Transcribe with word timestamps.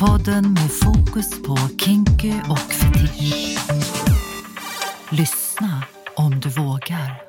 Podden 0.00 0.52
med 0.52 0.70
fokus 0.70 1.42
på 1.42 1.56
kinky 1.56 2.32
och 2.50 2.58
fetisch. 2.58 3.58
Lyssna 5.10 5.84
om 6.14 6.40
du 6.40 6.48
vågar. 6.48 7.22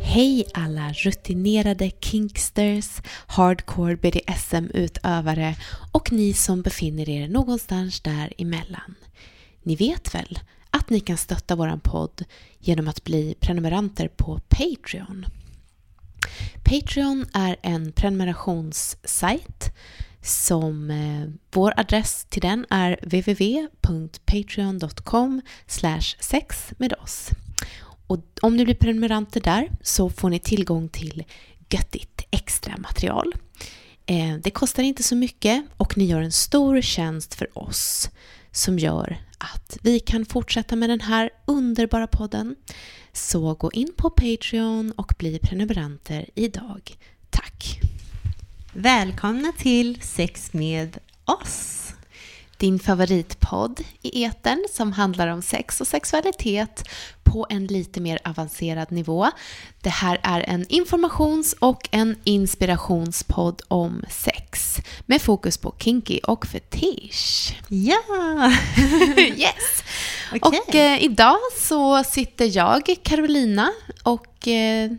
Hej 0.00 0.46
alla 0.54 0.92
rutinerade 0.92 1.90
kinksters, 2.00 3.00
hardcore 3.26 3.96
BDSM-utövare 3.96 5.54
och 5.92 6.12
ni 6.12 6.32
som 6.32 6.62
befinner 6.62 7.08
er 7.08 7.28
någonstans 7.28 8.00
däremellan. 8.00 8.94
Ni 9.62 9.76
vet 9.76 10.14
väl 10.14 10.38
att 10.70 10.90
ni 10.90 11.00
kan 11.00 11.16
stötta 11.16 11.56
våran 11.56 11.80
podd 11.80 12.24
genom 12.58 12.88
att 12.88 13.04
bli 13.04 13.34
prenumeranter 13.40 14.08
på 14.08 14.40
Patreon. 14.48 15.26
Patreon 16.64 17.26
är 17.32 17.56
en 17.62 17.92
prenumerationssajt 17.92 19.72
som 20.22 20.90
eh, 20.90 21.24
vår 21.52 21.72
adress 21.76 22.26
till 22.28 22.42
den 22.42 22.66
är 22.70 22.98
www.patreon.com 23.02 25.42
sex 26.20 26.72
med 26.78 26.92
oss. 26.92 27.30
Och 28.06 28.18
om 28.42 28.56
ni 28.56 28.64
blir 28.64 28.74
prenumeranter 28.74 29.40
där 29.40 29.70
så 29.82 30.10
får 30.10 30.30
ni 30.30 30.38
tillgång 30.38 30.88
till 30.88 31.24
göttigt 31.70 32.26
extra 32.30 32.76
material. 32.76 33.34
Eh, 34.06 34.34
det 34.34 34.50
kostar 34.50 34.82
inte 34.82 35.02
så 35.02 35.16
mycket 35.16 35.64
och 35.76 35.98
ni 35.98 36.04
gör 36.04 36.20
en 36.20 36.32
stor 36.32 36.80
tjänst 36.80 37.34
för 37.34 37.58
oss 37.58 38.10
som 38.52 38.78
gör 38.78 39.18
att 39.38 39.78
vi 39.82 40.00
kan 40.00 40.24
fortsätta 40.24 40.76
med 40.76 40.90
den 40.90 41.00
här 41.00 41.30
underbara 41.46 42.06
podden. 42.06 42.56
Så 43.16 43.54
gå 43.54 43.72
in 43.72 43.92
på 43.96 44.10
Patreon 44.10 44.92
och 44.96 45.14
bli 45.18 45.38
prenumeranter 45.38 46.30
idag. 46.34 46.96
Tack! 47.30 47.80
Välkomna 48.72 49.52
till 49.58 50.00
Sex 50.02 50.52
med 50.52 50.98
oss. 51.24 51.75
Din 52.58 52.78
favoritpodd 52.78 53.80
i 54.02 54.24
etern 54.24 54.64
som 54.72 54.92
handlar 54.92 55.28
om 55.28 55.42
sex 55.42 55.80
och 55.80 55.86
sexualitet 55.86 56.88
på 57.22 57.46
en 57.50 57.66
lite 57.66 58.00
mer 58.00 58.18
avancerad 58.24 58.92
nivå. 58.92 59.30
Det 59.80 59.90
här 59.90 60.20
är 60.22 60.40
en 60.40 60.66
informations 60.68 61.52
och 61.58 61.88
en 61.90 62.16
inspirationspodd 62.24 63.62
om 63.68 64.04
sex 64.10 64.76
med 65.06 65.22
fokus 65.22 65.58
på 65.58 65.74
kinky 65.78 66.18
och 66.18 66.46
fetisch. 66.46 67.54
Ja! 67.68 68.00
yes! 69.16 69.82
Okej. 70.32 70.60
Och 70.68 70.74
eh, 70.74 71.02
idag 71.04 71.38
så 71.60 72.04
sitter 72.04 72.56
jag, 72.56 72.94
Carolina, 73.02 73.70
och 74.02 74.48
eh, 74.48 74.90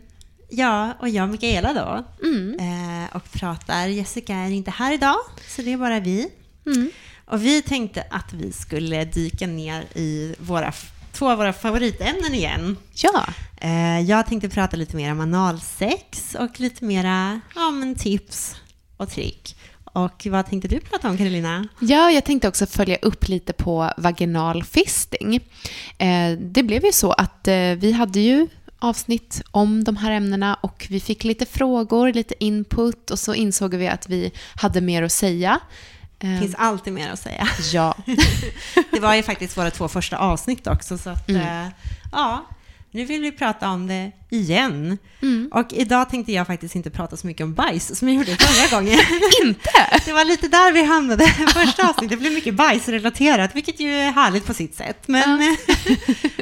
Ja, 0.50 0.92
och 1.00 1.08
jag 1.08 1.28
Mikaela 1.28 1.72
då. 1.72 2.04
mm, 2.26 2.56
Eh, 2.60 3.16
och 3.16 3.32
pratar. 3.32 3.86
Jessica 3.86 4.34
är 4.34 4.50
inte 4.50 4.70
här 4.70 4.92
idag, 4.92 5.16
så 5.48 5.62
det 5.62 5.72
är 5.72 5.76
bara 5.76 6.00
vi. 6.00 6.28
mm, 6.66 6.90
Och 7.30 7.44
vi 7.44 7.62
tänkte 7.62 8.04
att 8.10 8.32
vi 8.32 8.52
skulle 8.52 9.04
dyka 9.04 9.46
ner 9.46 9.82
i 9.94 10.34
våra, 10.38 10.72
två 11.12 11.30
av 11.30 11.38
våra 11.38 11.52
favoritämnen 11.52 12.34
igen. 12.34 12.76
ja, 12.94 13.26
Eh, 13.60 14.00
jag 14.00 14.26
tänkte 14.26 14.48
prata 14.48 14.76
lite 14.76 14.96
mer 14.96 15.12
om 15.12 15.20
analsex 15.20 16.36
och 16.38 16.60
lite 16.60 16.84
mera 16.84 17.40
ja, 17.54 17.70
men 17.70 17.94
tips 17.94 18.56
och 18.96 19.10
trick. 19.10 19.56
Och 19.84 20.26
vad 20.30 20.46
tänkte 20.46 20.68
du 20.68 20.80
prata 20.80 21.08
om 21.08 21.18
Carolina? 21.18 21.68
Ja, 21.80 22.10
jag 22.10 22.24
tänkte 22.24 22.48
också 22.48 22.66
följa 22.66 22.96
upp 22.96 23.28
lite 23.28 23.52
på 23.52 23.92
vaginal 23.96 24.64
fisting. 24.64 25.36
Eh, 25.98 26.32
det 26.38 26.62
blev 26.62 26.84
ju 26.84 26.92
så 26.92 27.12
att 27.12 27.48
eh, 27.48 27.54
vi 27.54 27.92
hade 27.92 28.20
ju 28.20 28.48
avsnitt 28.78 29.42
om 29.50 29.84
de 29.84 29.96
här 29.96 30.10
ämnena 30.10 30.54
och 30.54 30.86
vi 30.90 31.00
fick 31.00 31.24
lite 31.24 31.46
frågor, 31.46 32.12
lite 32.12 32.44
input 32.44 33.10
och 33.10 33.18
så 33.18 33.34
insåg 33.34 33.74
vi 33.74 33.88
att 33.88 34.08
vi 34.08 34.32
hade 34.54 34.80
mer 34.80 35.02
att 35.02 35.12
säga. 35.12 35.60
Det 36.18 36.38
finns 36.40 36.54
alltid 36.54 36.92
mer 36.92 37.10
att 37.12 37.18
säga. 37.20 37.48
Ja, 37.72 37.94
Det 38.90 39.00
var 39.00 39.14
ju 39.14 39.22
faktiskt 39.22 39.56
våra 39.56 39.70
två 39.70 39.88
första 39.88 40.16
avsnitt 40.18 40.66
också, 40.66 40.98
så 40.98 41.10
att, 41.10 41.28
Mm. 41.28 41.42
eh, 41.66 41.72
ja, 42.12 42.46
nu 42.90 43.04
vill 43.04 43.20
vi 43.22 43.32
prata 43.32 43.68
om 43.70 43.86
det 43.86 44.12
igen. 44.30 44.98
Mm. 45.22 45.50
Och 45.54 45.72
idag 45.72 46.10
tänkte 46.10 46.32
jag 46.32 46.46
faktiskt 46.46 46.74
inte 46.74 46.90
prata 46.90 47.16
så 47.16 47.26
mycket 47.26 47.44
om 47.44 47.54
bajs 47.54 47.98
som 47.98 48.08
jag 48.08 48.16
gjorde 48.16 48.36
förra 48.36 48.76
gången. 48.80 48.98
inte! 49.44 49.70
Det 50.04 50.12
var 50.12 50.24
lite 50.24 50.48
där 50.48 50.72
vi 50.72 50.84
hamnade 50.84 51.26
första 51.54 51.88
avsnittet. 51.88 52.10
Det 52.10 52.16
blev 52.16 52.32
mycket 52.32 52.54
bajsrelaterat, 52.54 53.56
vilket 53.56 53.80
ju 53.80 53.90
är 53.94 54.10
härligt 54.12 54.46
på 54.46 54.54
sitt 54.54 54.74
sätt. 54.76 55.02
Men 55.06 55.56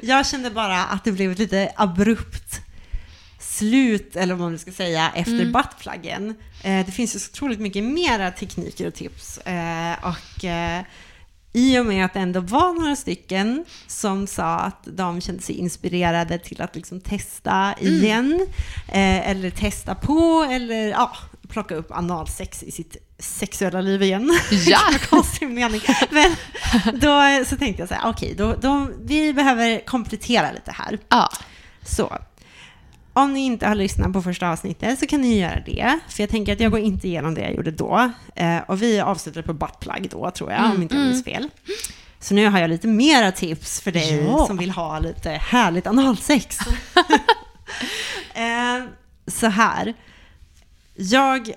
jag 0.03 0.27
kände 0.27 0.51
bara 0.51 0.85
att 0.85 1.05
det 1.05 1.13
blev 1.13 1.33
ett 1.33 1.39
lite 1.39 1.73
abrupt 1.77 2.46
slut, 3.57 4.17
eller 4.17 4.35
vad 4.35 4.51
man 4.51 4.59
ska 4.59 4.73
säga, 4.73 5.11
efter 5.15 5.33
Mm. 5.33 5.53
buttpluggen. 5.53 6.35
Eh, 6.63 6.87
det 6.87 6.93
finns 6.93 7.15
ju 7.15 7.19
så 7.19 7.31
otroligt 7.33 7.61
mycket 7.61 7.85
mera 7.85 8.31
tekniker 8.31 8.87
och 8.87 8.95
tips. 8.95 9.39
Eh, 9.39 9.95
och 10.03 10.45
eh, 10.45 10.83
i 11.53 11.79
och 11.79 11.87
med 11.87 12.05
att 12.05 12.15
det 12.15 12.21
ändå 12.21 12.41
var 12.41 12.73
några 12.73 12.97
stycken 12.97 13.65
som 13.87 14.27
sa 14.27 14.57
att 14.59 14.83
de 14.85 15.21
kände 15.21 15.43
sig 15.43 15.55
inspirerade 15.55 16.39
till 16.39 16.61
att 16.63 16.77
liksom 16.77 17.01
testa 17.01 17.75
igen, 17.81 18.47
eh, 18.89 19.31
eller 19.31 19.51
testa 19.51 19.95
på, 19.95 20.49
eller 20.51 20.89
ja, 20.89 21.17
plocka 21.49 21.75
upp 21.75 21.91
analsex 21.91 22.63
i 22.63 22.71
sitt 22.71 22.97
sexuella 23.19 23.81
liv 23.81 24.03
igen. 24.03 24.39
Ja. 24.67 24.79
Konstig 25.11 25.49
mening. 25.49 25.81
Men 26.11 26.37
då 27.01 27.45
så 27.47 27.57
tänkte 27.57 27.83
jag 27.83 27.89
så 27.89 27.95
här, 27.95 28.09
okej, 28.11 28.35
då, 28.39 28.55
då, 28.61 28.89
vi 29.05 29.33
behöver 29.33 29.87
komplettera 29.87 30.53
lite 30.53 30.71
här. 30.73 30.99
Ja, 31.09 31.29
Så, 31.85 32.19
om 33.17 33.33
ni 33.35 33.41
inte 33.41 33.67
har 33.67 33.75
lyssnat 33.75 34.13
på 34.13 34.23
första 34.23 34.49
avsnittet 34.51 34.99
så 34.99 35.07
kan 35.07 35.21
ni 35.21 35.41
göra 35.41 35.61
det. 35.67 35.99
För 36.09 36.23
jag 36.23 36.31
tänker 36.31 36.53
att 36.53 36.61
jag 36.61 36.71
går 36.71 36.81
inte 36.81 37.09
igenom 37.09 37.35
det 37.35 37.41
jag 37.41 37.55
gjorde 37.55 37.71
då. 37.71 38.11
Eh, 38.35 38.59
och 38.69 38.83
vi 38.83 39.01
avslutade 39.01 39.47
på 39.47 39.53
buttplug 39.53 40.09
då, 40.11 40.31
tror 40.31 40.53
jag, 40.53 40.75
om 40.75 40.83
inte 40.83 40.95
jag 40.95 41.07
minns 41.07 41.25
fel. 41.25 41.49
Så 42.21 42.35
nu 42.35 42.47
har 42.47 42.59
jag 42.59 42.71
lite 42.71 42.87
mera 42.89 43.33
tips 43.33 43.81
för 43.81 43.93
dig 43.93 44.25
Ja. 44.25 44.47
som 44.47 44.57
vill 44.57 44.71
ha 44.71 44.99
lite 44.99 45.31
härligt 45.31 45.87
analsex. 45.87 46.59
eh, 48.35 48.85
så 49.27 49.47
här. 49.47 49.95
Jag 50.95 51.51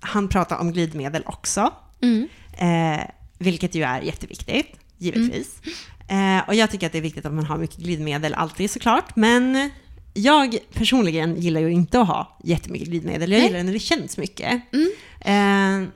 han 0.00 0.28
prata 0.28 0.58
om 0.58 0.72
glidmedel 0.72 1.22
också. 1.26 1.72
mm. 2.02 2.28
Eh, 2.58 3.00
vilket 3.38 3.74
ju 3.74 3.82
är 3.82 4.00
jätteviktigt, 4.00 4.66
givetvis. 4.98 5.60
Eh, 6.08 6.48
och 6.48 6.54
jag 6.54 6.70
tycker 6.70 6.86
att 6.86 6.92
det 6.92 6.98
är 6.98 7.02
viktigt 7.02 7.26
att 7.26 7.32
man 7.32 7.46
har 7.46 7.58
mycket 7.58 7.76
glidmedel 7.76 8.34
alltid 8.34 8.70
såklart. 8.70 9.16
Men 9.16 9.70
jag 10.20 10.58
personligen 10.72 11.40
gillar 11.40 11.60
ju 11.60 11.72
inte 11.72 12.00
att 12.00 12.06
ha 12.06 12.38
jättemycket 12.44 12.88
glidmedel. 12.88 13.32
Jag 13.32 13.38
Nej. 13.38 13.46
gillar 13.48 13.62
när 13.62 13.72
det 13.72 13.78
känns 13.78 14.16
mycket. 14.16 14.60
Mm. 14.72 14.90
Eh, 15.20 15.88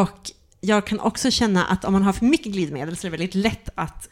och 0.00 0.30
jag 0.60 0.86
kan 0.86 1.00
också 1.00 1.30
känna 1.30 1.64
att 1.64 1.84
om 1.84 1.92
man 1.92 2.02
har 2.02 2.12
för 2.12 2.24
mycket 2.24 2.52
glidmedel 2.52 2.96
så 2.96 3.06
är 3.06 3.10
det 3.10 3.16
väldigt 3.16 3.34
lätt 3.34 3.68
att 3.74 4.08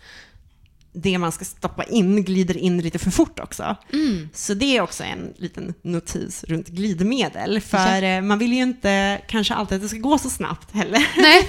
det 0.92 1.18
man 1.18 1.32
ska 1.32 1.44
stoppa 1.44 1.84
in 1.84 2.24
glider 2.24 2.56
in 2.56 2.78
lite 2.78 2.98
för 2.98 3.10
fort 3.10 3.40
också. 3.40 3.76
Mm. 3.92 4.28
Så 4.34 4.54
det 4.54 4.76
är 4.76 4.80
också 4.80 5.04
en 5.04 5.34
liten 5.36 5.74
notis 5.82 6.44
runt 6.44 6.68
glidmedel. 6.68 7.60
För 7.60 8.02
eh, 8.02 8.20
man 8.20 8.38
vill 8.38 8.52
ju 8.52 8.62
inte 8.62 9.20
kanske 9.28 9.54
alltid 9.54 9.76
att 9.76 9.82
det 9.82 9.88
ska 9.88 9.98
gå 9.98 10.18
så 10.18 10.30
snabbt 10.30 10.74
heller. 10.74 11.08
Nej. 11.16 11.48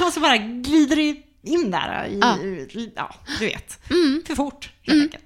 och 0.06 0.12
så 0.12 0.20
bara 0.20 0.36
glider 0.36 0.96
det 0.96 1.16
in 1.50 1.70
där 1.70 2.06
i, 2.06 2.18
Ja. 2.20 2.38
ja, 2.96 3.14
du 3.38 3.46
vet. 3.46 3.90
Mm. 3.90 4.22
För 4.26 4.34
fort, 4.34 4.70
helt 4.82 5.02
enkelt. 5.02 5.24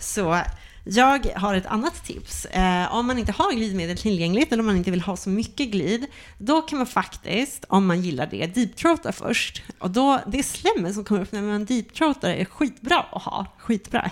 Så 0.00 0.42
jag 0.90 1.26
har 1.36 1.54
ett 1.54 1.66
annat 1.66 2.04
tips. 2.04 2.44
Eh, 2.44 2.94
om 2.94 3.06
man 3.06 3.18
inte 3.18 3.32
har 3.32 3.52
glidmedel 3.52 3.96
tillgängligt 3.96 4.52
eller 4.52 4.60
om 4.60 4.66
man 4.66 4.76
inte 4.76 4.90
vill 4.90 5.00
ha 5.00 5.16
så 5.16 5.30
mycket 5.30 5.68
glid, 5.68 6.06
då 6.38 6.62
kan 6.62 6.78
man 6.78 6.86
faktiskt, 6.86 7.64
om 7.68 7.86
man 7.86 8.02
gillar 8.02 8.26
det, 8.26 8.46
deepthroata 8.46 9.12
först. 9.12 9.62
Och 9.78 9.90
då, 9.90 10.20
det 10.26 10.42
slemmet 10.42 10.94
som 10.94 11.04
kommer 11.04 11.20
upp 11.20 11.32
när 11.32 11.42
man 11.42 11.64
deepthroatar 11.64 12.30
är 12.30 12.44
skitbra 12.44 13.06
att 13.12 13.22
ha. 13.22 13.46
Skitbra, 13.58 14.00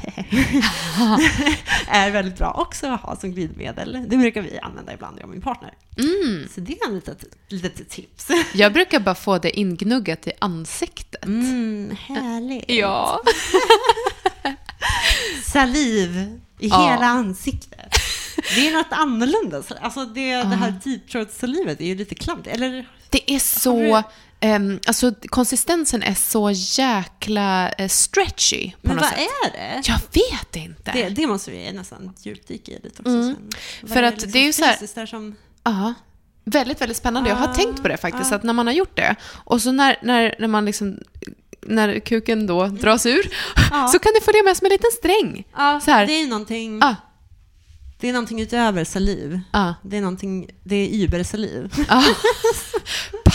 är 1.89 2.11
väldigt 2.11 2.39
bra 2.39 2.53
också 2.59 2.87
att 2.87 3.01
ha 3.01 3.17
som 3.17 3.33
glidmedel. 3.33 4.07
Det 4.09 4.17
brukar 4.17 4.43
vi 4.43 4.59
använda 4.59 4.95
ibland, 4.95 5.19
jag 5.19 5.25
och 5.25 5.31
min 5.31 5.43
partner. 5.43 5.75
Mm. 5.99 6.49
Så 6.55 6.61
det 6.61 6.73
är 6.73 6.87
ett 6.87 6.93
litet, 6.93 7.25
litet 7.49 7.89
tips. 7.89 8.29
Jag 8.55 8.73
brukar 8.73 9.01
bara 9.01 9.15
få 9.15 9.39
det 9.39 9.59
ingnuggat 9.59 10.27
i 10.27 10.33
ansiktet. 10.39 11.25
Mm, 11.25 11.97
härligt. 12.01 12.71
Ja. 12.71 13.21
Saliv 15.53 16.17
i 16.59 16.69
Ja. 16.69 16.91
hela 16.93 17.07
ansiktet. 17.07 17.93
Det 18.55 18.69
är 18.69 18.73
något 18.73 18.87
annorlunda. 18.91 19.63
Alltså 19.81 20.05
det, 20.05 20.31
det 20.37 20.57
här 20.57 20.75
deep 20.85 21.09
throat 21.11 21.33
salivet 21.33 21.81
är 21.81 21.85
ju 21.85 21.95
lite 21.95 22.15
kladdigt. 22.15 22.57
Eller? 22.57 22.89
Det 23.11 23.33
är 23.33 23.39
så... 23.39 24.03
ehm, 24.41 24.81
alltså 24.87 25.15
konsistensen 25.29 26.03
är 26.03 26.15
så 26.15 26.51
jäkla 26.83 27.69
eh, 27.69 27.89
stretchy 27.89 28.71
på 28.71 28.77
Men 28.83 28.97
något 28.97 29.03
vad 29.05 29.11
sätt. 29.11 29.21
är 29.47 29.53
det? 29.53 29.83
Jag 29.89 29.99
vet 30.13 30.57
inte. 30.57 30.93
det? 30.93 31.09
Det 31.09 31.27
måste 31.27 31.51
vi 31.51 31.73
nästan 31.73 32.13
djupdyka 32.23 32.73
i 32.73 32.75
lite 32.83 33.03
också. 33.03 33.11
Mm. 33.13 33.35
sen. 33.35 33.51
Vad 33.83 33.91
För 33.91 34.03
att 34.03 34.33
det 34.33 34.39
är 34.39 34.43
ju 34.45 34.53
så 34.53 34.65
här- 34.65 34.95
där 34.95 35.07
som... 35.07 35.35
Ja. 35.65 35.95
Väldigt, 36.49 36.81
väldigt 36.81 36.97
spännande. 36.97 37.29
Jag 37.31 37.37
har 37.37 37.49
Ah, 37.49 37.55
tänkt 37.55 37.83
på 37.83 37.89
det 37.89 37.97
faktiskt, 37.97 38.33
ah. 38.33 38.37
att 38.37 38.43
när 38.43 38.53
man 38.53 38.67
har 38.67 38.75
gjort 38.75 38.97
det 38.97 39.17
och 39.45 39.63
så 39.63 39.73
när, 39.73 39.97
när, 40.03 40.35
när 40.39 40.49
man 40.49 40.65
liksom 40.65 40.99
när 41.69 41.99
kuken 42.01 42.47
då 42.47 42.67
dras 42.67 43.07
ur 43.07 43.31
Ja. 43.71 43.89
så 43.89 43.99
kan 43.99 44.13
det 44.15 44.25
följa 44.25 44.43
med 44.43 44.57
som 44.57 44.65
en 44.67 44.71
liten 44.73 44.91
sträng. 44.99 45.45
Ja, 45.57 45.81
Så 45.85 45.91
här. 45.91 46.07
det 46.07 46.13
är 46.13 46.27
någonting, 46.27 46.83
Ah, 46.83 46.95
det 48.01 48.09
är 48.09 48.13
någonting 48.13 48.41
utöver 48.41 48.85
saliv. 48.85 49.41
ah, 49.51 49.73
Det 49.83 49.97
är 49.97 50.01
någonting, 50.01 50.51
det 50.65 50.77
är 50.77 51.05
übersaliv. 51.05 51.73
ah. 51.89 52.03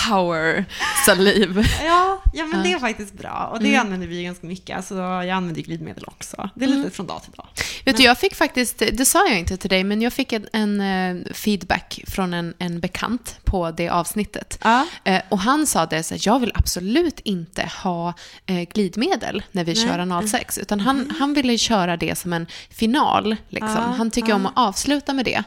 power 0.09 0.65
saliv. 1.05 1.65
Ja, 1.85 2.21
ja 2.33 2.45
men 2.45 2.63
det 2.63 2.71
är 2.73 2.79
faktiskt 2.79 3.13
bra. 3.13 3.49
Och 3.53 3.59
det 3.59 3.67
Mm. 3.67 3.81
använder 3.81 4.07
vi 4.07 4.23
ganska 4.23 4.47
mycket. 4.47 4.77
Alltså, 4.77 4.95
jag 4.95 5.29
använder 5.29 5.61
glidmedel 5.61 6.03
också. 6.07 6.49
Det 6.55 6.63
är 6.63 6.67
lite 6.67 6.79
Mm. 6.79 6.91
från 6.91 7.07
dag 7.07 7.23
till 7.23 7.31
dag. 7.31 7.47
Vet 7.85 7.97
du, 7.97 8.03
jag 8.03 8.17
fick 8.17 8.35
faktiskt, 8.35 8.79
det 8.93 9.05
sa 9.05 9.27
jag 9.27 9.39
inte 9.39 9.57
till 9.57 9.69
dig, 9.69 9.83
men 9.83 10.01
jag 10.01 10.13
fick 10.13 10.33
en, 10.33 10.47
en 10.53 10.81
eh, 10.81 11.33
feedback 11.33 11.99
från 12.07 12.33
en, 12.33 12.53
en 12.59 12.79
bekant 12.79 13.37
på 13.43 13.71
det 13.71 13.89
avsnittet. 13.89 14.59
Ja. 14.63 14.85
Eh, 15.03 15.21
och 15.29 15.39
han 15.39 15.67
sa 15.67 15.85
det 15.85 16.03
så 16.03 16.15
att 16.15 16.25
jag 16.25 16.39
vill 16.39 16.51
absolut 16.55 17.19
inte 17.19 17.69
ha 17.83 18.13
eh, 18.45 18.61
glidmedel 18.73 19.43
när 19.51 19.63
vi 19.63 19.73
Nej. 19.73 19.87
kör 19.87 19.99
analsex, 19.99 20.57
utan 20.57 20.79
han, 20.79 21.13
han 21.19 21.33
ville 21.33 21.57
köra 21.57 21.97
det 21.97 22.17
som 22.17 22.33
en 22.33 22.45
final. 22.69 23.35
Liksom. 23.49 23.69
Ja, 23.69 23.93
han 23.97 24.11
tycker 24.11 24.29
ja. 24.29 24.35
om 24.35 24.45
att 24.45 24.53
avsluta 24.57 25.13
med 25.13 25.25
det. 25.25 25.43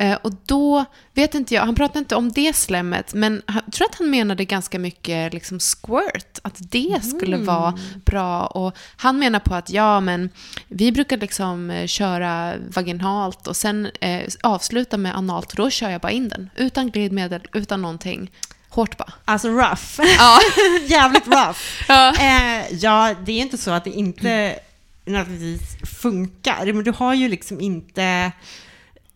Eh, 0.00 0.14
och 0.22 0.32
då 0.46 0.84
vet 1.14 1.34
inte 1.34 1.54
jag, 1.54 1.62
han 1.62 1.74
pratade 1.74 1.98
inte 1.98 2.16
om 2.16 2.32
det 2.32 2.56
slemmet, 2.56 3.14
men 3.14 3.42
jag 3.46 3.72
tror 3.72 3.86
att 3.90 3.98
han 3.98 4.10
menade 4.10 4.44
ganska 4.44 4.78
mycket 4.78 5.32
liksom 5.34 5.60
squirt, 5.60 6.38
att 6.42 6.56
det 6.58 7.00
skulle 7.04 7.36
Mm. 7.36 7.46
vara 7.46 7.78
bra. 8.04 8.46
Och 8.46 8.76
han 8.96 9.18
menar 9.18 9.38
på 9.40 9.54
att 9.54 9.70
ja, 9.70 10.00
men 10.00 10.30
vi 10.68 10.92
brukar 10.92 11.16
liksom 11.16 11.70
eh, 11.70 11.86
köra 11.86 12.54
vaginalt 12.74 13.46
och 13.46 13.56
sen 13.56 13.90
eh, 14.00 14.22
avsluta 14.42 14.96
med 14.96 15.16
analt, 15.16 15.50
och 15.50 15.56
då 15.56 15.70
kör 15.70 15.90
jag 15.90 16.00
bara 16.00 16.12
in 16.12 16.28
den. 16.28 16.50
Utan 16.56 16.90
glidmedel, 16.90 17.40
utan 17.52 17.82
någonting. 17.82 18.30
Hårt 18.68 18.96
bara. 18.96 19.12
Alltså 19.24 19.48
rough. 19.48 20.00
Ja. 20.18 20.38
Jävligt 20.86 21.26
rough. 21.26 21.60
ja. 21.88 22.14
Eh, 22.14 22.74
ja, 22.74 23.14
det 23.24 23.32
är 23.32 23.40
inte 23.40 23.58
så 23.58 23.70
att 23.70 23.84
det 23.84 23.90
inte 23.90 24.58
nödvändigtvis 25.04 25.90
funkar, 26.00 26.72
men 26.72 26.84
du 26.84 26.90
har 26.90 27.14
ju 27.14 27.28
liksom 27.28 27.60
inte 27.60 28.32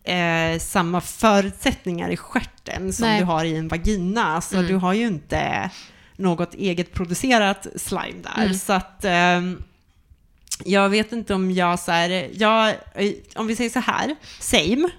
eh, 0.05 0.59
samma 0.59 1.01
förutsättningar 1.01 2.09
i 2.09 2.17
stjärten 2.17 2.93
som 2.93 3.07
Nej. 3.07 3.19
du 3.19 3.25
har 3.25 3.45
i 3.45 3.55
en 3.55 3.67
vagina. 3.67 4.25
Alltså, 4.25 4.55
Mm. 4.55 4.67
Du 4.67 4.75
har 4.75 4.93
ju 4.93 5.07
inte 5.07 5.69
något 6.15 6.53
eget 6.53 6.93
producerat 6.93 7.67
slime 7.75 8.21
där. 8.23 8.43
Mm. 8.43 8.53
Så 8.53 8.73
att 8.73 9.05
ehm, 9.05 9.63
jag 10.63 10.89
vet 10.89 11.11
inte 11.11 11.33
om 11.33 11.51
jag 11.51 11.79
så 11.79 11.91
här, 11.91 12.29
jag, 12.33 12.69
eh, 12.93 13.11
om 13.35 13.47
vi 13.47 13.55
säger 13.55 13.69
så 13.69 13.79
här, 13.79 14.15
same. 14.39 14.89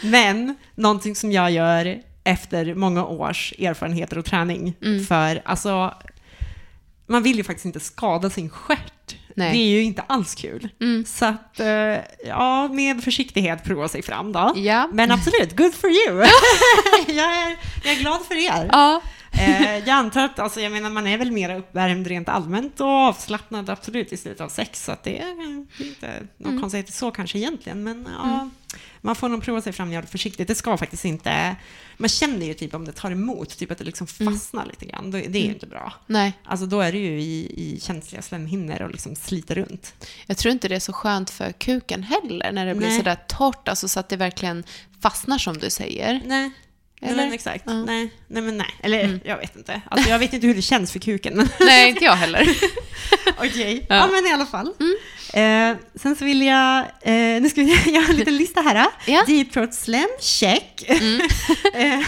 Men 0.10 0.56
någonting 0.74 1.16
som 1.16 1.32
jag 1.32 1.50
gör 1.50 2.02
efter 2.24 2.74
många 2.74 3.04
års 3.04 3.54
erfarenheter 3.58 4.18
och 4.18 4.24
träning. 4.24 4.74
Mm. 4.82 5.04
För 5.04 5.42
alltså, 5.44 5.94
man 7.06 7.22
vill 7.22 7.36
ju 7.36 7.44
faktiskt 7.44 7.66
inte 7.66 7.80
skada 7.80 8.30
sin 8.30 8.50
stjärt. 8.50 8.92
Nej. 9.36 9.52
Det 9.52 9.58
är 9.58 9.68
ju 9.68 9.82
inte 9.82 10.02
alls 10.02 10.34
kul. 10.34 10.68
Mm. 10.80 11.04
Så 11.04 11.24
att, 11.26 11.60
eh, 11.60 11.68
ja, 12.26 12.68
med 12.68 13.04
försiktighet 13.04 13.64
prova 13.64 13.88
sig 13.88 14.02
fram 14.02 14.32
då. 14.32 14.52
Ja. 14.56 14.88
Men 14.92 15.10
absolut, 15.10 15.56
good 15.56 15.74
for 15.74 15.90
you! 15.90 16.16
jag, 17.06 17.34
är, 17.42 17.56
jag 17.84 17.92
är 17.94 18.00
glad 18.00 18.20
för 18.24 18.34
er. 18.34 18.68
Ja. 18.72 19.02
Eh, 19.32 19.78
jag 19.78 19.88
antar 19.88 20.24
att, 20.24 20.38
alltså, 20.38 20.60
jag 20.60 20.72
menar, 20.72 20.90
man 20.90 21.06
är 21.06 21.18
väl 21.18 21.32
mer 21.32 21.56
uppvärmd 21.58 22.06
rent 22.06 22.28
allmänt 22.28 22.80
och 22.80 22.86
avslappnad 22.88 23.70
absolut 23.70 24.12
i 24.12 24.16
slutet 24.16 24.40
av 24.40 24.48
sex, 24.48 24.84
så 24.84 24.92
att 24.92 25.04
det 25.04 25.18
är 25.18 25.30
inte 25.78 26.26
någon 26.36 26.50
Mm. 26.50 26.60
konstighet 26.60 26.94
så 26.94 27.10
kanske 27.10 27.38
egentligen, 27.38 27.82
men 27.84 28.08
ja, 28.22 28.48
man 29.00 29.16
får 29.16 29.28
nog 29.28 29.42
prova 29.42 29.60
sig 29.62 29.72
fram 29.72 29.90
det 29.90 30.06
försiktigt. 30.06 30.48
Det 30.48 30.54
ska 30.54 30.76
faktiskt 30.76 31.04
inte, 31.04 31.56
man 31.96 32.08
känner 32.08 32.46
ju 32.46 32.54
typ 32.54 32.74
om 32.74 32.84
det 32.84 32.92
tar 32.92 33.10
emot, 33.10 33.58
typ 33.58 33.70
att 33.70 33.78
det 33.78 33.84
liksom 33.84 34.06
Mm. 34.20 34.34
fastnar 34.34 34.66
lite 34.66 34.84
grann, 34.84 35.10
Då- 35.10 35.18
det 35.18 35.38
är 35.38 35.42
ju 35.44 35.52
inte 35.52 35.66
bra. 35.66 35.92
Nej, 36.06 36.32
Alltså 36.44 36.66
då 36.66 36.80
är 36.80 36.92
det 36.92 36.98
ju 36.98 37.20
i, 37.20 37.52
i 37.56 37.80
känsliga 37.80 38.22
slemhinnor 38.22 38.82
och 38.82 38.90
liksom 38.90 39.16
sliter 39.16 39.54
runt. 39.54 39.94
jag 40.26 40.36
tror 40.36 40.52
inte 40.52 40.68
det 40.68 40.74
är 40.74 40.80
så 40.80 40.92
skönt 40.92 41.30
för 41.30 41.52
kuken 41.52 42.02
heller 42.02 42.52
när 42.52 42.66
det 42.66 42.74
blir 42.74 42.88
Nej. 42.88 42.96
sådär 42.98 43.18
torrt, 43.28 43.68
alltså 43.68 43.88
så 43.88 44.00
att 44.00 44.08
det 44.08 44.16
verkligen 44.16 44.64
fastnar 45.00 45.38
som 45.38 45.58
du 45.58 45.70
säger. 45.70 46.20
Nej. 46.26 46.50
Eller? 47.02 47.22
Eller? 47.22 47.34
exakt. 47.34 47.64
Ja. 47.66 47.72
Nej, 47.72 48.12
nej, 48.28 48.42
men 48.42 48.58
nej. 48.58 48.74
Eller 48.82 49.04
Mm. 49.04 49.20
jag 49.24 49.36
vet 49.36 49.56
inte. 49.56 49.80
Alltså, 49.90 50.10
jag 50.10 50.18
vet 50.18 50.32
inte 50.32 50.46
hur 50.46 50.54
det 50.54 50.62
känns 50.62 50.92
för 50.92 50.98
kuken. 50.98 51.36
men 51.36 51.48
Nej, 51.60 51.88
inte 51.88 52.04
jag 52.04 52.16
heller. 52.16 52.48
Okej, 53.38 53.86
Ja. 53.88 53.96
ja. 53.96 54.06
men 54.12 54.26
i 54.26 54.32
alla 54.32 54.46
fall. 54.46 54.74
Mm. 54.80 54.96
Eh, 55.34 55.76
sen 55.94 56.16
så 56.16 56.24
vill 56.24 56.42
jag, 56.42 56.78
eh, 57.02 57.40
nu 57.42 57.48
ska 57.50 57.60
vi 57.62 57.90
göra 57.94 58.06
en 58.10 58.16
liten 58.16 58.36
lista 58.36 58.60
här. 58.60 58.86
Ja. 59.06 59.24
Deep 59.26 59.52
Throat 59.52 59.74
Slam, 59.74 60.08
check. 60.20 60.84
Mm. 60.88 61.20
Eh, 61.74 62.00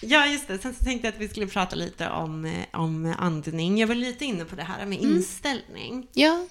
ja, 0.00 0.26
just 0.26 0.48
det. 0.48 0.58
Sen 0.58 0.74
så 0.74 0.84
tänkte 0.84 1.06
jag 1.08 1.14
att 1.14 1.20
vi 1.20 1.28
skulle 1.28 1.46
prata 1.46 1.76
lite 1.76 2.08
om, 2.08 2.44
eh, 2.44 2.80
om 2.80 3.14
andning. 3.18 3.78
Jag 3.78 3.86
var 3.86 3.94
lite 3.94 4.24
inne 4.24 4.44
på 4.44 4.56
det 4.56 4.62
här 4.62 4.86
med 4.86 4.98
Mm. 4.98 5.16
inställning. 5.16 6.06
Ja. 6.12 6.46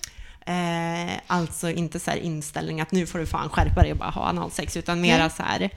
Eh, 0.47 1.13
alltså 1.27 1.69
inte 1.69 1.99
så 1.99 2.11
här 2.11 2.17
inställning 2.17 2.81
att 2.81 2.91
nu 2.91 3.05
får 3.07 3.19
du 3.19 3.25
fan 3.25 3.49
skärpa 3.49 3.81
dig 3.81 3.91
och 3.91 3.97
bara 3.97 4.09
ha 4.09 4.25
analsex, 4.29 4.77
utan 4.77 5.01
mera 5.01 5.17
Nej. 5.17 5.29
så 5.37 5.43
här 5.43 5.69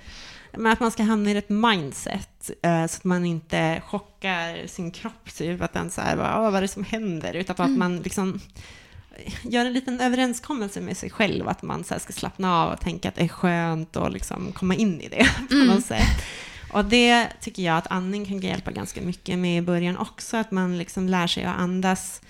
men 0.53 0.73
att 0.73 0.81
man 0.81 0.91
ska 0.91 1.03
hamna 1.03 1.31
i 1.31 1.35
rätt 1.35 1.49
mindset 1.49 2.51
eh, 2.63 2.87
så 2.87 2.97
att 2.97 3.05
man 3.05 3.25
inte 3.25 3.83
chockar 3.87 4.67
sin 4.67 4.91
kropp, 4.91 5.35
typ 5.35 5.63
att 5.63 5.73
den 5.73 5.91
så 5.91 6.01
här, 6.01 6.17
bara, 6.17 6.37
"Åh, 6.39 6.45
vad 6.45 6.55
är 6.57 6.61
det 6.63 6.69
som 6.69 6.85
händer? 6.85 7.35
Utan 7.35 7.55
att 7.55 7.61
Mm. 7.61 7.79
man 7.79 7.97
liksom 7.99 8.41
gör 9.43 9.65
en 9.67 9.73
liten 9.73 10.01
överenskommelse 10.01 10.81
med 10.81 10.97
sig 10.97 11.11
själv 11.11 11.49
att 11.49 11.63
man 11.63 11.85
så 11.85 11.95
här 11.95 12.01
ska 12.01 12.13
slappna 12.13 12.63
av 12.63 12.73
och 12.73 12.81
tänka 12.81 13.09
att 13.09 13.15
det 13.15 13.23
är 13.25 13.29
skönt 13.29 13.97
och 13.97 14.11
liksom 14.11 14.53
komma 14.53 14.75
in 14.75 15.01
i 15.01 15.09
det 15.09 15.27
på 15.49 15.55
Mm. 15.55 15.67
något 15.67 15.85
sätt. 15.85 16.25
Och 16.73 16.85
det 16.85 17.29
tycker 17.41 17.63
jag 17.63 17.77
att 17.77 17.87
andning 17.91 18.27
kan 18.27 18.41
hjälpa 18.41 18.71
ganska 18.71 19.01
mycket 19.01 19.39
med 19.39 19.59
i 19.59 19.63
början 19.63 19.97
också, 19.99 20.37
att 20.37 20.51
man 20.51 20.79
liksom 20.79 21.09
lär 21.09 21.27
sig 21.27 21.45
att 21.45 21.57
andas, 21.59 22.21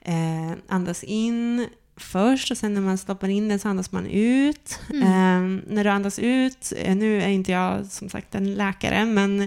eh, 0.00 0.52
andas 0.68 1.04
in 1.04 1.66
först 2.02 2.50
och 2.50 2.58
sen 2.58 2.74
när 2.74 2.80
man 2.80 2.98
stoppar 2.98 3.28
in 3.28 3.48
den 3.48 3.58
så 3.58 3.68
andas 3.68 3.92
man 3.92 4.06
ut. 4.06 4.78
Mm. 4.90 5.02
Eh, 5.02 5.62
när 5.74 5.84
du 5.84 5.90
andas 5.90 6.18
ut, 6.18 6.72
eh, 6.76 6.96
nu 6.96 7.22
är 7.22 7.28
inte 7.28 7.52
jag 7.52 7.86
som 7.86 8.08
sagt 8.08 8.34
en 8.34 8.54
läkare, 8.54 9.04
men 9.04 9.40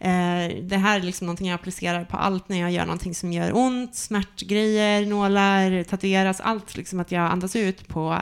eh, 0.00 0.56
det 0.62 0.76
här 0.76 1.00
är 1.00 1.02
liksom 1.02 1.26
någonting 1.26 1.48
jag 1.48 1.54
applicerar 1.54 2.04
på 2.04 2.16
allt 2.16 2.48
när 2.48 2.60
jag 2.60 2.70
gör 2.70 2.84
någonting 2.86 3.14
som 3.14 3.32
gör 3.32 3.56
ont, 3.56 3.94
smärtgrejer, 3.96 5.06
nålar, 5.06 5.82
tatueras, 5.84 6.40
allt 6.40 6.76
liksom 6.76 7.00
att 7.00 7.12
jag 7.12 7.22
andas 7.32 7.56
ut 7.56 7.88
på 7.88 8.18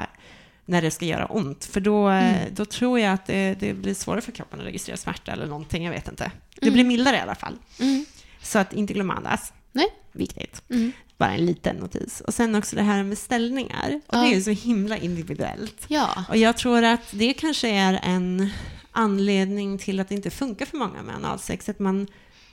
när 0.66 0.82
det 0.82 0.90
ska 0.90 1.04
göra 1.04 1.26
ont. 1.26 1.64
För 1.64 1.80
då, 1.80 2.08
eh, 2.10 2.28
Mm. 2.42 2.54
då 2.54 2.64
tror 2.64 3.00
jag 3.00 3.12
att 3.12 3.26
det, 3.26 3.54
det 3.60 3.74
blir 3.74 3.94
svårare 3.94 4.20
för 4.20 4.32
kroppen 4.32 4.60
att 4.60 4.66
registrera 4.66 4.96
smärta 4.96 5.32
eller 5.32 5.46
någonting, 5.46 5.84
jag 5.84 5.92
vet 5.92 6.08
inte. 6.08 6.30
Det 6.54 6.62
Mm. 6.62 6.74
blir 6.74 6.84
mildare 6.84 7.16
i 7.16 7.20
alla 7.20 7.34
fall. 7.34 7.54
Mm. 7.80 8.04
Så 8.42 8.58
att 8.58 8.72
inte 8.72 8.92
glömma 8.94 9.14
andas. 9.14 9.52
Nej. 9.72 9.86
Viktigt. 10.12 10.62
Mm. 10.70 10.92
Bara 11.18 11.32
en 11.34 11.46
liten 11.46 11.76
notis. 11.76 12.20
Och 12.20 12.34
sen 12.34 12.54
också 12.54 12.76
det 12.76 12.82
här 12.82 13.02
med 13.02 13.18
ställningar. 13.18 14.00
Och 14.06 14.14
Ja. 14.16 14.18
det 14.22 14.26
är 14.28 14.34
ju 14.34 14.42
så 14.42 14.50
himla 14.50 14.96
individuellt. 14.96 15.84
Ja. 15.88 16.24
Och 16.28 16.36
jag 16.36 16.56
tror 16.56 16.84
att 16.84 17.10
det 17.10 17.32
kanske 17.32 17.68
är 17.68 18.00
en 18.02 18.50
anledning 18.92 19.78
till 19.78 20.00
att 20.00 20.08
det 20.08 20.14
inte 20.14 20.30
funkar 20.30 20.66
för 20.66 20.76
många 20.76 21.02
med 21.02 21.14
analsex. 21.14 21.68
Att 21.68 21.78
man 21.78 22.06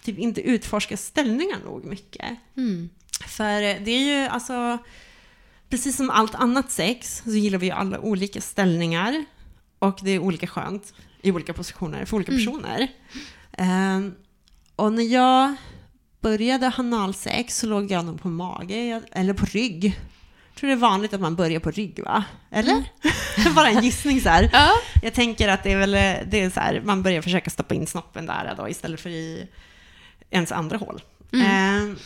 typ 0.03 0.17
inte 0.17 0.41
utforskar 0.41 0.95
ställningar 0.95 1.57
nog 1.65 1.85
mycket. 1.85 2.25
Mm. 2.57 2.89
För 3.27 3.61
det 3.85 3.91
är 3.91 4.21
ju 4.21 4.27
alltså, 4.27 4.77
precis 5.69 5.97
som 5.97 6.09
allt 6.09 6.35
annat 6.35 6.71
sex 6.71 7.21
så 7.25 7.29
gillar 7.29 7.57
vi 7.59 7.65
ju 7.65 7.71
alla 7.71 7.99
olika 7.99 8.41
ställningar. 8.41 9.25
Och 9.79 9.99
det 10.03 10.11
är 10.11 10.19
olika 10.19 10.47
skönt 10.47 10.93
i 11.21 11.31
olika 11.31 11.53
positioner 11.53 12.05
för 12.05 12.15
olika 12.15 12.31
Mm. 12.31 12.45
personer. 12.45 12.88
Ehm, 13.57 14.15
och 14.75 14.93
när 14.93 15.03
jag 15.03 15.55
började 16.21 16.67
ha 16.67 16.73
analsex 16.77 17.57
så 17.57 17.67
låg 17.67 17.91
jag 17.91 18.05
nog 18.05 18.21
på 18.21 18.27
mage, 18.27 19.01
eller 19.11 19.33
på 19.33 19.45
rygg. 19.45 19.85
Jag 20.49 20.55
tror 20.59 20.67
det 20.67 20.73
är 20.73 20.77
vanligt 20.77 21.13
att 21.13 21.21
man 21.21 21.35
börjar 21.35 21.59
på 21.59 21.71
rygg 21.71 21.99
va? 22.03 22.23
Eller? 22.51 22.83
Bara 23.55 23.69
en 23.69 23.83
gissning 23.83 24.21
så 24.21 24.29
här. 24.29 24.49
Ja. 24.53 24.71
Jag 25.01 25.13
tänker 25.13 25.47
att 25.49 25.63
det 25.63 25.71
är 25.71 25.77
väl 25.77 25.91
det 26.31 26.41
är 26.41 26.49
så 26.49 26.59
här, 26.59 26.81
man 26.85 27.03
börjar 27.03 27.21
försöka 27.21 27.49
stoppa 27.49 27.75
in 27.75 27.88
snoppen 27.88 28.25
där 28.25 28.53
då, 28.57 28.69
istället 28.69 28.99
för 28.99 29.09
i 29.09 29.47
ens 30.29 30.51
andra 30.51 30.77
hål. 30.77 31.01
Mm. 31.33 31.91
Eh, 31.91 31.97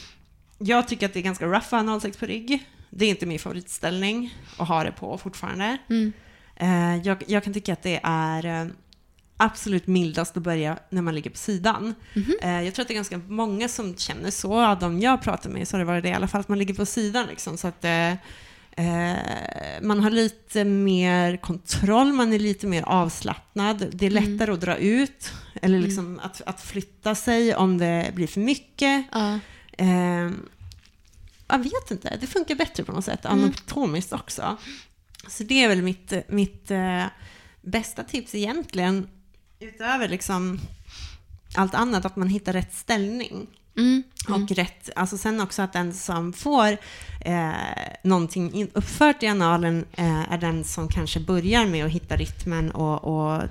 jag 0.57 0.87
tycker 0.87 1.05
att 1.05 1.13
det 1.13 1.19
är 1.19 1.23
ganska 1.23 1.45
rough 1.45 1.57
att 1.57 1.73
analsex 1.73 2.17
på 2.17 2.25
rygg. 2.25 2.65
Det 2.89 3.05
är 3.05 3.09
inte 3.09 3.25
min 3.25 3.39
favoritställning 3.39 4.37
att 4.57 4.67
ha 4.67 4.83
det 4.83 4.91
på 4.91 5.17
fortfarande. 5.17 5.77
Mm. 5.89 6.13
Eh, 6.55 7.07
jag, 7.07 7.23
jag 7.27 7.43
kan 7.43 7.53
tycka 7.53 7.73
att 7.73 7.83
det 7.83 7.99
är 8.03 8.45
eh, 8.45 8.67
absolut 9.37 9.87
mildast 9.87 10.37
att 10.37 10.43
börja 10.43 10.77
när 10.89 11.01
man 11.01 11.15
ligger 11.15 11.29
på 11.29 11.37
sidan. 11.37 11.95
Mhm. 12.15 12.33
Eh, 12.41 12.61
jag 12.61 12.73
tror 12.73 12.81
att 12.83 12.87
det 12.87 12.93
är 12.93 12.95
ganska 12.95 13.17
många 13.17 13.67
som 13.69 13.97
känner 13.97 14.31
så. 14.31 14.61
Av 14.61 14.79
de 14.79 14.99
jag 14.99 15.21
pratar 15.21 15.49
med 15.49 15.67
så 15.67 15.73
har 15.75 15.79
det 15.79 15.85
varit 15.85 16.03
det 16.03 16.09
i 16.09 16.13
alla 16.13 16.27
fall, 16.27 16.41
att 16.41 16.47
man 16.49 16.59
ligger 16.59 16.73
på 16.73 16.85
sidan 16.85 17.27
liksom. 17.27 17.57
Så 17.57 17.67
att 17.67 17.85
eh, 17.85 18.11
eh, 18.11 19.17
man 19.81 19.99
har 20.03 20.09
lite 20.09 20.63
mer 20.63 21.37
kontroll, 21.37 22.13
man 22.13 22.33
är 22.33 22.39
lite 22.39 22.67
mer 22.67 22.83
avslappnad. 22.83 23.87
Det 23.91 24.05
är 24.05 24.11
Mm. 24.11 24.31
lättare 24.31 24.51
att 24.53 24.61
dra 24.61 24.77
ut, 24.77 25.31
eller 25.61 25.79
liksom 25.79 26.19
att, 26.23 26.41
att 26.45 26.61
flytta 26.61 27.15
sig 27.15 27.55
om 27.55 27.77
det 27.77 28.11
blir 28.15 28.27
för 28.27 28.39
mycket. 28.41 29.05
Ja. 29.11 29.39
Eh, 29.77 30.31
jag 31.47 31.59
vet 31.59 31.91
inte, 31.91 32.17
det 32.21 32.27
funkar 32.27 32.55
bättre 32.55 32.83
på 32.83 32.91
något 32.91 33.05
sätt, 33.05 33.25
Mm. 33.25 33.39
anatomiskt 33.43 34.13
också. 34.13 34.57
Så 35.27 35.43
det 35.43 35.63
är 35.63 35.67
väl 35.67 35.81
mitt, 35.81 36.13
mitt 36.27 36.71
eh, 36.71 37.03
bästa 37.61 38.03
tips 38.03 38.35
egentligen, 38.35 39.07
utöver 39.63 40.07
liksom 40.07 40.59
allt 41.55 41.73
annat, 41.75 42.05
att 42.05 42.15
man 42.15 42.27
hittar 42.27 42.53
rätt 42.53 42.73
ställning. 42.73 43.47
Mm. 43.77 44.03
Och 44.29 44.51
rätt, 44.51 44.89
alltså 44.95 45.17
sen 45.17 45.41
också 45.41 45.61
att 45.61 45.73
den 45.73 45.93
som 45.93 46.33
får 46.33 46.77
eh, 47.25 47.51
någonting 48.03 48.53
in, 48.53 48.69
uppfört 48.73 49.23
i 49.23 49.27
analen 49.27 49.85
eh, 49.91 50.33
är 50.33 50.37
den 50.37 50.63
som 50.63 50.87
kanske 50.87 51.19
börjar 51.19 51.65
med 51.65 51.85
att 51.85 51.91
hitta 51.91 52.15
rytmen 52.15 52.71
och, 52.71 53.03
och 53.03 53.41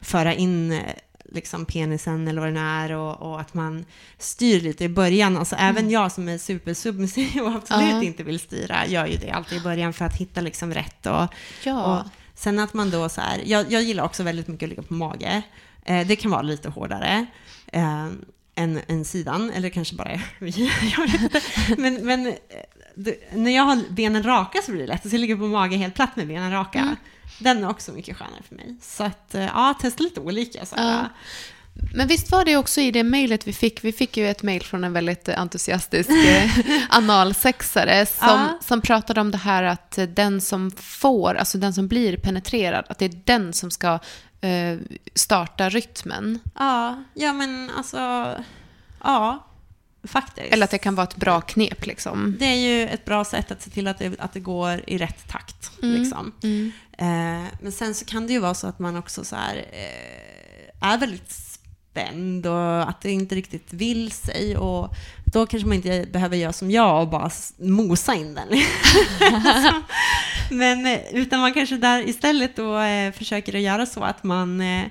föra 0.00 0.34
in 0.34 0.72
eh, 0.72 0.82
liksom 1.24 1.64
penisen 1.64 2.28
eller 2.28 2.40
vad 2.40 2.48
det 2.48 2.54
nu 2.54 2.60
är 2.60 2.92
och, 2.92 3.22
och 3.32 3.40
att 3.40 3.54
man 3.54 3.84
styr 4.18 4.60
lite 4.60 4.84
i 4.84 4.88
början. 4.88 5.36
Alltså 5.36 5.56
även 5.56 5.90
jag 5.90 6.12
som 6.12 6.28
är 6.28 6.38
supersubmissiv 6.38 7.42
och 7.42 7.54
absolut 7.54 7.90
Ja. 7.90 8.02
inte 8.02 8.22
vill 8.22 8.40
styra 8.40 8.86
gör 8.86 9.06
ju 9.06 9.16
det 9.16 9.30
alltid 9.30 9.58
i 9.58 9.60
början 9.60 9.92
för 9.92 10.04
att 10.04 10.16
hitta 10.16 10.40
liksom 10.40 10.74
rätt 10.74 11.06
och, 11.06 11.28
Ja. 11.64 11.84
och 11.84 12.06
sen 12.42 12.58
att 12.58 12.74
man 12.74 12.90
då 12.90 13.08
så 13.08 13.20
här, 13.20 13.42
jag, 13.44 13.72
jag 13.72 13.82
gillar 13.82 14.04
också 14.04 14.22
väldigt 14.22 14.48
mycket 14.48 14.66
att 14.66 14.70
ligga 14.70 14.82
på 14.82 14.94
mage. 14.94 15.42
Eh, 15.84 16.06
det 16.06 16.16
kan 16.16 16.30
vara 16.30 16.42
lite 16.42 16.68
hårdare. 16.68 17.26
Eh, 17.66 18.06
än, 18.54 18.80
än 18.88 19.04
sidan, 19.04 19.50
eller 19.50 19.68
kanske 19.68 19.94
bara 19.96 20.20
vi. 20.38 20.70
Men, 21.76 21.94
men 22.06 22.26
eh, 22.26 22.34
det, 22.94 23.32
när 23.32 23.50
jag 23.50 23.62
har 23.62 23.82
benen 23.90 24.22
raka 24.22 24.62
så 24.62 24.70
blir 24.70 24.80
det 24.80 24.86
lätt, 24.86 25.02
så 25.02 25.14
jag 25.14 25.20
ligger 25.20 25.36
på 25.36 25.46
mage 25.46 25.76
helt 25.76 25.94
platt 25.94 26.16
med 26.16 26.26
benen 26.26 26.50
raka. 26.50 26.78
Mm. 26.78 26.96
Den 27.38 27.64
är 27.64 27.70
också 27.70 27.92
mycket 27.92 28.16
skönare 28.16 28.42
för 28.48 28.54
mig. 28.54 28.76
Så 28.82 29.04
att, 29.04 29.34
eh, 29.34 29.42
ja, 29.42 29.74
testa 29.80 30.02
lite 30.02 30.20
olika. 30.20 30.66
Så. 30.66 30.74
Ja. 30.78 31.08
Men 31.94 32.08
visst 32.08 32.30
var 32.30 32.44
det 32.44 32.56
också 32.56 32.80
i 32.80 32.90
det 32.90 33.02
mejlet 33.02 33.46
vi 33.46 33.52
fick, 33.52 33.84
vi 33.84 33.92
fick 33.92 34.16
ju 34.16 34.30
ett 34.30 34.42
mejl 34.42 34.62
från 34.62 34.84
en 34.84 34.92
väldigt 34.92 35.28
entusiastisk 35.28 36.10
eh, 36.10 36.50
analsexare 36.90 38.06
som, 38.06 38.28
Ja. 38.28 38.58
som 38.62 38.80
pratade 38.80 39.20
om 39.20 39.30
det 39.30 39.38
här 39.38 39.62
att 39.62 39.98
den 40.08 40.40
som 40.40 40.70
får, 40.70 41.34
alltså 41.34 41.58
den 41.58 41.74
som 41.74 41.88
blir 41.88 42.16
penetrerad, 42.16 42.84
att 42.88 42.98
det 42.98 43.04
är 43.04 43.20
den 43.24 43.52
som 43.52 43.70
ska 43.70 43.98
eh, 44.40 44.78
starta 45.14 45.68
rytmen. 45.68 46.38
Ja, 46.58 47.04
ja 47.14 47.32
men 47.32 47.70
alltså, 47.76 48.28
ja, 49.02 49.46
faktiskt. 50.04 50.52
Eller 50.52 50.64
att 50.64 50.70
det 50.70 50.78
kan 50.78 50.94
vara 50.94 51.06
ett 51.06 51.16
bra 51.16 51.40
knep 51.40 51.86
liksom. 51.86 52.36
Det 52.38 52.44
är 52.46 52.54
ju 52.54 52.88
ett 52.88 53.04
bra 53.04 53.24
sätt 53.24 53.50
att 53.50 53.62
se 53.62 53.70
till 53.70 53.86
att 53.88 53.98
det, 53.98 54.20
att 54.20 54.32
det 54.32 54.40
går 54.40 54.84
i 54.86 54.98
rätt 54.98 55.28
takt. 55.28 55.70
Liksom. 55.78 56.32
Mm. 56.42 56.72
Eh, 56.98 57.48
men 57.60 57.72
sen 57.72 57.94
så 57.94 58.04
kan 58.04 58.26
det 58.26 58.32
ju 58.32 58.38
vara 58.38 58.54
så 58.54 58.66
att 58.66 58.78
man 58.78 58.96
också 58.96 59.24
så 59.24 59.36
här, 59.36 59.56
eh, 59.56 60.88
är 60.92 60.98
väldigt 60.98 61.30
spänd 61.92 62.46
och 62.46 62.88
att 62.88 63.00
det 63.00 63.10
inte 63.10 63.34
riktigt 63.34 63.72
vill 63.72 64.10
sig. 64.12 64.56
Och 64.56 64.94
då 65.24 65.46
kanske 65.46 65.68
man 65.68 65.76
inte 65.76 66.06
behöver 66.12 66.36
göra 66.36 66.52
som 66.52 66.70
jag 66.70 67.02
och 67.02 67.08
bara 67.08 67.30
mosa 67.58 68.14
in 68.14 68.34
den. 68.34 68.48
men 70.50 70.86
eh, 70.86 71.00
utan 71.12 71.40
man 71.40 71.54
kanske 71.54 71.76
där 71.76 72.08
istället 72.08 72.56
då 72.56 72.78
eh, 72.78 73.12
försöker 73.12 73.56
att 73.56 73.62
göra 73.62 73.86
så 73.86 74.00
att 74.02 74.24
man 74.24 74.60
eh, 74.60 74.84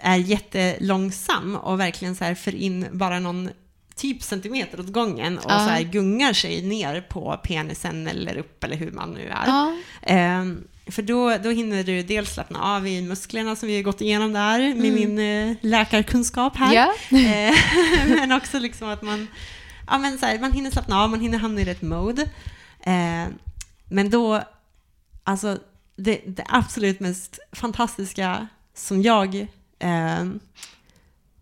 är 0.00 0.16
jättelångsam 0.16 1.56
och 1.56 1.80
verkligen 1.80 2.16
så 2.16 2.24
här 2.24 2.34
för 2.34 2.54
in 2.54 2.86
bara 2.92 3.18
någon 3.18 3.50
typ 3.94 4.22
centimeter 4.22 4.80
åt 4.80 4.92
gången 4.92 5.38
och 5.38 5.50
Ja. 5.50 5.58
så 5.58 5.64
här 5.70 5.82
gungar 5.82 6.32
sig 6.32 6.62
ner 6.62 7.00
på 7.00 7.40
penisen 7.44 8.06
eller 8.08 8.36
upp 8.36 8.64
eller 8.64 8.76
hur 8.76 8.90
man 8.90 9.10
nu 9.14 9.32
är. 9.34 9.72
Ehm, 10.02 10.64
för 10.86 11.02
då, 11.02 11.36
då 11.38 11.50
hinner 11.50 11.84
du 11.84 12.02
dels 12.02 12.34
slappna 12.34 12.76
av 12.76 12.86
i 12.86 13.02
musklerna 13.02 13.56
som 13.56 13.68
vi 13.68 13.76
har 13.76 13.82
gått 13.82 14.00
igenom 14.00 14.32
där 14.32 14.74
med 14.74 14.92
min 14.92 15.18
eh, 15.18 15.56
läkarkunskap 15.60 16.56
här. 16.56 16.74
Ja. 16.74 16.94
Eh, 17.18 17.54
men 18.08 18.32
också 18.32 18.58
liksom 18.58 18.88
att 18.88 19.02
man, 19.02 19.26
ja, 19.86 19.98
men 19.98 20.18
så 20.18 20.26
här, 20.26 20.38
man 20.38 20.52
hinner 20.52 20.70
slappna 20.70 21.02
av, 21.02 21.10
man 21.10 21.20
hinner 21.20 21.38
hamna 21.38 21.60
i 21.60 21.64
rätt 21.64 21.82
mode. 21.82 22.22
Eh, 22.80 23.26
men 23.88 24.10
då, 24.10 24.42
alltså 25.24 25.58
det, 25.96 26.20
det 26.26 26.44
absolut 26.48 27.00
mest 27.00 27.38
fantastiska 27.52 28.48
som 28.74 29.02
jag 29.02 29.34
eh, 29.78 30.24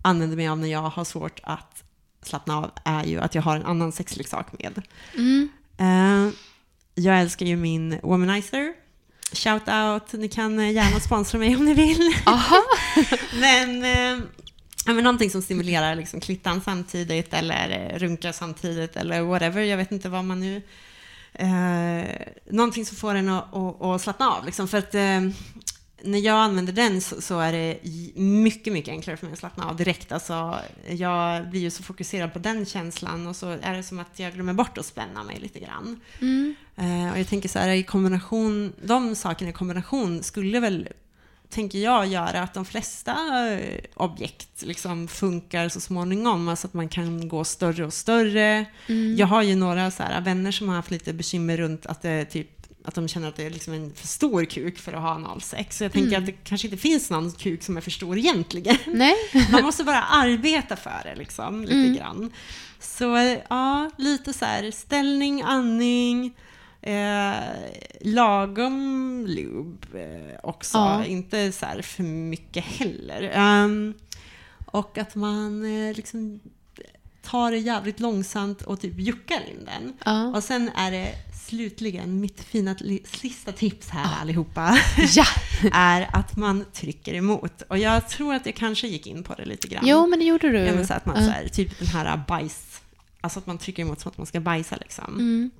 använder 0.02 0.36
mig 0.36 0.48
av 0.48 0.58
när 0.58 0.68
jag 0.68 0.82
har 0.82 1.04
svårt 1.04 1.40
att 1.42 1.84
slappna 2.22 2.56
av 2.56 2.70
är 2.84 3.04
ju 3.04 3.20
att 3.20 3.34
jag 3.34 3.42
har 3.42 3.56
en 3.56 3.64
annan 3.64 3.92
sexleksak 3.92 4.46
med. 4.58 4.82
Mm. 5.14 5.48
Eh, 5.78 6.32
jag 6.94 7.20
älskar 7.20 7.46
ju 7.46 7.56
min 7.56 7.98
womanizer. 8.02 8.74
Shout 9.32 9.68
out, 9.68 10.12
ni 10.12 10.28
kan 10.28 10.58
eh, 10.58 10.70
gärna 10.70 11.00
sponsra 11.00 11.38
mig 11.38 11.56
om 11.56 11.64
ni 11.64 11.74
vill. 11.74 12.14
Aha. 12.26 12.62
men, 13.40 13.84
eh, 13.84 14.24
men 14.86 15.04
någonting 15.04 15.30
som 15.30 15.42
stimulerar 15.42 15.94
liksom 15.94 16.20
klittan 16.20 16.60
samtidigt 16.60 17.34
eller 17.34 17.70
eh, 17.70 17.98
runka 17.98 18.32
samtidigt 18.32 18.96
eller 18.96 19.22
whatever. 19.22 19.62
Jag 19.62 19.76
vet 19.76 19.92
inte 19.92 20.08
vad 20.08 20.24
man 20.24 20.40
nu... 20.40 20.62
Eh, 21.32 22.04
någonting 22.50 22.86
som 22.86 22.96
får 22.96 23.14
en 23.14 23.28
att, 23.28 23.56
att, 23.56 23.82
att 23.82 24.00
slappna 24.00 24.30
av. 24.30 24.44
Liksom, 24.44 24.68
för 24.68 24.78
att 24.78 24.94
eh, 24.94 25.20
när 26.04 26.18
jag 26.18 26.36
använder 26.36 26.72
den 26.72 27.00
så, 27.00 27.20
så 27.20 27.40
är 27.40 27.52
det 27.52 27.78
mycket, 28.20 28.72
mycket 28.72 28.92
enklare 28.92 29.16
för 29.16 29.26
mig 29.26 29.32
att 29.32 29.38
slappna 29.38 29.68
av 29.68 29.76
direkt. 29.76 30.12
Alltså, 30.12 30.58
jag 30.88 31.50
blir 31.50 31.60
ju 31.60 31.70
så 31.70 31.82
fokuserad 31.82 32.32
på 32.32 32.38
den 32.38 32.66
känslan 32.66 33.26
och 33.26 33.36
så 33.36 33.56
är 33.62 33.76
det 33.76 33.82
som 33.82 33.98
att 33.98 34.18
jag 34.18 34.34
glömmer 34.34 34.52
bort 34.52 34.78
att 34.78 34.86
spänna 34.86 35.22
mig 35.22 35.38
lite 35.40 35.60
grann. 35.60 36.00
Mm. 36.20 36.54
Eh, 36.76 37.12
och 37.12 37.18
jag 37.18 37.28
tänker 37.28 37.48
så 37.48 37.58
här, 37.58 37.68
i 37.68 37.82
kombination, 37.82 38.72
de 38.82 39.16
sakerna 39.16 39.50
i 39.50 39.52
kombination 39.52 40.22
skulle 40.22 40.60
väl, 40.60 40.88
tänker 41.48 41.78
jag, 41.78 42.06
göra 42.06 42.42
att 42.42 42.54
de 42.54 42.64
flesta 42.64 43.16
eh, 43.52 43.80
objekt 43.94 44.62
liksom 44.62 45.08
funkar 45.08 45.68
så 45.68 45.80
småningom. 45.80 46.48
Alltså 46.48 46.66
att 46.66 46.74
man 46.74 46.88
kan 46.88 47.28
gå 47.28 47.44
större 47.44 47.86
och 47.86 47.94
större. 47.94 48.66
Mm. 48.86 49.16
Jag 49.16 49.26
har 49.26 49.42
ju 49.42 49.56
några 49.56 49.90
så 49.90 50.02
här, 50.02 50.20
vänner 50.20 50.52
som 50.52 50.68
har 50.68 50.76
haft 50.76 50.90
lite 50.90 51.12
bekymmer 51.12 51.56
runt 51.56 51.86
att 51.86 52.02
det 52.02 52.24
typ 52.24 52.59
att 52.90 52.94
de 52.94 53.08
känner 53.08 53.28
att 53.28 53.36
det 53.36 53.44
är 53.46 53.50
liksom 53.50 53.72
en 53.74 53.94
för 53.94 54.06
stor 54.06 54.44
kuk 54.44 54.78
för 54.78 54.92
att 54.92 55.02
ha 55.02 55.08
analsex. 55.10 55.76
Så 55.78 55.84
jag 55.84 55.92
tänker 55.92 56.08
Mm. 56.08 56.20
att 56.20 56.26
det 56.26 56.32
kanske 56.32 56.66
inte 56.66 56.76
finns 56.78 57.10
någon 57.10 57.32
kuk 57.32 57.62
som 57.62 57.76
är 57.76 57.80
för 57.80 57.90
stor 57.90 58.18
egentligen. 58.18 58.76
Nej. 58.86 59.14
Man 59.52 59.62
måste 59.62 59.84
bara 59.84 60.02
arbeta 60.02 60.76
för 60.76 61.00
det 61.04 61.14
liksom, 61.14 61.60
lite 61.62 61.74
Mm. 61.74 61.94
grann. 61.96 62.30
Så 62.80 63.36
ja, 63.48 63.90
lite 63.98 64.32
så 64.32 64.44
här 64.44 64.70
ställning, 64.70 65.42
andning, 65.42 66.34
eh, 66.82 67.34
lagom 68.00 69.26
lube 69.28 70.02
eh, 70.02 70.38
också. 70.42 70.78
Ja. 70.78 71.04
Inte 71.04 71.52
så 71.52 71.66
här 71.66 71.82
för 71.82 72.02
mycket 72.02 72.64
heller. 72.64 73.30
Ehm, 73.34 73.94
och 74.66 74.98
att 74.98 75.14
man 75.14 75.64
eh, 75.88 75.96
liksom 75.96 76.40
tar 77.22 77.50
det 77.50 77.58
jävligt 77.58 78.00
långsamt 78.00 78.62
och 78.62 78.80
typ 78.80 78.98
juckar 78.98 79.40
in 79.50 79.64
den. 79.64 79.96
Ja. 80.04 80.26
Och 80.36 80.44
sen 80.44 80.68
är 80.76 80.90
det 80.90 81.12
slutligen 81.50 82.20
mitt 82.20 82.40
fina 82.44 82.76
sista 83.04 83.52
tips 83.52 83.88
här 83.88 84.20
allihopa 84.20 84.78
ja. 85.14 85.24
är 85.72 86.08
att 86.16 86.36
man 86.36 86.64
trycker 86.72 87.14
emot. 87.14 87.62
Och 87.62 87.78
jag 87.78 88.08
tror 88.08 88.34
att 88.34 88.46
jag 88.46 88.54
kanske 88.54 88.88
gick 88.88 89.06
in 89.06 89.22
på 89.22 89.34
det 89.34 89.44
lite 89.44 89.68
grann. 89.68 89.84
Jo, 89.86 90.06
men 90.06 90.18
det 90.18 90.24
gjorde 90.24 90.48
du. 90.50 90.58
Ja, 90.58 90.74
men 90.74 90.86
så 90.86 90.94
att 90.94 91.06
man 91.06 91.16
Ja. 91.16 91.24
så 91.26 91.30
här, 91.30 91.48
typ 91.48 91.78
den 91.78 91.88
här 91.88 92.20
bajs, 92.28 92.80
alltså 93.20 93.38
att 93.38 93.46
man 93.46 93.58
trycker 93.58 93.82
emot 93.82 94.00
som 94.00 94.08
att 94.10 94.18
man 94.18 94.26
ska 94.26 94.40
bajsa 94.40 94.76
liksom. 94.76 95.14
Mm. 95.14 95.50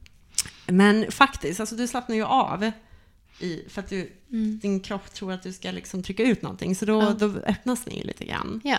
Men 0.67 1.13
faktiskt, 1.13 1.61
alltså 1.61 1.77
du 1.77 1.87
slappnar 1.87 2.17
ju 2.17 2.25
av 2.25 2.71
i, 3.41 3.65
för 3.69 3.81
att 3.83 3.89
du, 3.89 4.13
Mm. 4.33 4.59
din 4.63 4.81
kropp 4.81 5.13
tror 5.15 5.33
att 5.33 5.43
du 5.43 5.53
ska 5.53 5.71
liksom 5.71 6.03
trycka 6.03 6.23
ut 6.23 6.43
någonting, 6.43 6.77
så 6.77 6.85
då, 6.85 7.03
Ja. 7.03 7.11
då 7.11 7.27
öppnas 7.27 7.85
den 7.85 7.95
ju 7.95 8.03
lite 8.03 8.25
grann. 8.25 8.61
Ja. 8.65 8.79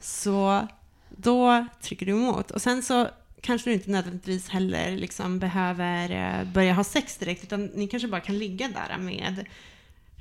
Så 0.00 0.68
då 1.08 1.66
trycker 1.82 2.06
du 2.06 2.12
emot. 2.12 2.50
Och 2.50 2.62
sen 2.62 2.82
så 2.82 3.08
kanske 3.42 3.70
du 3.70 3.74
inte 3.74 3.90
nödvändigtvis 3.90 4.48
heller 4.48 4.96
liksom 4.96 5.38
behöver 5.38 6.10
eh, 6.10 6.44
börja 6.52 6.72
ha 6.72 6.84
sex 6.84 7.16
direkt, 7.16 7.42
utan 7.44 7.66
ni 7.66 7.88
kanske 7.88 8.08
bara 8.08 8.20
kan 8.20 8.38
ligga 8.38 8.68
där 8.68 8.98
med 8.98 9.44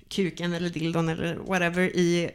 kuken 0.10 0.54
eller 0.54 0.70
dildon 0.70 1.10
eller 1.10 1.36
whatever 1.36 1.82
i 1.82 2.32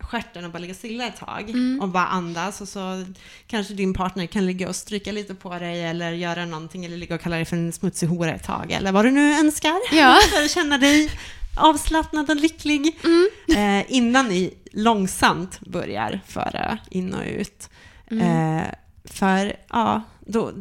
stjärten 0.00 0.44
och 0.44 0.50
bara 0.50 0.58
ligga 0.58 0.74
stilla 0.74 1.06
ett 1.06 1.16
tag 1.16 1.50
Mm. 1.50 1.80
och 1.80 1.88
bara 1.88 2.06
andas 2.06 2.60
och 2.60 2.68
så 2.68 3.04
kanske 3.46 3.74
din 3.74 3.94
partner 3.94 4.26
kan 4.26 4.46
ligga 4.46 4.68
och 4.68 4.76
stryka 4.76 5.12
lite 5.12 5.34
på 5.34 5.58
dig 5.58 5.84
eller 5.84 6.12
göra 6.12 6.46
någonting 6.46 6.84
eller 6.84 6.96
ligga 6.96 7.14
och 7.14 7.20
kalla 7.20 7.36
dig 7.36 7.44
för 7.44 7.56
en 7.56 7.72
smutsig 7.72 8.06
hora 8.06 8.34
ett 8.34 8.44
tag 8.44 8.72
eller 8.72 8.92
vad 8.92 9.04
du 9.04 9.10
nu 9.10 9.34
önskar 9.38 9.74
Ja. 9.92 10.18
för 10.34 10.44
att 10.44 10.50
känna 10.50 10.78
dig 10.78 11.10
avslappnad 11.56 12.30
och 12.30 12.36
lycklig 12.36 12.98
Mm. 13.04 13.80
eh, 13.80 13.92
innan 13.96 14.28
ni 14.28 14.54
långsamt 14.72 15.60
börjar 15.60 16.20
föra 16.26 16.78
in 16.90 17.14
och 17.14 17.24
ut. 17.26 17.68
Mm. 18.10 18.58
Eh, 18.58 18.64
för 19.04 19.56
ja, 19.70 20.02
då, 20.26 20.52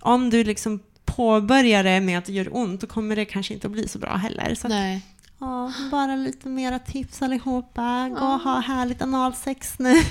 om 0.00 0.30
du 0.30 0.44
liksom 0.44 0.80
påbörjar 1.04 1.84
det 1.84 2.00
med 2.00 2.18
att 2.18 2.24
det 2.24 2.32
gör 2.32 2.56
ont, 2.56 2.80
då 2.80 2.86
kommer 2.86 3.16
det 3.16 3.24
kanske 3.24 3.54
inte 3.54 3.66
att 3.66 3.72
bli 3.72 3.88
så 3.88 3.98
bra 3.98 4.14
heller. 4.16 4.54
Så 4.54 4.68
Nej. 4.68 5.00
ja, 5.40 5.72
bara 5.90 6.16
lite 6.16 6.48
mera 6.48 6.78
tips 6.78 7.22
allihopa. 7.22 8.08
Gå 8.08 8.24
och 8.26 8.40
ha 8.40 8.60
härligt 8.60 9.02
analsex 9.02 9.78
nu. 9.78 10.02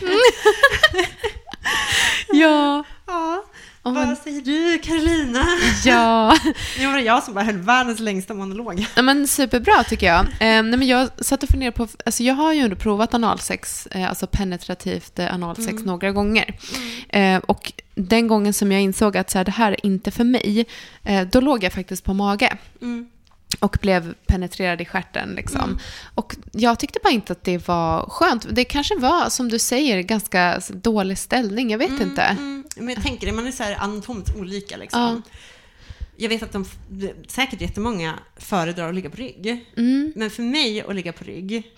Ja. 2.29 2.83
ja, 3.07 3.43
Ja, 3.83 3.91
men- 3.91 4.07
vad 4.09 4.17
säger 4.17 4.41
du 4.41 4.77
Carolina? 4.79 5.45
Ja. 5.85 6.37
Nu 6.79 6.87
var 6.87 6.93
det 6.93 7.01
jag 7.01 7.23
som 7.23 7.33
bara 7.33 7.43
höll 7.45 7.57
världens 7.57 7.99
längsta 7.99 8.33
monolog. 8.33 8.85
Ja, 8.95 9.01
men 9.01 9.27
superbra 9.27 9.83
tycker 9.83 10.07
jag. 10.07 10.19
Eh, 10.25 10.27
nej, 10.39 10.63
men 10.63 10.87
jag 10.87 11.25
satt 11.25 11.43
och 11.43 11.49
funderade 11.49 11.77
på, 11.77 11.87
alltså 12.05 12.23
jag 12.23 12.33
har 12.35 12.53
ju 12.53 12.59
ändå 12.59 12.75
provat 12.75 13.13
analsex, 13.13 13.87
eh, 13.87 14.09
alltså 14.09 14.27
penetrativt 14.27 15.19
eh, 15.19 15.33
analsex 15.33 15.69
Mm. 15.69 15.83
några 15.85 16.11
gånger. 16.11 16.59
Eh, 17.09 17.37
och 17.37 17.73
den 17.95 18.27
gången 18.27 18.53
som 18.53 18.71
jag 18.71 18.81
insåg 18.81 19.17
att 19.17 19.29
så 19.29 19.37
här, 19.37 19.45
det 19.45 19.51
här 19.51 19.71
är 19.71 19.85
inte 19.85 20.11
för 20.11 20.23
mig, 20.23 20.65
eh, 21.03 21.27
då 21.27 21.39
låg 21.41 21.63
jag 21.63 21.73
faktiskt 21.73 22.03
på 22.03 22.13
mage 22.13 22.57
Mm. 22.81 23.09
och 23.59 23.77
blev 23.81 24.13
penetrerad 24.27 24.81
i 24.81 24.85
stjärten. 24.85 25.29
Liksom. 25.35 25.61
Mm. 25.61 25.77
Och 26.15 26.35
jag 26.51 26.79
tyckte 26.79 26.99
bara 27.03 27.13
inte 27.13 27.33
att 27.33 27.43
det 27.43 27.67
var 27.67 28.09
skönt. 28.09 28.47
Det 28.51 28.63
kanske 28.65 28.95
var, 28.95 29.29
som 29.29 29.49
du 29.49 29.59
säger, 29.59 30.01
ganska 30.01 30.61
dålig 30.69 31.17
ställning. 31.17 31.69
Jag 31.69 31.77
vet 31.77 31.89
Mm, 31.89 32.01
inte. 32.09 32.21
Mm. 32.21 32.63
Men 32.75 32.89
jag 32.89 33.03
tänker 33.03 33.27
det, 33.27 33.33
man 33.33 33.47
är 33.47 33.51
så 33.51 33.63
här 33.63 33.75
anatomiskt 33.79 34.35
olika 34.35 34.77
liksom. 34.77 35.01
Ja. 35.01 35.21
Jag 36.17 36.29
vet 36.29 36.43
att 36.43 36.51
de, 36.51 36.65
säkert 37.27 37.61
jättemånga 37.61 38.19
föredrar 38.37 38.89
att 38.89 38.95
ligga 38.95 39.09
på 39.09 39.17
rygg. 39.17 39.65
Mm. 39.77 40.13
Men 40.15 40.29
för 40.29 40.43
mig 40.43 40.81
att 40.81 40.95
ligga 40.95 41.13
på 41.13 41.23
rygg 41.23 41.71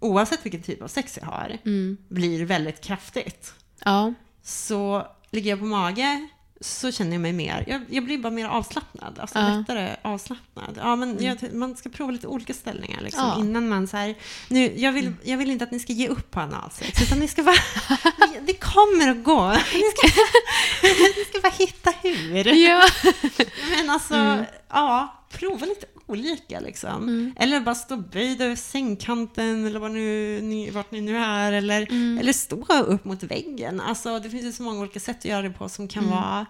oavsett 0.00 0.40
vilken 0.46 0.62
typ 0.62 0.82
av 0.82 0.88
sex 0.88 1.18
jag 1.20 1.26
har, 1.26 1.58
Mm. 1.64 1.96
blir 2.08 2.44
väldigt 2.44 2.80
kraftigt. 2.80 3.54
Ja. 3.84 4.14
Så 4.42 5.06
ligger 5.32 5.50
jag 5.50 5.58
på 5.58 5.64
mage 5.64 6.28
så 6.60 6.92
känner 6.92 7.12
jag 7.12 7.20
mig 7.20 7.32
mer, 7.32 7.64
jag, 7.68 7.82
jag 7.90 8.04
blir 8.04 8.18
bara 8.18 8.30
mer 8.32 8.46
avslappnad. 8.46 9.18
Alltså 9.18 9.38
Ja. 9.38 9.48
lättare 9.58 9.96
avslappnad. 10.02 10.74
Ja, 10.76 10.96
men 10.96 11.24
jag, 11.24 11.52
man 11.54 11.76
ska 11.76 11.88
prova 11.88 12.10
lite 12.12 12.26
olika 12.26 12.54
ställningar 12.54 13.00
liksom, 13.00 13.22
Ja. 13.36 13.40
innan 13.40 13.68
man 13.68 13.88
så 13.88 13.96
här, 13.96 14.14
nu, 14.48 14.72
jag 14.76 14.92
vill, 14.92 15.12
jag 15.22 15.38
vill 15.38 15.50
inte 15.50 15.64
att 15.64 15.70
ni 15.70 15.80
ska 15.80 15.92
ge 15.92 16.08
upp 16.08 16.30
på 16.30 16.40
analsex, 16.40 17.02
utan 17.02 17.18
ni 17.18 17.28
ska 17.28 17.42
bara, 17.42 17.56
det 18.46 18.52
kommer 18.54 19.08
att 19.10 19.24
gå. 19.24 19.48
Ni 19.50 19.82
ska, 19.96 20.08
ni 21.16 21.24
ska 21.30 21.40
bara 21.42 21.52
hitta 21.58 21.92
hur. 22.02 22.44
ja. 22.68 22.82
Alltså, 23.92 24.14
Mm. 24.14 24.44
ja, 24.68 25.14
prova 25.30 25.66
lite 25.66 25.86
olika 26.06 26.60
liksom. 26.60 27.32
Eller 27.36 27.60
bara 27.60 27.74
stå 27.74 27.96
böjd 27.96 28.42
över 28.42 28.56
sängkanten 28.56 29.66
eller 29.66 29.80
vad 29.80 29.90
nu, 29.90 30.40
ni, 30.42 30.70
vart 30.70 30.90
ni 30.90 31.00
nu 31.00 31.16
är. 31.16 31.52
Eller, 31.52 31.82
Mm. 31.82 32.18
eller 32.18 32.32
stå 32.32 32.64
upp 32.72 33.04
mot 33.04 33.22
väggen. 33.22 33.80
Alltså, 33.80 34.18
det 34.18 34.30
finns 34.30 34.44
ju 34.44 34.52
så 34.52 34.62
många 34.62 34.80
olika 34.80 35.00
sätt 35.00 35.18
att 35.18 35.24
göra 35.24 35.42
det 35.42 35.50
på 35.50 35.68
som 35.68 35.88
kan 35.88 36.04
Mm. 36.04 36.16
vara 36.16 36.46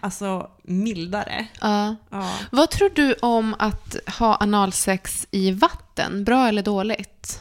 alltså, 0.00 0.50
mildare. 0.62 1.46
ja. 1.60 1.96
Ja. 2.10 2.30
Vad 2.52 2.70
tror 2.70 2.90
du 2.94 3.14
om 3.14 3.54
att 3.58 3.96
ha 4.18 4.36
analsex 4.40 5.26
i 5.30 5.50
vatten? 5.50 6.24
Bra 6.24 6.48
eller 6.48 6.62
dåligt? 6.62 7.40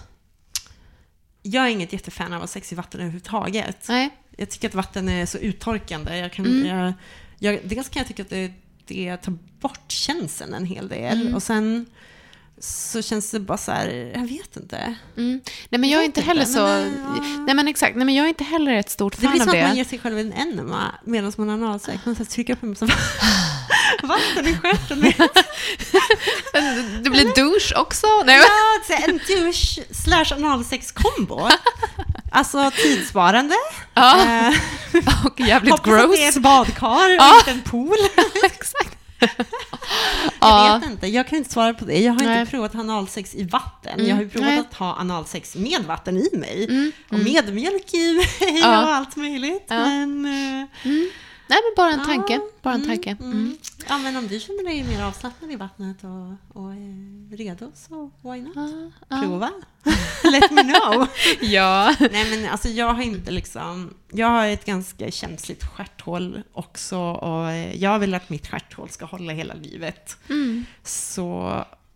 Jag 1.42 1.66
är 1.66 1.70
inget 1.70 1.94
jättefan 1.94 2.28
av 2.28 2.36
att 2.36 2.42
ha 2.42 2.48
sex 2.48 2.72
i 2.72 2.76
vatten 2.76 3.00
överhuvudtaget. 3.02 3.86
Nej. 3.90 4.10
Jag 4.38 4.50
tycker 4.50 4.68
att 4.68 4.76
vatten 4.76 5.10
är 5.10 5.26
så 5.26 5.38
uttorkande. 5.38 6.18
Jag 6.18 6.34
kan, 6.34 6.46
Mm. 6.46 6.66
jag, 6.78 6.94
jag, 7.40 7.60
dels 7.64 7.90
kan 7.90 8.00
jag 8.00 8.08
tycka 8.08 8.24
att 8.24 8.30
det, 8.30 8.52
det 8.88 9.18
tar 9.18 9.34
bort 9.62 9.92
känseln 9.92 10.54
en 10.54 10.66
hel 10.66 10.88
del. 10.88 11.22
Mm. 11.22 11.36
Och 11.36 11.44
sen 11.44 11.86
så 12.60 13.02
känns 13.02 13.32
det 13.32 13.40
bara 13.40 13.58
så 13.58 13.72
här, 13.72 14.12
jag 14.14 14.28
vet 14.28 14.58
inte. 14.58 14.96
Mm. 15.18 15.42
Nej, 15.70 15.80
men 15.80 15.90
jag 15.90 16.02
är 16.02 16.06
inte 16.06 16.20
inte, 16.20 16.28
heller 16.28 16.42
men, 16.46 16.54
så... 16.54 16.68
eh, 16.68 16.88
ja. 17.06 17.44
Nej, 17.46 17.56
men 17.56 17.68
exakt. 17.68 17.96
Nej, 17.96 18.06
men 18.06 18.16
jag 18.16 18.26
är 18.26 18.30
inte 18.30 18.44
heller 18.44 18.74
ett 18.74 18.90
stort 18.90 19.16
Det 19.16 19.22
fan 19.22 19.32
blir 19.32 19.42
av 19.42 19.46
som 19.46 19.54
att 19.58 19.62
man 19.64 19.72
det. 19.72 19.78
ger 19.78 19.84
sig 19.84 20.00
själv 20.00 20.20
en 20.20 20.34
enema 20.34 20.96
medan 21.06 21.34
man 21.38 21.50
har 21.50 21.56
analsex. 21.56 22.06
Man 22.06 22.16
så 22.16 22.26
trycker 22.26 22.54
upp 22.54 22.64
en 22.64 22.70
massa 22.70 22.88
vatten 24.04 24.48
i 24.48 24.58
stjärten. 24.58 25.02
Det 27.04 27.10
blir 27.10 27.36
douche 27.36 27.76
också. 27.82 28.08
Nej, 28.26 28.38
Ja, 28.90 28.96
en 29.08 29.20
douche 29.28 29.84
slash 29.92 30.34
analsex-kombo. 30.36 31.50
Alltså 32.32 32.72
tidssparande. 32.72 33.56
Ja. 33.94 34.22
Eh, 34.22 34.54
och 35.26 35.40
jävligt 35.40 35.72
hoppas 35.72 35.88
att 35.88 35.94
det 36.12 36.14
är 36.24 36.26
gross. 36.26 36.36
ett 36.36 36.42
badkar 36.42 36.88
och 36.96 37.12
Ja. 37.20 37.36
inte 37.40 37.52
en 37.52 37.62
pool. 37.62 37.98
exakt. 38.44 38.96
Jag 39.20 39.30
Ja. 40.40 40.80
vet 40.82 40.92
inte, 40.92 41.08
jag 41.08 41.28
kan 41.28 41.38
inte 41.38 41.54
svara 41.54 41.74
på 41.74 41.86
det. 41.86 41.98
Jag 42.00 42.14
har 42.14 42.20
Nej. 42.20 42.40
inte 42.40 42.52
provat 42.52 42.76
analsex 42.76 43.36
i 43.36 43.44
vatten. 43.44 43.94
Mm, 43.94 44.08
Jag 44.08 44.16
har 44.16 44.24
ju 44.24 44.30
provat 44.30 44.50
nej. 44.50 44.60
att 44.60 44.74
ha 44.74 44.94
analsex 44.96 45.56
med 45.56 45.84
vatten 45.88 46.18
i 46.18 46.30
mig. 46.38 46.66
Mm, 46.70 46.92
Och 47.08 47.14
mm. 47.20 47.34
med 47.34 47.54
mjölk 47.54 47.94
i 47.94 48.14
mig 48.14 48.60
Ja. 48.62 48.84
och 48.84 48.96
allt 48.96 49.16
möjligt. 49.16 49.66
Ja. 49.70 49.76
Men, 49.86 50.26
eh, 50.26 50.86
Mm. 50.90 51.10
Nej, 51.50 51.60
men 51.64 51.74
bara 51.76 51.92
en 51.92 52.06
tanke. 52.06 52.42
Bara 52.62 52.74
en 52.74 52.82
mm, 52.84 52.88
tanke. 52.90 53.18
Mm. 53.20 53.32
Mm. 53.32 53.58
Ja, 53.88 53.98
men 53.98 54.16
om 54.18 54.28
du 54.28 54.40
känner 54.40 54.64
dig 54.64 54.84
mer 54.84 55.04
avslappnad 55.04 55.52
i 55.52 55.56
vattnet 55.56 55.98
och, 56.04 56.62
och 56.62 56.72
är 56.72 57.38
redo 57.38 57.72
så 57.76 58.12
why 58.22 58.42
not? 58.42 58.94
Prova. 59.10 59.52
Let 60.32 60.52
me 60.52 60.64
know. 60.64 61.08
Ja. 61.42 61.96
Nej, 62.12 62.30
men 62.38 62.52
alltså 62.52 62.68
jag 62.70 62.94
har 62.94 63.04
inte 63.04 63.32
liksom... 63.32 63.94
Jag 64.12 64.28
har 64.28 64.48
ett 64.48 64.66
ganska 64.66 65.12
känsligt 65.12 65.64
stjärthål 65.64 66.42
också 66.54 66.98
och 67.00 67.54
jag 67.76 68.00
vill 68.00 68.14
att 68.14 68.30
mitt 68.30 68.48
stjärthål 68.48 68.90
ska 68.90 69.06
hålla 69.06 69.34
hela 69.34 69.54
livet. 69.54 70.18
Mm. 70.30 70.66
Så 70.84 71.54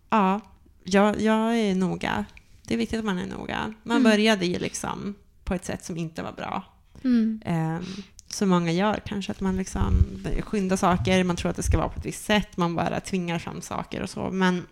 ja, 0.10 0.40
jag, 0.84 1.22
jag 1.22 1.58
är 1.60 1.76
noga. 1.76 2.26
Det 2.68 2.74
är 2.74 2.78
viktigt 2.78 3.00
att 3.00 3.06
man 3.06 3.18
är 3.18 3.28
noga. 3.28 3.74
Man 3.84 3.98
Mm. 3.98 4.12
började 4.12 4.46
ju 4.46 4.60
liksom 4.60 5.16
på 5.44 5.54
ett 5.54 5.66
sätt 5.66 5.86
som 5.86 5.98
inte 5.98 6.24
var 6.24 6.32
bra. 6.32 6.64
Mm. 7.04 7.42
Ehm, 7.46 7.86
som 8.34 8.50
många 8.50 8.72
gör 8.72 9.02
kanske, 9.06 9.32
att 9.32 9.40
man 9.42 9.58
liksom 9.58 10.06
skyndar 10.42 10.78
saker, 10.78 11.24
man 11.24 11.36
tror 11.36 11.50
att 11.52 11.56
det 11.58 11.64
ska 11.64 11.78
vara 11.78 11.90
på 11.90 12.00
ett 12.00 12.06
visst 12.06 12.26
sätt, 12.26 12.58
man 12.58 12.76
bara 12.76 13.00
tvingar 13.00 13.40
fram 13.40 13.62
saker 13.62 14.02
och 14.02 14.10
så. 14.10 14.30
Men 14.32 14.68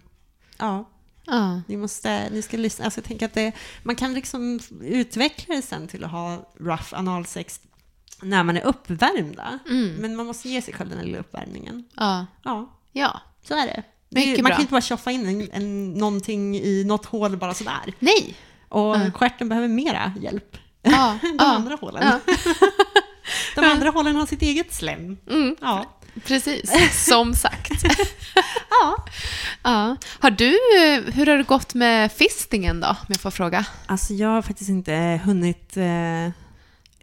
ja, 0.57 0.89
Ja. 1.25 1.61
ni 1.67 1.77
måste, 1.77 2.29
ni 2.29 2.41
ska 2.41 2.57
lyssna. 2.57 2.85
Alltså, 2.85 2.99
jag 2.99 3.05
tänker 3.05 3.25
att 3.25 3.33
det, 3.33 3.51
man 3.83 3.95
kan 3.95 4.13
liksom 4.13 4.59
utveckla 4.81 5.55
det 5.55 5.61
sen 5.61 5.87
till 5.87 6.03
att 6.03 6.11
ha 6.11 6.49
rough 6.59 6.93
analsex 6.99 7.59
när 8.21 8.43
man 8.43 8.57
är 8.57 8.61
uppvärmda. 8.65 9.59
Mm. 9.69 9.93
Men 9.95 10.15
man 10.15 10.25
måste 10.25 10.49
ge 10.49 10.61
sig 10.61 10.73
själv 10.73 10.89
den 10.89 10.99
här 10.99 11.05
lilla 11.05 11.17
uppvärmningen. 11.19 11.83
Ja. 11.95 12.25
Ja, 12.43 12.69
Ja. 12.91 13.21
så 13.47 13.53
är 13.53 13.65
det. 13.67 13.83
Det 14.09 14.25
man 14.37 14.43
bra. 14.43 14.51
kan 14.51 14.61
inte 14.61 14.71
bara 14.71 14.81
tjoffa 14.81 15.11
in 15.11 15.25
en, 15.27 15.49
en, 15.51 15.93
någonting 15.93 16.55
i 16.57 16.83
något 16.83 17.05
hål 17.05 17.37
bara 17.37 17.53
sådär. 17.53 17.93
Nej. 17.99 18.35
Och 18.69 18.95
stjärten 19.15 19.49
behöver 19.49 19.67
mera 19.67 20.13
hjälp. 20.21 20.57
Ja. 20.81 21.17
De 21.21 21.35
ja. 21.39 21.45
andra 21.45 21.75
hålen. 21.81 22.03
Ja. 22.27 22.33
De 23.55 23.65
andra 23.65 23.89
hålen 23.89 24.15
har 24.15 24.25
sitt 24.25 24.41
eget 24.41 24.73
slem. 24.73 25.17
Mm. 25.29 25.55
Ja. 25.61 25.97
Precis. 26.25 26.71
Som 27.05 27.33
sagt. 27.35 27.71
ja. 28.69 29.05
Ja. 29.63 29.95
Har 30.19 30.31
du, 30.31 30.57
hur 31.13 31.25
har 31.25 31.37
det 31.37 31.43
gått 31.43 31.73
med 31.73 32.11
fistingen 32.11 32.79
då, 32.79 32.87
om 32.87 32.95
jag 33.07 33.19
får 33.19 33.31
fråga? 33.31 33.65
Alltså 33.85 34.13
jag 34.13 34.27
har 34.29 34.41
faktiskt 34.41 34.69
inte 34.69 35.21
hunnit 35.25 35.77
eh, 35.77 36.25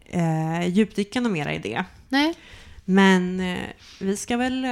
eh, 0.07 0.69
djupdyka 0.69 1.21
något 1.21 1.33
mera 1.33 1.55
i 1.55 1.59
det. 1.59 1.85
Nej. 2.09 2.35
Men 2.85 3.41
eh, 3.41 3.69
vi 4.01 4.17
ska 4.17 4.37
väl 4.37 4.65
eh, 4.65 4.71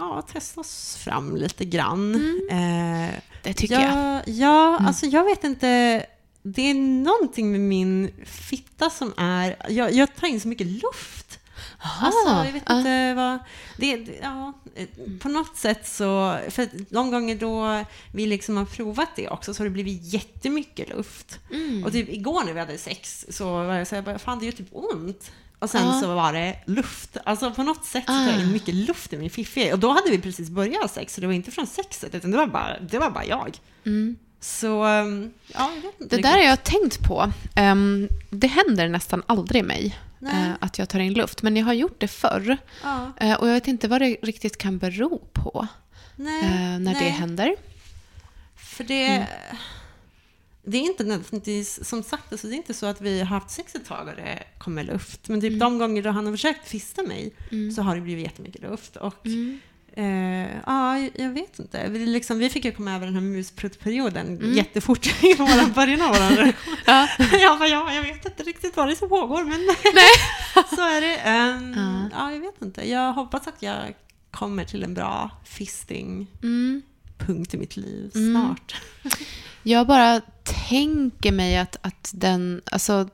ja, 0.00 0.26
testa 0.32 0.60
oss 0.60 0.96
fram 1.04 1.36
lite 1.36 1.64
grann. 1.64 2.14
Eh, 2.50 3.14
Det 3.42 3.52
tycker 3.54 3.74
jag. 3.80 3.92
ja, 3.92 4.22
ja 4.26 4.68
Mm. 4.76 4.86
alltså 4.86 5.06
jag 5.06 5.24
vet 5.24 5.44
inte. 5.44 6.02
Det 6.54 6.62
är 6.70 6.74
någonting 6.74 7.52
med 7.52 7.60
min 7.60 8.10
fitta 8.24 8.90
som 8.90 9.12
är... 9.16 9.56
Jag, 9.68 9.92
jag 9.92 10.16
tar 10.16 10.26
in 10.26 10.40
så 10.40 10.48
mycket 10.48 10.66
luft. 10.66 11.38
Alltså, 12.00 12.28
jag 12.46 12.52
vet 12.52 12.70
inte 12.70 13.14
vad... 13.14 13.38
Det, 13.78 14.18
ja, 14.22 14.52
på 15.20 15.28
något 15.28 15.56
sätt 15.56 15.88
så... 15.88 16.38
För 16.50 16.68
de 16.94 17.10
gånger 17.10 17.34
då 17.36 17.84
vi 18.12 18.26
liksom 18.26 18.56
har 18.56 18.64
provat 18.64 19.08
det 19.16 19.28
också 19.28 19.54
så 19.54 19.60
har 19.60 19.64
det 19.64 19.70
blivit 19.70 20.12
jättemycket 20.12 20.88
luft. 20.88 21.38
Mm. 21.52 21.84
Och 21.84 21.92
typ 21.92 22.08
igår 22.08 22.44
när 22.44 22.52
vi 22.52 22.60
hade 22.60 22.78
sex 22.78 23.26
så 23.30 23.44
var 23.52 23.74
jag 23.74 23.86
så 23.86 23.94
här, 23.94 24.02
bara, 24.02 24.18
fan 24.18 24.38
det 24.38 24.44
gör 24.44 24.52
typ 24.52 24.68
ont. 24.72 25.30
Och 25.58 25.70
sen 25.70 25.86
Ja. 25.86 26.00
så 26.00 26.14
var 26.14 26.32
det 26.32 26.58
luft. 26.66 27.16
Alltså 27.24 27.50
på 27.50 27.62
något 27.62 27.84
sätt 27.84 28.04
så 28.06 28.12
tar 28.12 28.26
jag 28.26 28.34
Ah. 28.34 28.40
in 28.42 28.52
mycket 28.52 28.74
luft 28.74 29.12
i 29.12 29.16
min 29.18 29.30
fiffi. 29.30 29.72
Och 29.72 29.78
då 29.78 29.88
hade 29.92 30.10
vi 30.10 30.18
precis 30.18 30.50
börjat 30.50 30.90
sex, 30.94 31.14
så 31.14 31.20
det 31.20 31.26
var 31.26 31.34
inte 31.34 31.50
från 31.50 31.66
sexet, 31.66 32.14
utan 32.14 32.30
det 32.30 32.36
var 32.36 32.46
bara, 32.46 32.80
det 32.80 32.98
var 32.98 33.10
bara 33.10 33.24
jag. 33.24 33.58
Mm. 33.86 34.16
Så, 34.40 34.84
um, 34.86 35.32
ja, 35.46 35.70
jag 35.74 35.82
vet 35.82 36.00
inte 36.00 36.16
Det 36.16 36.22
där 36.22 36.30
har 36.36 36.44
jag 36.44 36.64
tänkt 36.64 37.02
på. 37.08 37.32
Ehm, 37.54 38.08
det 38.30 38.46
händer 38.46 38.88
nästan 38.88 39.22
aldrig 39.26 39.64
mig 39.64 39.98
Nej. 40.18 40.48
eh, 40.48 40.52
att 40.60 40.78
jag 40.78 40.88
tar 40.88 40.98
in 40.98 41.12
luft, 41.14 41.42
men 41.42 41.56
jag 41.56 41.66
har 41.66 41.72
gjort 41.72 42.00
det 42.00 42.08
förr. 42.08 42.56
Ja, 42.82 43.12
Eh, 43.20 43.34
och 43.34 43.48
jag 43.48 43.52
vet 43.54 43.68
inte 43.68 43.88
vad 43.88 44.00
det 44.00 44.16
riktigt 44.22 44.58
kan 44.58 44.78
bero 44.78 45.18
på 45.32 45.66
nej, 46.16 46.42
eh, 46.44 46.50
när 46.50 46.78
nej. 46.78 46.94
det 46.94 47.10
händer. 47.10 47.56
För 48.56 48.84
det... 48.84 49.26
Det 50.68 50.76
är 50.78 50.82
inte 50.82 51.04
nödvändigtvis, 51.04 51.88
som 51.88 52.02
sagt, 52.02 52.32
alltså 52.32 52.46
det 52.46 52.54
är 52.54 52.56
inte 52.56 52.74
så 52.74 52.86
att 52.86 53.00
vi 53.00 53.18
har 53.18 53.26
haft 53.26 53.50
sex 53.50 53.74
ett 53.74 53.86
tag 53.86 54.08
och 54.08 54.16
det 54.16 54.42
kommer 54.58 54.84
luft. 54.84 55.28
Men 55.28 55.40
typ 55.40 55.48
Mm. 55.48 55.58
de 55.58 55.78
gånger 55.78 56.02
då 56.02 56.10
han 56.10 56.26
har 56.26 56.32
försökt 56.32 56.68
fista 56.68 57.02
mig 57.02 57.32
så 57.76 57.82
har 57.82 57.94
det 57.94 58.00
blivit 58.00 58.24
jättemycket 58.24 58.62
luft. 58.62 58.96
Och 58.96 59.26
Mm. 59.26 59.60
Eh, 59.98 60.56
ja, 60.66 60.98
jag 61.14 61.30
vet 61.30 61.58
inte. 61.58 61.88
Vi, 61.88 62.06
liksom, 62.06 62.38
vi 62.38 62.50
fick 62.50 62.64
ju 62.64 62.72
komma 62.72 62.94
över 62.94 63.06
den 63.06 63.14
här 63.14 63.22
muspruttperioden 63.22 64.26
Mm. 64.26 64.52
jättefort 64.54 65.06
i 65.22 65.34
våran, 65.34 65.72
början 65.72 66.02
av 66.02 66.08
vår 66.08 66.14
relation. 66.36 66.52
Ja. 66.86 67.08
jag 67.40 67.58
bara, 67.58 67.68
ja, 67.68 67.92
jag 67.94 68.02
vet 68.02 68.26
inte 68.26 68.42
riktigt 68.42 68.76
vad 68.76 68.88
det 68.88 68.92
är 68.92 68.96
som 68.96 69.08
pågår, 69.08 69.44
men 69.44 69.60
så 70.76 70.82
är 70.82 71.00
det. 71.00 71.16
Ehm, 71.16 71.74
Ja. 71.76 72.08
ja. 72.18 72.32
jag 72.32 72.40
vet 72.40 72.62
inte. 72.62 72.88
Jag 72.90 73.12
hoppas 73.12 73.46
att 73.46 73.62
jag 73.62 73.94
kommer 74.30 74.64
till 74.64 74.82
en 74.84 74.94
bra 74.94 75.30
fisting-punkt 75.44 76.34
Mm. 77.28 77.42
i 77.52 77.56
mitt 77.56 77.76
liv 77.76 78.10
Mm. 78.14 78.32
snart. 78.34 78.74
Jag 79.62 79.86
bara 79.86 80.20
tänker 80.68 81.32
mig 81.32 81.56
att, 81.56 81.76
att 81.82 82.10
den... 82.14 82.62
Alltså, 82.64 83.08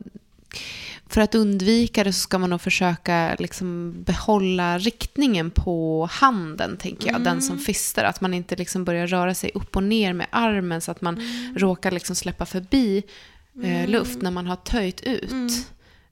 för 1.13 1.21
att 1.21 1.35
undvika 1.35 2.05
det 2.05 2.13
så 2.13 2.19
ska 2.21 2.39
man 2.39 2.51
nog 2.51 2.61
försöka 2.61 3.37
liksom 3.39 3.95
behålla 4.03 4.79
riktningen 4.79 5.51
på 5.51 6.09
handen, 6.13 6.77
tänker 6.77 7.13
jag. 7.13 7.21
Den 7.25 7.43
som 7.43 7.59
fistar. 7.59 8.05
Att 8.05 8.21
man 8.21 8.35
inte 8.35 8.57
liksom 8.57 8.85
börjar 8.85 9.07
röra 9.07 9.35
sig 9.35 9.51
upp 9.55 9.77
och 9.77 9.83
ner 9.83 10.13
med 10.13 10.27
armen 10.31 10.81
så 10.81 10.91
att 10.91 11.01
man 11.01 11.21
råkar 11.57 11.91
liksom 11.91 12.17
släppa 12.17 12.47
förbi 12.47 13.03
eh, 13.63 13.89
luft 13.89 14.23
när 14.23 14.31
man 14.31 14.47
har 14.47 14.57
töjt 14.57 15.01
ut. 15.01 15.31
Mm. 15.33 15.47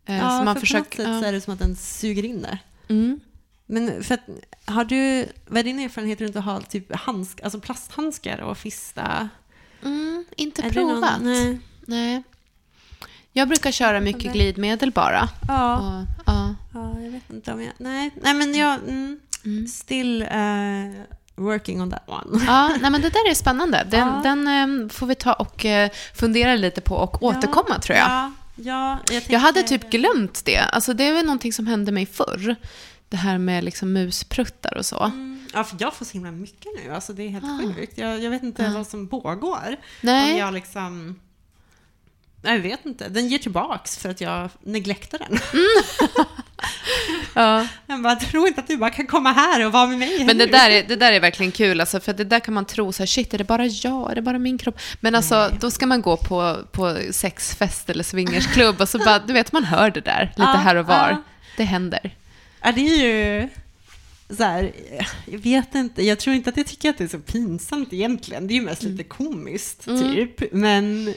Eh, 0.06 0.16
Ja, 0.18 0.38
så 0.38 0.44
man 0.44 0.54
för 0.54 0.60
försöker... 0.60 1.04
på 1.04 1.10
något 1.10 1.12
sätt 1.18 1.22
så 1.22 1.28
är 1.28 1.32
det 1.32 1.40
som 1.40 1.52
att 1.54 1.58
den 1.60 1.76
suger 1.76 2.24
in 2.24 2.42
det. 2.42 2.58
Mm. 2.88 3.20
Men 3.66 4.04
för 4.04 4.14
att, 4.14 4.20
har 4.64 4.84
du, 4.84 5.26
vad 5.46 5.58
är 5.58 5.62
din 5.64 5.78
erfarenhet 5.78 6.20
runt 6.20 6.36
att 6.36 6.44
ha 6.44 6.60
typ 6.60 6.94
handsk, 6.96 7.40
alltså 7.40 7.60
plasthandskar 7.60 8.38
och 8.40 8.58
fista? 8.58 9.28
Mm, 9.82 10.24
inte 10.36 10.62
Är 10.62 10.70
det 10.70 10.80
någon- 10.80 10.92
provat. 10.94 11.20
nej. 11.22 11.58
Nej. 11.86 12.22
Jag 13.32 13.48
brukar 13.48 13.70
köra 13.72 14.00
mycket 14.00 14.32
glidmedel 14.32 14.90
bara. 14.92 15.28
Ja. 15.48 15.76
Och, 15.76 16.06
ja. 16.26 16.54
Ja, 16.74 17.00
jag 17.00 17.10
vet 17.10 17.30
inte 17.30 17.52
om 17.52 17.62
jag... 17.62 17.72
Nej, 17.78 18.10
nej 18.22 18.34
men 18.34 18.54
jag... 18.54 18.74
Mm, 18.74 19.20
Mm. 19.44 19.68
still 19.68 20.22
uh, 20.22 21.02
working 21.34 21.82
on 21.82 21.90
that 21.90 22.02
one. 22.06 22.44
Ja, 22.46 22.68
nej, 22.80 22.90
men 22.90 23.02
det 23.02 23.08
där 23.08 23.30
är 23.30 23.34
spännande. 23.34 23.86
Den, 23.90 24.08
Ja. 24.08 24.20
den 24.22 24.48
eh, 24.84 24.88
får 24.88 25.06
vi 25.06 25.14
ta 25.14 25.32
och 25.32 25.64
eh, 25.64 25.90
fundera 26.14 26.54
lite 26.56 26.80
på 26.80 26.94
och 26.94 27.22
återkomma 27.22 27.78
tror 27.78 27.98
jag. 27.98 28.08
Ja, 28.10 28.32
ja, 28.56 28.98
jag, 29.10 29.22
Jag 29.28 29.40
hade 29.40 29.62
typ 29.62 29.90
glömt 29.90 30.44
det. 30.44 30.58
Alltså 30.58 30.94
det 30.94 31.04
är 31.04 31.12
väl 31.12 31.24
någonting 31.24 31.52
som 31.52 31.66
hände 31.66 31.92
mig 31.92 32.06
förr. 32.06 32.56
Det 33.08 33.16
här 33.16 33.38
med 33.38 33.64
liksom 33.64 33.92
muspruttar 33.92 34.76
och 34.76 34.86
så. 34.86 35.02
Mm, 35.04 35.46
Ja, 35.54 35.64
för 35.64 35.76
jag 35.80 35.94
får 35.94 36.04
så 36.04 36.12
himla 36.12 36.30
mycket 36.30 36.66
nu. 36.84 36.92
Alltså 36.94 37.12
det 37.12 37.22
är 37.22 37.28
helt 37.28 37.44
Ah. 37.44 37.74
sjukt. 37.76 37.98
Jag, 37.98 38.20
jag 38.22 38.30
vet 38.30 38.42
inte 38.42 38.68
vad 38.68 38.86
som 38.86 39.08
pågår. 39.08 39.76
Nej. 40.00 40.32
Om 40.32 40.38
jag 40.38 40.54
liksom... 40.54 41.20
Nej, 42.42 42.54
Jag 42.54 42.62
vet 42.62 42.86
inte. 42.86 43.08
Den 43.08 43.28
ger 43.28 43.38
tillbaks 43.38 43.96
för 43.98 44.08
att 44.08 44.20
jag 44.20 44.50
neglektar 44.62 45.18
den. 45.18 45.38
Ja. 47.34 47.66
Jag 47.86 48.02
bara, 48.02 48.16
tror 48.16 48.48
inte 48.48 48.60
att 48.60 48.66
du 48.68 48.76
bara 48.76 48.90
kan 48.90 49.06
komma 49.06 49.32
här 49.32 49.66
och 49.66 49.72
vara 49.72 49.86
med 49.86 49.98
mig. 49.98 50.24
Men 50.24 50.38
det 50.38 50.46
nu." 50.46 50.52
där, 50.52 50.70
är, 50.70 50.82
det 50.82 50.96
där 50.96 51.12
är 51.12 51.20
verkligen 51.20 51.52
kul, 51.52 51.80
alltså, 51.80 52.00
för 52.00 52.12
det 52.12 52.24
där 52.24 52.40
kan 52.40 52.54
man 52.54 52.64
tro 52.64 52.92
så 52.92 53.02
här, 53.02 53.06
shit, 53.06 53.34
är 53.34 53.38
det 53.38 53.44
bara 53.44 53.66
jag, 53.66 54.10
är 54.10 54.14
det 54.14 54.22
bara 54.22 54.38
min 54.38 54.58
kropp? 54.58 54.78
Men 55.00 55.14
alltså, 55.14 55.34
Nej. 55.34 55.58
då 55.60 55.70
ska 55.70 55.86
man 55.86 56.02
gå 56.02 56.16
på, 56.16 56.58
på 56.72 56.98
sexfest 57.12 57.90
eller 57.90 58.04
swingersklubb 58.04 58.80
och 58.80 58.88
så 58.88 58.98
bara, 58.98 59.18
du 59.18 59.32
vet, 59.32 59.52
man 59.52 59.64
hör 59.64 59.90
det 59.90 60.00
där 60.00 60.22
lite 60.36 60.42
Ja, 60.42 60.46
här 60.46 60.76
och 60.76 60.86
var. 60.86 61.10
ja. 61.10 61.22
Det 61.56 61.64
händer. 61.64 62.16
Ja, 62.62 62.72
det 62.72 62.80
är 62.80 63.04
ju 63.06 63.48
så 64.36 64.42
här, 64.44 64.72
jag 65.26 65.38
vet 65.38 65.74
inte, 65.74 66.02
jag 66.04 66.18
tror 66.18 66.36
inte 66.36 66.50
att 66.50 66.56
jag 66.56 66.66
tycker 66.66 66.90
att 66.90 66.98
det 66.98 67.04
är 67.04 67.08
så 67.08 67.18
pinsamt 67.18 67.92
egentligen. 67.92 68.46
Det 68.46 68.54
är 68.54 68.56
ju 68.56 68.62
mest 68.62 68.82
lite 68.82 69.04
komiskt, 69.04 69.86
Mm. 69.86 70.14
typ. 70.14 70.52
Men 70.52 71.14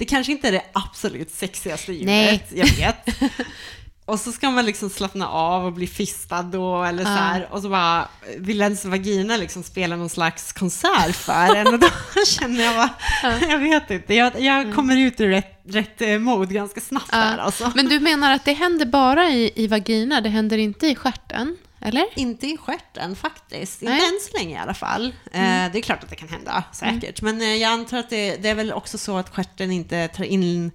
det 0.00 0.06
kanske 0.06 0.32
inte 0.32 0.48
är 0.48 0.52
det 0.52 0.62
absolut 0.72 1.30
sexigaste 1.30 1.92
ljudet, 1.92 2.06
Nej. 2.06 2.44
jag 2.50 2.66
vet. 2.66 3.08
Och 4.04 4.20
så 4.20 4.32
ska 4.32 4.50
man 4.50 4.64
liksom 4.64 4.90
slappna 4.90 5.28
av 5.28 5.64
och 5.66 5.72
bli 5.72 5.86
fistad 5.86 6.42
då, 6.42 6.84
eller 6.84 7.04
så 7.04 7.10
här, 7.10 7.48
och 7.50 7.62
så 7.62 7.68
bara 7.68 8.08
vill 8.38 8.60
ens 8.60 8.84
vagina 8.84 9.36
liksom 9.36 9.62
spela 9.62 9.96
någon 9.96 10.08
slags 10.08 10.52
konsert 10.52 11.16
för 11.16 11.56
en, 11.56 11.66
och 11.66 11.78
då 11.78 11.88
känner 12.26 12.64
jag 12.64 12.74
bara, 12.74 12.90
jag 13.48 13.58
vet 13.58 13.90
inte, 13.90 14.14
jag, 14.14 14.40
jag 14.40 14.74
kommer 14.74 14.96
ut 14.96 15.20
ur 15.20 15.28
rätt, 15.28 15.62
rätt 15.68 16.00
eh, 16.00 16.18
mode 16.18 16.54
ganska 16.54 16.80
snabbt 16.80 17.12
där 17.12 17.38
alltså. 17.38 17.72
Men 17.74 17.88
du 17.88 18.00
menar 18.00 18.32
att 18.34 18.44
det 18.44 18.52
händer 18.52 18.86
bara 18.86 19.30
i, 19.30 19.52
i 19.54 19.66
vagina, 19.66 20.20
det 20.20 20.28
händer 20.28 20.58
inte 20.58 20.86
i 20.86 20.94
stjärten? 20.94 21.56
Eller? 21.82 22.04
Inte 22.16 22.46
i 22.46 22.56
stjärten 22.56 23.16
faktiskt. 23.16 23.82
Nej. 23.82 23.94
Inte 23.94 24.06
än 24.06 24.20
så 24.30 24.36
länge 24.38 24.54
i 24.54 24.58
alla 24.58 24.74
fall. 24.74 25.06
Eh, 25.32 25.40
det 25.72 25.78
är 25.78 25.82
klart 25.82 26.02
att 26.04 26.10
det 26.10 26.16
kan 26.16 26.28
hända, 26.28 26.64
säkert. 26.72 27.22
Men 27.22 27.40
eh, 27.40 27.54
jag 27.56 27.72
antar 27.72 27.98
att 27.98 28.10
det, 28.10 28.36
det 28.36 28.48
är 28.48 28.54
väl 28.54 28.72
också 28.72 28.98
så 28.98 29.16
att 29.16 29.30
stjärten 29.34 29.70
inte 29.70 30.08
tar 30.08 30.24
in 30.24 30.70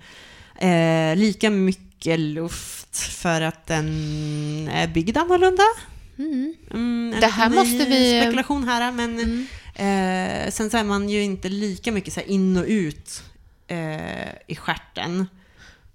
eh, 0.60 1.16
lika 1.16 1.50
mycket 1.50 2.20
luft 2.20 2.98
för 2.98 3.42
att 3.42 3.66
den 3.68 3.88
är 4.74 4.88
byggd 4.88 5.18
annorlunda. 5.18 5.64
Mm. 6.18 6.56
Mm, 6.72 7.16
Det 7.22 7.28
här 7.28 7.50
måste 7.50 7.86
vi- 7.86 8.22
Spekulation 8.22 8.64
här, 8.68 8.92
men 8.92 9.20
Mm. 9.20 9.48
eh, 10.46 10.52
sen 10.52 10.70
så 10.70 10.78
är 10.78 10.84
man 10.84 11.10
ju 11.10 11.22
inte 11.24 11.50
lika 11.50 11.92
mycket 11.92 12.14
så 12.14 12.20
här 12.20 12.28
in 12.28 12.58
och 12.58 12.66
ut 12.68 13.24
eh, 13.68 14.30
i 14.48 14.56
stjärten. 14.56 15.28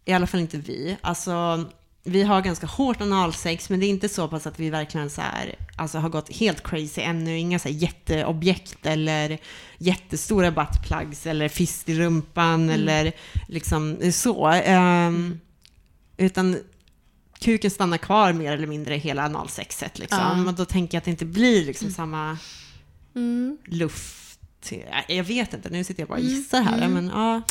I 0.04 0.12
alla 0.12 0.26
fall 0.26 0.40
inte 0.40 0.56
vi. 0.58 0.96
Alltså, 1.00 1.64
vi 2.04 2.22
har 2.22 2.42
ganska 2.42 2.66
hårt 2.66 3.00
analsex, 3.00 3.70
men 3.70 3.80
det 3.80 3.86
är 3.86 3.90
inte 3.90 4.08
så 4.08 4.28
pass 4.28 4.46
att 4.46 4.60
vi 4.60 4.70
verkligen 4.70 5.10
så 5.10 5.20
här, 5.20 5.54
alltså, 5.76 5.98
har 5.98 6.08
gått 6.08 6.36
helt 6.36 6.62
crazy 6.62 7.00
ännu. 7.00 7.38
Inga 7.38 7.58
så 7.58 7.68
här 7.68 7.74
jätteobjekt 7.76 8.86
eller 8.86 9.38
jättestora 9.78 10.50
buttplugs 10.50 11.26
eller 11.26 11.48
fist 11.48 11.88
i 11.88 11.94
rumpan 11.98 12.70
eller 12.70 13.12
liksom 13.48 14.12
så. 14.12 14.46
Ehm, 14.46 15.40
Utan 16.16 16.56
kuken 17.38 17.70
stannar 17.70 17.98
kvar 17.98 18.32
mer 18.32 18.52
eller 18.52 18.66
mindre 18.66 18.94
hela 18.96 19.24
analsexet. 19.24 19.98
Liksom. 19.98 20.18
Ja. 20.18 20.48
Och 20.48 20.54
då 20.54 20.64
tänker 20.64 20.96
jag 20.96 21.00
att 21.00 21.04
det 21.04 21.10
inte 21.10 21.24
blir 21.24 21.64
liksom 21.66 21.90
samma 21.90 22.38
Mm. 23.14 23.58
Jag 25.06 25.24
vet 25.24 25.54
inte, 25.54 25.70
nu 25.70 25.84
sitter 25.84 26.02
jag 26.02 26.08
bara 26.08 26.18
och 26.18 26.24
gissar 26.24 26.62
här. 26.62 26.88
Men, 26.88 27.06
ja. 27.14 27.42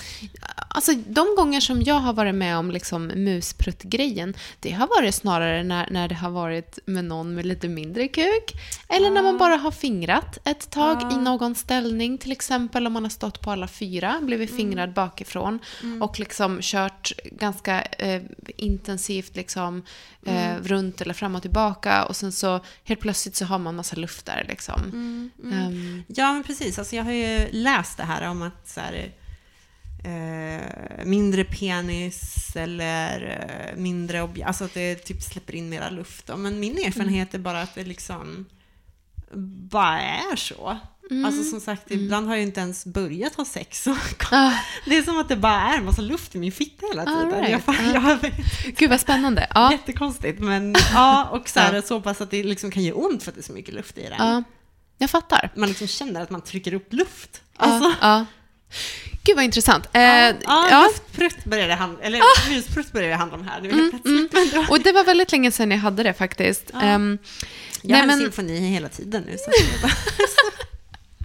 Alltså 0.67 0.93
de 0.93 1.35
gånger 1.35 1.59
som 1.59 1.81
jag 1.81 1.95
har 1.95 2.13
varit 2.13 2.35
med 2.35 2.57
om 2.57 2.71
liksom 2.71 3.07
muspruttgrejen, 3.07 4.33
det 4.59 4.71
har 4.71 4.87
varit 4.87 5.15
snarare 5.15 5.63
när, 5.63 5.87
när 5.91 6.07
det 6.07 6.15
har 6.15 6.29
varit 6.29 6.79
med 6.85 7.05
någon 7.05 7.35
med 7.35 7.45
lite 7.45 7.67
mindre 7.67 8.07
kuk. 8.07 8.53
Eller 8.89 9.09
när 9.09 9.23
man 9.23 9.37
bara 9.37 9.55
har 9.55 9.71
fingrat 9.71 10.37
ett 10.43 10.69
tag 10.69 11.13
i 11.13 11.17
någon 11.17 11.55
ställning, 11.55 12.17
till 12.17 12.31
exempel 12.31 12.87
om 12.87 12.93
man 12.93 13.03
har 13.03 13.09
stått 13.09 13.41
på 13.41 13.51
alla 13.51 13.67
fyra, 13.67 14.19
blivit 14.21 14.55
fingrad 14.55 14.93
bakifrån 14.93 15.59
och 16.01 16.19
liksom 16.19 16.59
kört 16.61 17.11
ganska 17.25 17.81
eh, 17.81 18.21
intensivt 18.57 19.35
liksom, 19.35 19.83
eh, 20.25 20.55
runt 20.63 21.01
eller 21.01 21.13
fram 21.13 21.35
och 21.35 21.41
tillbaka 21.41 22.05
och 22.05 22.15
sen 22.15 22.31
så 22.31 22.59
helt 22.83 22.99
plötsligt 22.99 23.35
så 23.35 23.45
har 23.45 23.59
man 23.59 23.75
massa 23.75 23.95
luft 23.95 24.25
där 24.25 24.45
liksom. 24.47 24.81
Ehm, 25.53 26.03
ja, 26.07 26.33
men 26.33 26.43
precis. 26.43 26.79
Alltså, 26.79 26.95
jag 26.95 27.03
har 27.03 27.11
ju 27.11 27.47
läst 27.51 27.97
det 27.97 28.03
här 28.03 28.29
om 28.29 28.41
att 28.41 28.67
så 28.67 28.81
här, 28.81 29.11
eh, 30.03 31.05
mindre 31.05 31.43
penis 31.43 32.55
eller 32.55 33.21
eh, 33.49 33.79
mindre 33.81 34.21
objekt, 34.21 34.47
alltså 34.47 34.63
att 34.63 34.73
det 34.73 34.95
typ 34.95 35.21
släpper 35.21 35.55
in 35.55 35.69
mera 35.69 35.89
luft. 35.89 36.27
Då. 36.27 36.37
Men 36.37 36.59
min 36.59 36.77
erfarenhet 36.77 37.33
är 37.33 37.39
bara 37.39 37.61
att 37.61 37.75
det 37.75 37.83
liksom 37.83 38.45
bara 39.71 40.01
är 40.01 40.35
så. 40.35 40.77
Alltså 41.25 41.43
som 41.43 41.59
sagt, 41.61 41.91
ibland 41.91 42.27
har 42.27 42.35
jag 42.35 42.43
inte 42.43 42.59
ens 42.59 42.85
börjat 42.85 43.35
ha 43.35 43.45
sex. 43.45 43.87
Och 43.87 43.97
ah, 44.31 44.51
det 44.85 44.97
är 44.97 45.01
som 45.03 45.19
att 45.19 45.29
det 45.29 45.35
bara 45.35 45.61
är 45.61 45.77
en 45.77 45.85
massa 45.85 46.01
luft 46.01 46.35
i 46.35 46.39
min 46.39 46.51
fitta 46.51 46.85
hela 46.87 47.05
tiden. 47.05 47.33
All 47.33 47.39
right. 47.41 47.49
Jag, 47.51 47.63
fan, 47.63 47.75
Ja. 47.93 48.17
jag, 48.21 48.31
gud 48.77 48.89
vad 48.89 48.99
spännande. 48.99 49.47
Ja, 49.55 49.71
Jättekonstigt, 49.71 50.39
men 50.39 50.75
ja, 50.93 51.25
och 51.31 51.49
så, 51.49 51.59
här, 51.59 51.73
Ja. 51.73 51.81
så 51.81 52.01
pass 52.01 52.21
att 52.21 52.31
det 52.31 52.43
liksom 52.43 52.71
kan 52.71 52.83
göra 52.83 52.95
ont 52.97 53.23
för 53.23 53.31
att 53.31 53.35
det 53.35 53.41
är 53.41 53.43
så 53.43 53.53
mycket 53.53 53.73
luft 53.73 53.97
i 53.97 54.01
den. 54.01 54.13
ja, 54.17 54.43
jag 54.97 55.09
fattar. 55.09 55.51
Man 55.55 55.69
liksom 55.69 55.87
känner 55.87 56.21
att 56.21 56.29
man 56.29 56.41
trycker 56.41 56.73
upp 56.73 56.93
luft. 56.93 57.41
Ja, 57.59 57.65
Alltså, 57.65 57.95
ja. 58.01 58.25
Gud 59.23 59.35
vad 59.35 59.45
intressant. 59.45 59.85
Eh, 59.93 60.01
ja, 60.01 60.33
ja. 60.45 60.87
luftprutt 60.87 61.43
började 61.45 61.67
det 61.69 61.75
handla 61.75 61.99
eller 62.03 62.21
musprutt 62.49 62.91
började 62.91 63.13
det 63.13 63.17
handla 63.17 63.37
om 63.37 63.47
här. 63.47 63.61
Var 63.61 63.67
helt 63.69 64.03
plötsligt. 64.31 64.53
Då, 64.53 64.65
Och 64.69 64.79
det 64.83 64.91
var 64.91 65.03
väldigt 65.03 65.31
länge 65.31 65.51
sedan 65.51 65.71
jag 65.71 65.77
hade 65.77 66.03
det 66.03 66.13
faktiskt. 66.13 66.69
Ja. 66.73 66.81
Ehm, 66.81 67.17
jag 67.81 67.89
nej, 67.91 67.95
har 67.95 68.01
en 68.01 68.07
men- 68.07 68.19
symfoni 68.19 68.59
hela 68.59 68.89
tiden 68.89 69.23
nu. 69.23 69.37
Så 69.37 69.51
jag, 69.81 69.91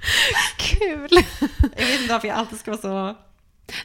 kul! 0.56 1.08
jag 1.76 1.86
vet 1.86 2.00
inte 2.00 2.12
varför 2.12 2.28
jag 2.28 2.36
alltid 2.36 2.58
ska 2.58 2.70
vara 2.70 2.80
så... 2.80 3.16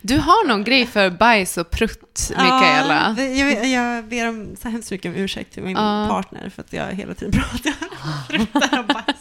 Du 0.01 0.17
har 0.17 0.47
någon 0.47 0.63
grej 0.63 0.85
för 0.87 1.09
bajs 1.09 1.57
och 1.57 1.69
prutt, 1.71 2.29
Mikaela. 2.29 3.15
Ja, 3.17 3.23
jag, 3.23 3.67
jag 3.67 4.05
ber 4.05 4.27
om 4.29 4.55
så 4.61 4.69
hemskt 4.69 4.91
mycket 4.91 5.09
om 5.15 5.21
ursäkt 5.21 5.53
till 5.53 5.63
min 5.63 5.75
Ja. 5.77 6.07
partner 6.09 6.49
för 6.49 6.61
att 6.61 6.73
jag 6.73 6.85
hela 6.85 7.13
tiden 7.13 7.31
pratar 7.41 7.73
om 7.81 8.09
pruttar 8.29 8.79
och 8.79 8.85
bajs. 8.85 9.18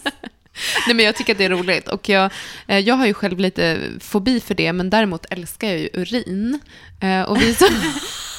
Nej, 0.87 0.97
men 0.97 1.05
jag 1.05 1.17
tycker 1.17 1.33
att 1.33 1.39
det 1.39 1.45
är 1.45 1.51
roligt. 1.51 1.89
Och 1.89 2.09
jag, 2.09 2.33
eh, 2.67 2.79
jag 2.79 2.95
har 2.95 3.07
ju 3.07 3.15
själv 3.15 3.39
lite 3.39 3.81
fobi 4.01 4.41
för 4.41 4.55
det, 4.55 4.73
men 4.73 4.91
däremot 4.91 5.27
älskar 5.31 5.69
jag 5.69 5.79
ju 5.79 5.89
urin. 5.93 6.61
Eh, 7.01 7.23
och 7.23 7.43
vi 7.43 7.55
som... 7.55 7.69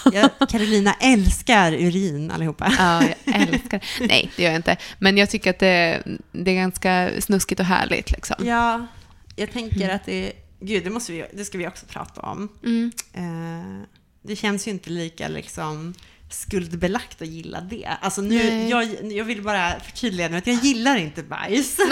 Carolina 0.50 0.94
älskar 0.94 1.74
urin 1.74 2.32
allihopa. 2.32 2.74
Ja, 2.78 3.04
jag 3.24 3.42
älskar 3.42 3.86
Nej, 4.00 4.32
det 4.36 4.44
gör 4.44 4.50
jag 4.50 4.60
inte. 4.60 4.78
Men 5.00 5.18
jag 5.18 5.30
tycker 5.30 5.50
att 5.50 5.60
det, 5.60 6.04
det 6.32 6.52
är 6.52 6.56
ganska 6.56 7.10
snuskigt 7.20 7.60
och 7.60 7.66
härligt. 7.66 8.12
Liksom. 8.12 8.36
Ja, 8.46 8.88
jag 9.36 9.52
tänker 9.52 9.90
att 9.90 10.06
det... 10.06 10.32
Gud, 10.62 10.84
det, 10.84 10.90
måste 10.90 11.12
vi, 11.12 11.26
det 11.34 11.46
ska 11.46 11.58
vi 11.58 11.68
också 11.68 11.86
prata 11.86 12.22
om. 12.22 12.50
Mm. 12.64 12.92
Eh, 13.14 13.88
det 14.22 14.36
känns 14.36 14.68
ju 14.68 14.72
inte 14.72 14.90
lika 14.90 15.28
liksom 15.28 15.94
skuldbelagt 16.30 17.22
att 17.22 17.28
gilla 17.28 17.62
det. 17.62 17.90
Alltså 18.02 18.22
nu, 18.22 18.36
Nej. 18.50 18.70
jag, 18.70 19.12
jag 19.12 19.26
vill 19.26 19.42
bara 19.42 19.80
förtydliga 19.80 20.28
nu 20.30 20.38
att 20.38 20.48
jag 20.48 20.56
gillar 20.56 20.96
inte 20.96 21.24
bajs. 21.24 21.78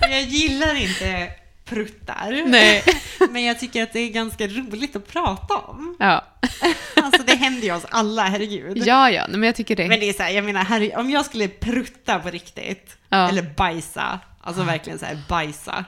Jag 0.00 0.22
gillar 0.22 0.74
inte 0.74 1.30
pruttar. 1.64 2.42
Nej. 2.46 2.84
Men 3.30 3.44
jag 3.44 3.58
tycker 3.60 3.82
att 3.82 3.92
det 3.92 4.00
är 4.00 4.08
ganska 4.10 4.46
roligt 4.46 4.96
att 4.96 5.06
prata 5.08 5.56
om. 5.56 5.96
Ja, 5.98 6.24
Alltså 6.96 7.22
det 7.22 7.34
händer 7.34 7.62
ju 7.62 7.72
oss 7.74 7.84
alla, 7.90 8.22
herregud. 8.22 8.76
ja, 8.86 9.10
ja 9.10 9.26
men 9.28 9.42
jag 9.42 9.56
tycker 9.56 9.76
det. 9.76 9.88
Men 9.88 10.00
det 10.00 10.08
är 10.08 10.12
så 10.12 10.22
här, 10.22 10.30
jag 10.30 10.44
menar, 10.44 10.64
herre, 10.64 10.96
om 10.96 11.10
jag 11.10 11.24
skulle 11.26 11.48
prutta 11.48 12.18
på 12.18 12.30
riktigt, 12.30 12.96
Ja. 13.08 13.28
eller 13.28 13.42
bajsa, 13.42 14.20
alltså 14.40 14.62
verkligen 14.62 14.98
så 14.98 15.04
här 15.04 15.22
bajsa 15.28 15.84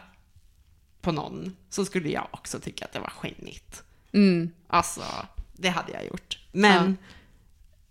på 1.00 1.12
någon, 1.12 1.56
så 1.70 1.84
skulle 1.84 2.08
jag 2.08 2.28
också 2.30 2.60
tycka 2.60 2.84
att 2.84 2.92
det 2.92 2.98
var 3.00 3.10
skämmigt. 3.16 3.82
Mm. 4.14 4.50
Alltså, 4.68 5.02
det 5.52 5.68
hade 5.68 5.92
jag 5.92 6.04
gjort. 6.04 6.38
Men 6.52 6.96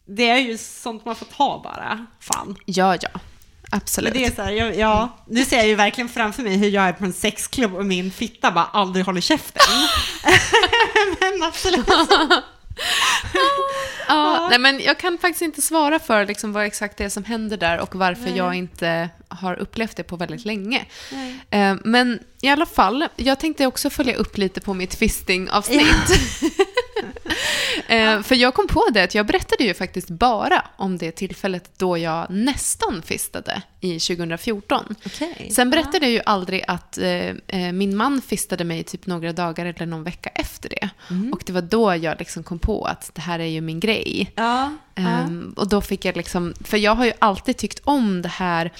det 0.05 0.29
är 0.29 0.37
ju 0.37 0.57
sånt 0.57 1.05
man 1.05 1.15
får 1.15 1.25
ta 1.25 1.61
bara. 1.63 2.05
Fan. 2.19 2.55
Ja, 2.65 2.95
ja. 3.01 3.09
Men 3.13 3.77
Absolut. 3.77 4.13
det 4.13 4.25
är 4.25 4.31
så 4.31 4.41
här, 4.41 4.51
jag, 4.51 4.77
ja, 4.77 5.17
nu 5.27 5.45
ser 5.45 5.57
jag 5.57 5.67
ju 5.67 5.75
verkligen 5.75 6.09
framför 6.09 6.43
mig 6.43 6.57
hur 6.57 6.69
jag 6.69 6.83
är 6.83 6.93
på 6.93 7.05
en 7.05 7.13
sexklubb 7.13 7.75
och 7.75 7.85
min 7.85 8.11
fitta 8.11 8.51
bara 8.51 8.65
aldrig 8.65 9.05
håller 9.05 9.21
käften. 9.21 9.61
Men 11.19 11.43
absolut. 11.43 11.87
Ja, 14.07 14.47
nej, 14.49 14.59
men 14.59 14.79
jag 14.79 14.99
kan 14.99 15.17
faktiskt 15.17 15.41
inte 15.41 15.61
svara 15.61 15.99
för 15.99 16.25
liksom 16.25 16.53
vad 16.53 16.65
exakt 16.65 16.97
det 16.97 17.03
är 17.03 17.09
som 17.09 17.23
händer 17.23 17.57
där 17.57 17.79
och 17.79 17.95
varför 17.95 18.23
Nej. 18.23 18.37
jag 18.37 18.55
inte 18.55 19.09
har 19.27 19.59
upplevt 19.59 19.97
det 19.97 20.03
på 20.03 20.15
väldigt 20.15 20.45
länge. 20.45 20.85
Nej. 21.11 21.39
Eh, 21.49 21.75
Men 21.83 22.19
i 22.41 22.47
alla 22.49 22.65
fall, 22.65 23.07
jag 23.15 23.39
tänkte 23.39 23.65
också 23.65 23.89
följa 23.89 24.15
upp 24.15 24.37
lite 24.37 24.61
på 24.61 24.73
mitt 24.73 24.95
fisting-avsnitt. 24.95 26.09
Eh, 27.87 28.21
för 28.21 28.35
jag 28.35 28.53
kom 28.53 28.67
på 28.67 28.87
det 28.93 29.03
att 29.03 29.15
jag 29.15 29.25
berättade 29.25 29.63
ju 29.63 29.73
faktiskt 29.73 30.09
bara 30.09 30.65
om 30.77 30.97
det 30.97 31.11
tillfället 31.11 31.71
då 31.77 31.97
jag 31.97 32.27
nästan 32.29 33.01
fistade 33.01 33.61
i 33.79 33.99
2014. 33.99 34.95
Okej. 35.05 35.49
Sen 35.51 35.69
berättade 35.69 36.05
jag 36.05 36.11
ju 36.11 36.21
aldrig 36.25 36.63
att 36.67 36.97
eh, 36.97 37.29
eh, 37.47 37.71
min 37.73 37.97
man 37.97 38.21
fistade 38.21 38.63
mig 38.63 38.83
typ 38.83 39.05
några 39.05 39.33
dagar 39.33 39.65
eller 39.65 39.85
någon 39.85 40.03
vecka 40.03 40.29
efter 40.29 40.69
det. 40.69 40.89
Mm. 41.09 41.33
Och 41.33 41.43
det 41.45 41.53
var 41.53 41.61
då 41.61 41.95
jag 41.95 42.19
liksom 42.19 42.43
kom 42.43 42.59
på 42.59 42.85
att 42.85 43.11
det 43.13 43.21
här 43.21 43.39
är 43.39 43.45
ju 43.45 43.61
min 43.61 43.79
grej. 43.79 44.31
Ja. 44.35 44.71
Ehm, 44.95 45.53
och 45.57 45.69
då 45.69 45.81
fick 45.81 46.05
jag 46.05 46.17
liksom, 46.17 46.53
för 46.63 46.77
jag 46.77 46.95
har 46.95 47.05
ju 47.05 47.13
alltid 47.19 47.57
tyckt 47.57 47.81
om 47.83 48.21
det 48.21 48.29
här 48.29 48.71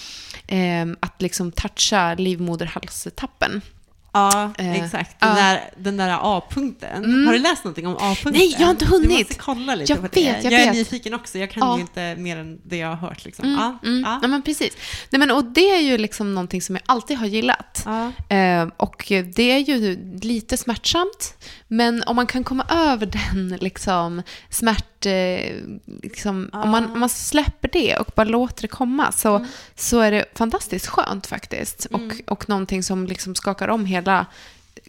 ehm, 0.47 0.97
att 0.99 1.21
liksom 1.21 1.51
toucha 1.51 2.13
livmoderhalstappen. 2.13 3.61
Ja, 4.13 4.51
Eh, 4.57 4.83
exakt. 4.83 5.19
Den, 5.19 5.29
ja. 5.29 5.35
där, 5.35 5.61
den 5.77 5.97
där 5.97 6.17
A-punkten. 6.21 7.03
Mm. 7.03 7.25
Har 7.27 7.33
du 7.33 7.39
läst 7.39 7.63
någonting 7.63 7.87
om 7.87 7.95
A-punkten? 7.95 8.33
Nej, 8.33 8.55
jag 8.59 8.65
har 8.65 8.71
inte 8.71 8.85
Du 8.85 8.91
hunnit. 8.91 9.09
måste 9.19 9.33
kolla 9.35 9.75
lite 9.75 9.93
Jag 9.93 10.01
vet, 10.01 10.15
jag 10.43 10.53
jag 10.53 10.61
är 10.61 10.65
vet. 10.65 10.73
nyfiken 10.73 11.13
också. 11.13 11.37
Jag 11.39 11.51
kan 11.51 11.67
Ja. 11.67 11.75
ju 11.75 11.81
inte 11.81 12.15
mer 12.15 12.37
än 12.37 12.59
det 12.63 12.77
jag 12.77 12.87
har 12.87 12.95
hört. 12.95 13.25
Liksom. 13.25 13.45
Mm, 13.45 13.59
Ja, 13.59 13.77
mm, 13.89 14.19
ja. 14.21 14.27
men 14.27 14.41
precis. 14.41 14.77
Nej, 15.09 15.19
men, 15.19 15.31
och 15.31 15.43
det 15.45 15.69
är 15.75 15.79
ju 15.81 15.97
liksom 15.97 16.33
någonting 16.33 16.61
som 16.61 16.75
jag 16.75 16.83
alltid 16.85 17.17
har 17.17 17.25
gillat. 17.27 17.85
Eh, 18.29 18.67
och 18.77 19.05
det 19.35 19.51
är 19.51 19.57
ju 19.59 19.97
lite 20.21 20.57
smärtsamt, 20.57 21.33
men 21.67 22.03
om 22.03 22.15
man 22.15 22.27
kan 22.27 22.43
komma 22.43 22.65
över 22.69 23.05
den 23.05 23.57
liksom, 23.61 24.21
smärt... 25.01 25.05
Eh, 25.05 25.55
liksom, 26.03 26.49
om, 26.53 26.69
man, 26.69 26.91
om 26.91 26.99
man 26.99 27.09
släpper 27.09 27.69
det 27.73 27.95
och 27.95 28.11
bara 28.15 28.23
låter 28.23 28.61
det 28.61 28.67
komma 28.67 29.11
så, 29.11 29.45
så 29.75 29.99
är 29.99 30.11
det 30.11 30.25
fantastiskt 30.35 30.87
skönt 30.87 31.27
faktiskt. 31.27 31.85
Och, 31.85 32.01
och 32.27 32.49
någonting 32.49 32.83
som 32.83 33.07
liksom 33.07 33.35
skakar 33.35 33.67
om 33.67 33.85
hela 33.85 34.25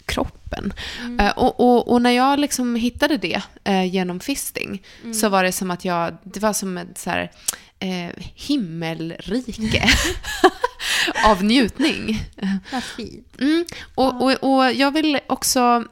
kroppen. 0.07 0.73
Eh, 1.19 1.31
och, 1.31 1.61
och, 1.61 1.89
och 1.89 2.03
när 2.03 2.11
jag 2.11 2.39
liksom 2.39 2.77
hittade 2.77 3.17
det 3.17 3.43
eh, 3.65 3.85
genom 3.85 4.21
fisting 4.21 4.83
så 5.15 5.29
var 5.29 5.45
det 5.45 5.53
som 5.53 5.71
att 5.71 5.85
jag, 5.85 6.17
det 6.23 6.41
var 6.41 6.53
som 6.53 6.79
ett 6.79 6.99
så 6.99 7.11
här, 7.11 7.31
eh, 7.79 8.11
himmelrike 8.35 9.89
av 11.27 11.45
njutning. 11.45 12.25
Vad 12.73 12.85
fint. 12.85 13.41
Mm. 13.41 13.65
Och, 13.95 14.23
och, 14.23 14.33
och 14.33 14.73
jag 14.73 14.91
vill 14.91 15.19
också 15.27 15.85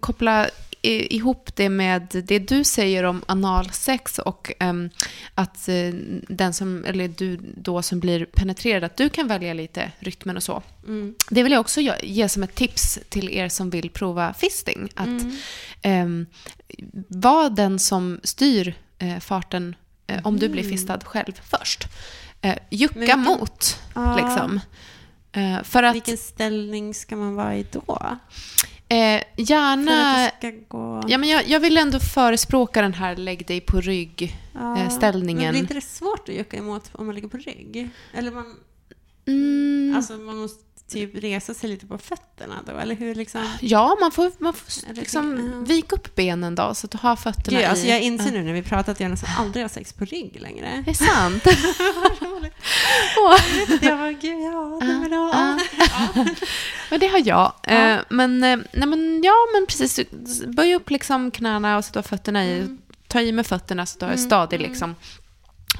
koppla 0.00 0.46
ihop 0.86 1.50
det 1.56 1.68
med 1.68 2.22
det 2.24 2.38
du 2.38 2.64
säger 2.64 3.04
om 3.04 3.22
analsex 3.26 4.18
och 4.18 4.52
ehm, 4.58 4.90
att 5.34 5.68
eh, 5.68 5.88
den 6.28 6.52
som, 6.52 6.84
eller 6.84 7.08
du 7.08 7.36
då 7.56 7.82
som 7.82 8.00
blir 8.00 8.24
penetrerad, 8.24 8.84
att 8.84 8.96
du 8.96 9.08
kan 9.08 9.28
välja 9.28 9.54
lite 9.54 9.92
rytmen 9.98 10.36
och 10.36 10.42
så. 10.42 10.62
Mm. 10.86 11.14
Det 11.30 11.42
vill 11.42 11.52
jag 11.52 11.60
också 11.60 11.80
ge- 11.80 11.94
ge 12.02 12.28
som 12.28 12.42
ett 12.42 12.54
tips 12.54 12.98
till 13.08 13.30
er 13.30 13.48
som 13.48 13.70
vill 13.70 13.90
prova 13.90 14.34
fisting. 14.34 14.88
Att 14.94 15.06
Mm. 15.06 15.36
ehm, 15.82 16.26
var 17.08 17.50
den 17.50 17.78
som 17.78 18.20
styr 18.22 18.74
eh, 18.98 19.18
farten 19.18 19.76
eh, 20.06 20.20
om 20.26 20.38
du 20.38 20.48
blir 20.48 20.62
fistad 20.70 21.00
själv 21.04 21.32
först. 21.50 21.84
Eh, 22.40 22.54
jucka 22.70 22.94
Mm. 22.94 23.00
Vilken- 23.00 23.20
mot, 23.20 23.78
liksom. 24.16 24.60
För 25.64 25.82
att 25.82 25.94
Vilken 25.94 26.16
ställning 26.18 26.94
ska 26.94 27.16
man 27.16 27.34
vara 27.34 27.56
i 27.56 27.66
då? 27.72 28.16
Eh, 28.88 29.22
gärna... 29.36 30.30
gå... 30.68 31.02
Ja, 31.08 31.18
men 31.18 31.28
jag, 31.28 31.48
jag 31.48 31.60
vill 31.60 31.76
ändå 31.76 32.00
förespråka 32.00 32.82
den 32.82 32.94
här 32.94 33.16
lägg 33.16 33.46
dig 33.46 33.60
på 33.60 33.80
rygg 33.80 34.36
Ja. 34.52 34.78
eh, 34.78 34.88
ställningen. 34.88 35.42
Men 35.42 35.50
blir 35.52 35.60
inte 35.60 35.74
det 35.74 35.80
svårt 35.80 36.28
att 36.28 36.34
jucka 36.34 36.56
emot 36.56 36.90
om 36.92 37.06
man 37.06 37.14
ligger 37.14 37.28
på 37.28 37.36
rygg? 37.36 37.88
Eller 38.12 38.30
man, 38.30 38.56
Mm, 39.26 39.96
alltså 39.96 40.12
man 40.12 40.36
måste 40.36 40.73
typ 40.88 41.14
resa 41.14 41.54
sig 41.54 41.70
lite 41.70 41.86
på 41.86 41.98
fötterna 41.98 42.54
då, 42.66 42.76
eller 42.78 42.94
hur 42.94 43.14
liksom? 43.14 43.48
ja, 43.60 43.96
man 44.00 44.12
får, 44.12 44.32
man 44.38 44.54
får 44.54 44.92
liksom 44.94 45.36
det- 45.36 45.42
ja. 45.56 45.60
vika 45.60 45.96
upp 45.96 46.14
benen 46.14 46.54
då 46.54 46.74
så 46.74 46.86
att 46.86 46.90
du 46.90 46.98
har 46.98 47.16
fötterna 47.16 47.56
Gud, 47.58 47.60
i. 47.60 47.64
alltså 47.64 47.86
jag 47.86 48.00
inser 48.00 48.26
Ja. 48.26 48.32
nu 48.32 48.42
när 48.42 48.52
vi 48.52 48.62
pratat 48.62 48.88
att 48.88 49.00
jag 49.00 49.10
nästan 49.10 49.30
aldrig 49.38 49.64
har 49.64 49.68
sex 49.68 49.92
på 49.92 50.04
rygg 50.04 50.40
längre. 50.40 50.82
Det 50.84 50.90
är 50.90 50.94
sant. 50.94 51.44
Jag 53.82 53.98
bara, 53.98 54.12
gud, 54.12 54.40
ja, 54.40 54.78
nej, 54.82 54.98
men 54.98 55.10
då, 55.10 55.30
Ja. 55.32 55.58
Och 56.90 56.98
det 56.98 57.06
har 57.06 57.22
jag. 57.28 57.52
Eh, 57.62 57.98
men, 58.08 58.44
eh, 58.44 58.56
nej, 58.72 58.88
men, 58.88 59.22
ja, 59.24 59.34
men 59.54 59.66
precis. 59.66 60.00
Böj 60.46 60.74
upp 60.74 60.90
liksom 60.90 61.30
knäna 61.30 61.76
och 61.78 61.84
har 61.94 62.02
fötterna 62.02 62.44
i. 62.44 62.58
Mm. 62.58 62.78
Ta 63.08 63.20
i 63.20 63.32
med 63.32 63.46
fötterna 63.46 63.86
så 63.86 63.98
du 63.98 64.06
är 64.06 64.16
stadig 64.16 64.60
liksom. 64.60 64.94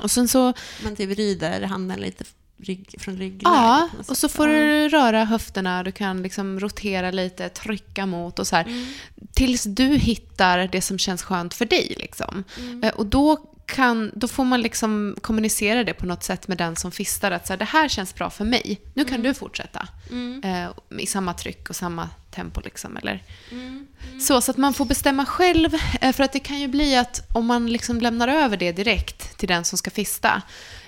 Och 0.03 0.11
sen 0.11 0.29
så, 0.29 0.53
Man 0.85 0.97
typ 0.97 1.11
vrider 1.11 1.61
handen 1.63 2.01
lite 2.01 2.25
rygg, 2.59 2.95
från 2.99 3.17
ryggläget. 3.17 3.43
ja, 3.45 3.89
och 4.09 4.17
så 4.17 4.29
får 4.29 4.47
du 4.47 4.89
röra 4.89 5.25
höfterna. 5.25 5.83
Du 5.83 5.93
kan 5.93 6.23
liksom 6.23 6.61
rotera 6.61 7.11
lite, 7.11 7.49
trycka 7.49 8.07
mot 8.07 8.39
och 8.39 8.47
så 8.47 8.57
här. 8.57 8.65
Mm. 8.65 8.87
Tills 9.33 9.65
du 9.65 9.85
hittar 9.87 10.59
det 10.73 10.81
som 10.81 10.99
känns 10.99 11.23
skönt 11.23 11.55
för 11.55 11.65
dig 11.65 11.95
liksom. 11.99 12.45
Mm. 12.59 12.85
Eh, 12.85 12.91
Och 12.95 13.07
då 13.07 13.37
kan, 13.67 14.11
då 14.15 14.29
får 14.29 14.45
man 14.45 14.61
liksom 14.61 15.17
kommunicera 15.21 15.85
det 15.85 15.95
på 15.95 16.07
något 16.07 16.25
sätt 16.25 16.49
med 16.49 16.59
den 16.59 16.77
som 16.77 16.91
fistar. 16.93 17.31
Att 17.31 17.47
så 17.47 17.53
här, 17.53 17.59
det 17.59 17.65
här 17.65 17.89
känns 17.89 18.15
bra 18.15 18.31
för 18.31 18.45
mig. 18.45 18.81
Nu 18.95 19.05
kan 19.05 19.23
du 19.23 19.35
fortsätta. 19.35 19.89
Mm. 20.11 20.43
Eh, 20.45 20.99
I 21.01 21.07
samma 21.07 21.35
tryck 21.35 21.69
och 21.71 21.77
samma 21.77 22.09
tempo. 22.31 22.61
Liksom, 22.65 22.97
eller. 22.97 23.23
Mm. 23.51 23.87
Så, 24.21 24.41
så 24.41 24.51
att 24.51 24.57
man 24.57 24.75
får 24.75 24.85
bestämma 24.85 25.27
själv. 25.27 25.75
eh, 26.01 26.13
För 26.13 26.25
att 26.25 26.33
det 26.33 26.41
kan 26.41 26.61
ju 26.61 26.69
bli 26.69 26.97
att 26.97 27.27
om 27.35 27.47
man 27.47 27.67
liksom 27.67 28.01
lämnar 28.01 28.29
över 28.29 28.57
det 28.57 28.73
direkt 28.73 29.39
till 29.39 29.49
den 29.49 29.65
som 29.65 29.79
ska 29.79 29.91
fista. 29.91 30.43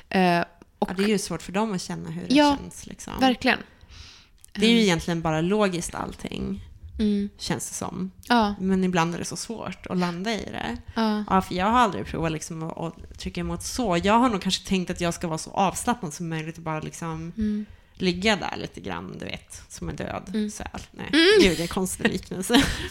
eh, 0.08 0.40
Och, 0.78 0.90
Ja, 0.90 0.94
det 0.96 1.04
är 1.04 1.08
ju 1.08 1.18
svårt 1.18 1.42
för 1.42 1.52
dem 1.52 1.72
att 1.74 1.82
känna 1.82 2.10
hur 2.10 2.28
det 2.28 2.34
Ja, 2.34 2.56
känns. 2.60 2.86
Liksom. 2.86 3.12
Verkligen. 3.20 3.58
Det 4.52 4.66
är 4.66 4.70
ju 4.70 4.80
egentligen 4.80 5.20
bara 5.22 5.40
logiskt 5.40 5.94
allting, 5.94 6.62
Mm. 6.98 7.28
känns 7.38 7.68
det 7.68 7.74
som. 7.74 8.10
Ja, 8.28 8.54
Men 8.60 8.84
ibland 8.84 9.14
är 9.14 9.18
det 9.18 9.24
så 9.24 9.36
svårt 9.36 9.86
att 9.86 9.98
landa 9.98 10.32
i 10.34 10.44
det. 10.44 10.76
ja. 10.94 11.24
Ja, 11.30 11.42
för 11.42 11.54
jag 11.54 11.66
har 11.66 11.78
aldrig 11.78 12.06
provat 12.06 12.32
liksom 12.32 12.62
att, 12.62 12.78
att 12.78 13.18
trycka 13.18 13.40
emot 13.40 13.62
så. 13.62 14.00
Jag 14.02 14.14
har 14.18 14.28
nog 14.28 14.42
kanske 14.42 14.68
tänkt 14.68 14.90
att 14.90 15.00
jag 15.00 15.14
ska 15.14 15.26
vara 15.28 15.38
så 15.38 15.50
avslappnad 15.50 16.14
som 16.14 16.28
möjligt 16.28 16.56
och 16.56 16.62
bara 16.62 16.80
liksom 16.80 17.32
Mm. 17.36 17.66
ligga 17.94 18.36
där 18.36 18.56
lite 18.56 18.80
grann, 18.80 19.16
du 19.18 19.24
vet, 19.24 19.62
som 19.68 19.88
en 19.88 19.96
död 19.96 20.22
Mm. 20.34 20.50
säl. 20.50 20.80
Nej, 20.90 21.08
gud, 21.12 21.40
det 21.40 21.58
är 21.58 21.60
en 21.62 21.68
konstig 21.68 22.08
liknelse. 22.08 22.54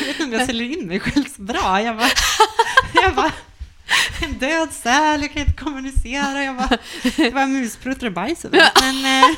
jag 0.00 0.06
vet 0.06 0.20
inte 0.20 0.24
om 0.24 0.32
jag 0.32 0.46
säljer 0.46 0.78
in 0.78 0.86
mig 0.86 1.00
själv 1.00 1.24
så 1.36 1.42
bra. 1.42 1.82
Jag 1.82 1.96
bara, 1.96 2.08
jag 3.02 3.14
bara 3.14 3.32
en 4.22 4.38
död 4.38 4.68
säl, 4.72 5.20
jag 5.22 5.32
kan 5.32 5.42
inte 5.42 5.52
kommunicera. 5.64 6.44
Jag 6.44 6.56
bara, 6.56 6.78
det 7.16 7.30
var 7.30 7.46
muspruttar 7.46 8.06
och 8.06 8.12
bajs. 8.12 8.42
Men 8.80 9.04
eh, 9.04 9.30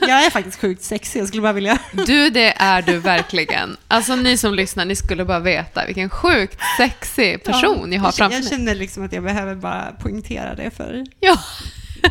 jag 0.08 0.24
är 0.26 0.30
faktiskt 0.30 0.60
sjukt 0.60 0.82
sexig, 0.84 1.20
jag 1.20 1.28
skulle 1.28 1.42
bara 1.42 1.52
vilja... 1.52 1.78
Du, 1.92 2.30
det 2.30 2.54
är 2.56 2.82
du 2.82 2.98
verkligen. 2.98 3.76
Alltså 3.88 4.16
ni 4.16 4.36
som 4.36 4.54
lyssnar, 4.54 4.84
ni 4.84 4.96
skulle 4.96 5.24
bara 5.24 5.38
veta 5.40 5.86
vilken 5.86 6.10
sjukt 6.10 6.58
sexig 6.76 7.44
person 7.44 7.92
jag 7.92 8.00
har 8.00 8.06
jag, 8.06 8.14
framför 8.14 8.36
Jag 8.36 8.44
mig. 8.44 8.50
känner 8.50 8.74
liksom 8.74 9.04
att 9.04 9.12
jag 9.12 9.22
behöver 9.24 9.54
bara 9.54 9.92
poängtera 10.02 10.54
det 10.54 10.70
för, 10.76 11.06
Ja, 11.20 11.38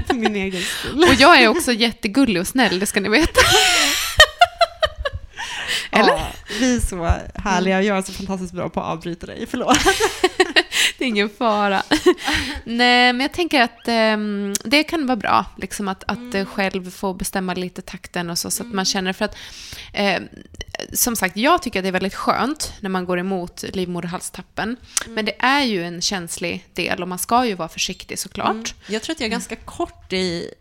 för 0.08 0.14
min 0.14 0.36
egen 0.36 0.62
skull. 0.62 1.04
och 1.04 1.14
jag 1.14 1.42
är 1.42 1.48
också 1.48 1.72
jättegullig 1.74 2.42
och 2.42 2.48
snäll, 2.48 2.80
det 2.80 2.86
ska 2.86 3.00
ni 3.00 3.10
veta. 3.10 3.42
Eller? 5.92 6.10
Ja, 6.14 6.28
vi 6.60 6.76
är 6.76 6.80
så 6.80 7.12
härliga 7.36 7.82
jag 7.82 7.98
är 7.98 8.02
så 8.02 8.14
fantastiskt 8.14 8.54
bra 8.54 8.70
på 8.70 8.80
att 8.82 8.86
avbryta 8.88 9.26
dig. 9.26 9.48
Förlåt. 9.52 9.78
Det 11.02 11.06
är 11.06 11.10
ingen 11.10 11.30
fara. 11.30 11.84
Nej, 12.64 13.14
men 13.14 13.20
jag 13.20 13.32
tänker 13.32 13.62
att 13.62 13.88
ehm, 13.88 14.54
det 14.64 14.84
kan 14.84 15.06
vara 15.06 15.16
bra, 15.16 15.46
liksom 15.58 15.88
att, 15.88 16.04
att 16.08 16.36
eh, 16.36 16.46
själv 16.46 16.92
få 16.92 17.14
bestämma 17.14 17.54
lite 17.54 17.82
takten 17.82 18.30
och 18.30 18.38
så, 18.38 18.52
så 18.52 18.64
att 18.64 18.74
man 18.74 18.86
känner 18.86 19.14
för 19.14 19.26
att, 19.26 19.36
eh, 19.94 20.22
som 20.94 21.16
sagt, 21.16 21.38
jag 21.38 21.62
tycker 21.62 21.80
att 21.80 21.84
det 21.84 21.90
är 21.90 21.92
väldigt 21.92 22.16
skönt 22.16 22.74
när 22.80 22.90
man 22.90 23.06
går 23.06 23.20
emot 23.20 23.64
livmoderhalstappen, 23.74 24.78
men 25.08 25.26
det 25.26 25.36
är 25.40 25.64
ju 25.64 25.84
en 25.84 26.02
känslig 26.02 26.68
del 26.74 27.02
och 27.02 27.08
man 27.08 27.20
ska 27.20 27.46
ju 27.46 27.56
vara 27.56 27.70
försiktig 27.70 28.20
såklart. 28.20 28.76
Jag 28.88 29.02
tror 29.02 29.16
att 29.16 29.20
jag 29.20 29.28
är 29.28 29.32
ganska 29.32 29.56
kort 29.56 30.14
i, 30.14 30.54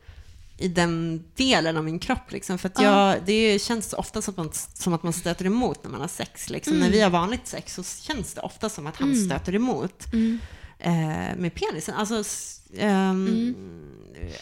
i 0.61 0.69
den 0.69 1.25
delen 1.37 1.77
av 1.77 1.85
min 1.85 1.99
kropp. 1.99 2.33
Liksom, 2.33 2.59
för 2.59 2.69
att 2.69 2.81
Ja. 2.83 3.11
jag, 3.15 3.23
det 3.27 3.63
känns 3.63 3.93
ofta 3.93 4.23
som 4.23 4.33
att, 4.33 4.37
man, 4.39 4.51
som 4.75 4.93
att 4.95 5.03
man 5.03 5.13
stöter 5.13 5.45
emot 5.47 5.85
när 5.85 5.91
man 5.91 6.01
har 6.01 6.09
sex. 6.09 6.51
Liksom. 6.51 6.73
Mm. 6.73 6.85
När 6.87 6.93
vi 6.93 7.01
har 7.01 7.11
vanligt 7.11 7.47
sex 7.47 7.75
så 7.75 7.83
känns 7.85 8.35
det 8.35 8.41
ofta 8.41 8.69
som 8.69 8.87
att 8.87 8.97
han 8.97 9.17
stöter 9.17 9.55
emot 9.55 10.13
Mm. 10.13 10.39
eh, 10.79 11.37
med 11.37 11.55
penisen. 11.55 11.95
Alltså, 11.95 12.23
Mm. 12.79 13.55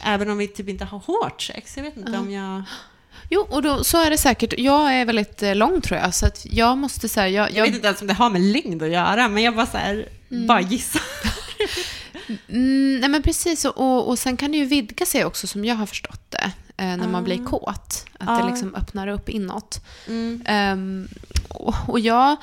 Även 0.01 0.31
om 0.31 0.39
vi 0.39 0.49
typ 0.49 0.69
inte 0.69 0.85
har 0.85 0.99
hårt 0.99 1.43
sex. 1.43 1.77
Jag 1.77 1.85
vet 1.85 1.97
inte 1.97 2.19
om 2.19 2.31
jag... 2.31 2.63
Jo, 3.31 3.47
och 3.51 3.63
då, 3.63 3.85
så 3.85 3.99
är 4.03 4.11
det 4.11 4.19
säkert. 4.19 4.55
Jag 4.59 4.95
är 4.95 5.05
väldigt 5.05 5.43
eh, 5.43 5.55
lång 5.55 5.81
tror 5.81 6.01
jag, 6.01 6.15
så 6.15 6.27
att 6.27 6.47
jag 6.51 6.79
måste 6.79 7.09
säga, 7.09 7.29
jag, 7.29 7.53
Jag 7.53 7.65
vet 7.65 7.75
inte 7.75 7.87
ens 7.87 8.01
om 8.01 8.07
det 8.07 8.15
har 8.15 8.31
med 8.31 8.41
längd 8.41 8.83
att 8.83 8.89
göra, 8.91 9.29
men 9.29 9.43
jag 9.43 9.57
bara 9.57 9.67
så 9.67 9.77
här, 9.77 10.09
bara 10.49 10.61
gissar. 10.61 11.03
Mm, 12.49 13.01
nej 13.01 13.09
men 13.11 13.23
precis, 13.23 13.65
och, 13.65 14.09
och, 14.09 14.19
sen 14.19 14.37
kan 14.37 14.53
det 14.53 14.59
ju 14.59 14.65
vidga 14.65 15.07
sig 15.07 15.25
också 15.25 15.47
som 15.47 15.65
jag 15.65 15.75
har 15.77 15.87
förstått 15.87 16.21
det. 16.31 16.51
Eh, 16.77 16.97
när 16.97 17.09
man 17.09 17.25
blir 17.25 17.45
kåt. 17.45 18.05
Att 18.19 18.29
Ja. 18.29 18.39
det 18.43 18.51
liksom 18.51 18.75
öppnar 18.75 19.09
upp 19.09 19.29
inåt. 19.29 19.81
Mm. 20.07 20.43
Ehm, 20.47 21.09
och, 21.49 21.75
och 21.89 22.01
jag, 22.01 22.37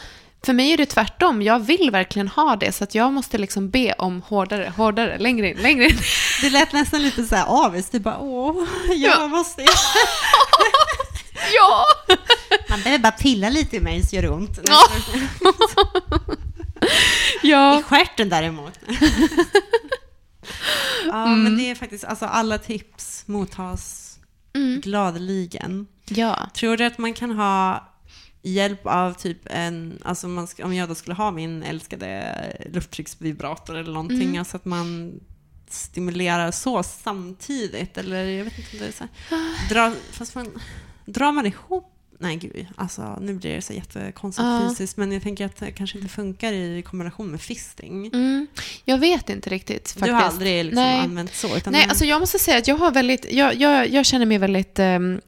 för 0.45 0.53
mig 0.53 0.71
är 0.73 0.77
det 0.77 0.85
tvärtom. 0.85 1.41
Jag 1.41 1.59
vill 1.59 1.89
verkligen 1.91 2.27
ha 2.27 2.55
det. 2.55 2.71
Så 2.71 2.83
att 2.83 2.95
jag 2.95 3.13
måste 3.13 3.37
liksom 3.37 3.69
be 3.69 3.93
om 3.93 4.21
hårdare, 4.27 4.73
hårdare, 4.77 5.17
längre 5.17 5.49
in, 5.49 5.57
längre 5.57 5.85
in. 5.85 5.97
Det 6.41 6.49
lät 6.49 6.73
nästan 6.73 7.03
lite 7.03 7.23
så 7.23 7.35
här 7.35 7.45
avis. 7.65 7.89
Du 7.89 7.99
bara, 7.99 8.17
åh, 8.19 8.63
jag 8.89 9.19
Ja. 9.21 9.27
måste... 9.27 9.61
ja! 11.55 11.85
Man 12.69 12.81
behöver 12.81 13.01
bara 13.03 13.11
pilla 13.11 13.49
lite 13.49 13.75
i 13.75 13.79
mig 13.79 14.03
så 14.03 14.15
gör 14.15 14.21
det 14.23 14.29
ont. 14.29 14.59
Ja. 14.67 14.87
Ja. 17.45 17.79
I 17.79 17.83
stjärten 17.83 18.29
däremot. 18.29 18.79
ja, 21.05 21.25
Mm. 21.27 21.43
men 21.43 21.57
det 21.57 21.69
är 21.69 21.75
faktiskt, 21.75 22.03
alltså 22.03 22.25
alla 22.25 22.57
tips 22.57 23.23
mottas 23.27 24.01
Mm. 24.53 24.81
gladeligen. 24.81 25.87
Ja. 26.05 26.49
Tror 26.53 26.77
du 26.77 26.85
att 26.85 26.97
man 26.97 27.13
kan 27.13 27.31
ha 27.31 27.89
hjälp 28.41 28.85
av 28.85 29.13
typ 29.13 29.39
en, 29.45 30.01
alltså 30.05 30.27
man 30.27 30.47
om 30.63 30.73
jag 30.73 30.89
då 30.89 30.95
skulle 30.95 31.15
ha 31.15 31.31
min 31.31 31.63
älskade 31.63 32.35
lufttrycksvibrator 32.73 33.75
eller 33.77 33.91
någonting, 33.93 34.21
Mm. 34.21 34.39
alltså 34.39 34.57
att 34.57 34.65
man 34.65 35.19
stimulerar 35.69 36.51
så 36.51 36.83
samtidigt, 36.83 37.97
eller 37.97 38.23
jag 38.25 38.43
vet 38.45 38.57
inte 38.59 38.69
om 38.73 38.79
det 38.79 38.87
är 38.87 38.91
så 38.91 39.03
här, 39.29 39.69
dra, 39.69 39.93
fast 40.11 40.35
man, 40.35 40.47
drar 41.05 41.31
man 41.31 41.45
ihop 41.45 41.94
Nej 42.19 42.35
gud, 42.35 42.67
alltså 42.75 43.17
nu 43.21 43.33
blir 43.33 43.55
det 43.55 43.61
så 43.61 43.73
jättekonstigt 43.73 44.45
Ja. 44.45 44.69
fysiskt, 44.69 44.97
men 44.97 45.11
jag 45.11 45.23
tänker 45.23 45.45
att 45.45 45.55
det 45.55 45.71
kanske 45.71 45.97
inte 45.97 46.09
funkar 46.09 46.53
i 46.53 46.81
kombination 46.81 47.27
med 47.31 47.41
fisting. 47.41 48.07
Mm. 48.07 48.47
Jag 48.85 48.97
vet 48.97 49.29
inte 49.29 49.49
riktigt 49.49 49.91
faktiskt. 49.91 50.05
Du 50.05 50.11
har 50.11 50.21
aldrig 50.21 50.65
liksom 50.65 50.83
Nej. 50.83 50.99
använt 50.99 51.33
så? 51.33 51.47
Nej, 51.65 51.85
alltså 51.89 52.05
jag 52.05 52.19
måste 52.19 52.39
säga 52.39 52.57
att 52.57 52.67
jag 52.67 52.75
har 52.75 52.91
väldigt, 52.91 53.31
jag, 53.31 53.55
jag, 53.55 53.89
jag 53.89 54.05
känner 54.05 54.25
mig 54.25 54.37
väldigt 54.37 54.79
um, 54.79 55.21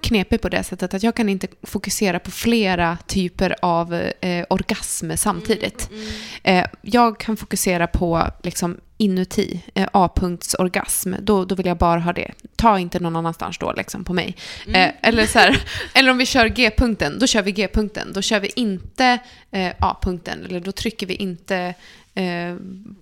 knepig 0.00 0.40
på 0.40 0.48
det 0.48 0.64
sättet 0.64 0.94
att 0.94 1.02
jag 1.02 1.14
kan 1.14 1.28
inte 1.28 1.46
fokusera 1.62 2.18
på 2.18 2.30
flera 2.30 2.98
typer 3.06 3.54
av 3.62 3.94
eh, 4.20 4.46
orgasm 4.50 5.10
samtidigt. 5.16 5.90
Mm. 5.90 6.04
Eh, 6.42 6.66
jag 6.82 7.18
kan 7.20 7.36
fokusera 7.36 7.86
på 7.86 8.30
liksom 8.42 8.76
inuti, 8.96 9.62
eh, 9.74 9.88
A-punktsorgasm, 9.92 11.14
då, 11.20 11.44
då 11.44 11.54
vill 11.54 11.66
jag 11.66 11.76
bara 11.78 12.00
ha 12.00 12.12
det. 12.12 12.32
Ta 12.56 12.78
inte 12.78 13.00
någon 13.00 13.16
annanstans 13.16 13.58
då 13.58 13.72
liksom 13.72 14.04
på 14.04 14.12
mig. 14.12 14.36
Mm. 14.66 14.80
Eh, 14.88 14.94
eller, 15.02 15.26
så 15.26 15.38
här, 15.38 15.62
eller 15.94 16.10
om 16.10 16.18
vi 16.18 16.26
kör 16.26 16.46
G-punkten, 16.46 17.18
då 17.18 17.26
kör 17.26 17.42
vi 17.42 17.52
G-punkten. 17.52 18.12
Då 18.12 18.22
kör 18.22 18.40
vi 18.40 18.52
inte 18.56 19.18
eh, 19.50 19.72
A-punkten, 19.80 20.44
eller 20.44 20.60
då 20.60 20.72
trycker 20.72 21.06
vi 21.06 21.14
inte 21.14 21.74
eh, 22.14 22.56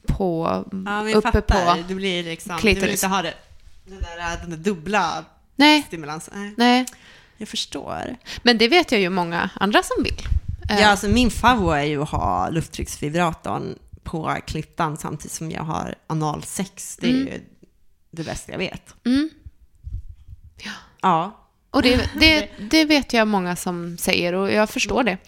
på, 0.07 0.65
Ja, 0.87 1.09
uppe 1.15 1.33
fattar. 1.33 1.75
på... 1.77 1.83
Det 1.89 1.95
blir 1.95 2.23
liksom, 2.25 2.57
du 2.57 2.63
vill 2.63 2.75
klitoris. 2.77 3.05
inte 3.05 3.15
ha 3.17 3.23
det, 3.23 3.35
den 3.85 3.99
där, 4.01 4.37
den 4.41 4.51
där 4.51 4.57
dubbla 4.57 5.25
Nej, 5.57 5.83
stimulansen. 5.87 6.35
Nej, 6.37 6.55
nej. 6.57 6.87
jag 7.37 7.49
förstår. 7.49 8.17
Men 8.43 8.59
det 8.59 8.69
vet 8.69 8.93
jag 8.93 9.01
ju 9.01 9.09
många 9.11 9.51
andra 9.55 9.83
som 9.83 10.05
vill. 10.05 10.19
Eh, 10.71 10.81
Ja, 10.81 10.87
alltså 10.87 11.09
min 11.09 11.31
favorit 11.31 11.81
är 11.83 11.87
ju 11.87 12.03
att 12.03 12.09
ha 12.09 12.49
lufttrycksvibratorn 12.51 13.79
på 14.05 14.37
klittan 14.47 14.97
samtidigt 14.97 15.33
som 15.33 15.51
jag 15.51 15.63
har 15.63 15.95
analsex. 16.07 16.97
Det 17.01 17.07
är 17.07 17.11
Mm. 17.11 17.27
ju 17.27 17.41
det 18.11 18.25
bästa 18.25 18.53
jag 18.53 18.59
vet. 18.59 18.95
Mm. 19.07 19.31
Ja. 21.03 21.39
Och 21.71 21.83
det, 21.83 22.11
det, 22.21 22.49
det 22.71 22.85
vet 22.85 23.13
jag 23.13 23.29
många 23.29 23.57
som 23.57 23.99
säger 23.99 24.33
och 24.33 24.53
jag 24.53 24.71
förstår 24.71 25.03
det. 25.05 25.19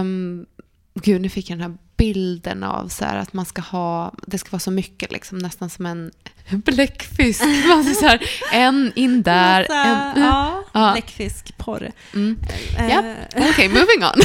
Um, 0.00 0.46
gud, 0.94 1.20
nu 1.20 1.28
fick 1.28 1.50
jag 1.50 1.58
den 1.58 1.70
här 1.70 1.78
bilden 1.96 2.62
av 2.64 2.88
så 2.88 3.04
här 3.04 3.16
att 3.18 3.32
man 3.32 3.46
ska 3.46 3.62
ha, 3.62 4.14
det 4.26 4.38
ska 4.38 4.50
vara 4.50 4.60
så 4.60 4.70
mycket 4.70 5.12
liksom, 5.12 5.38
nästan 5.38 5.70
som 5.70 5.86
en 5.86 6.10
bläckfisk. 6.50 7.42
Man 7.68 7.94
så 7.94 8.06
här, 8.06 8.22
en 8.52 8.92
in 8.96 9.22
där, 9.22 9.60
Massa, 9.68 9.84
en... 10.14 10.22
ja, 10.22 10.64
Ja. 10.72 10.92
bläckfiskporr. 10.92 11.92
Mm. 12.14 12.38
Eh, 12.78 12.88
Ja, 12.88 13.14
okej, 13.50 13.68
moving 13.68 14.04
on. 14.04 14.22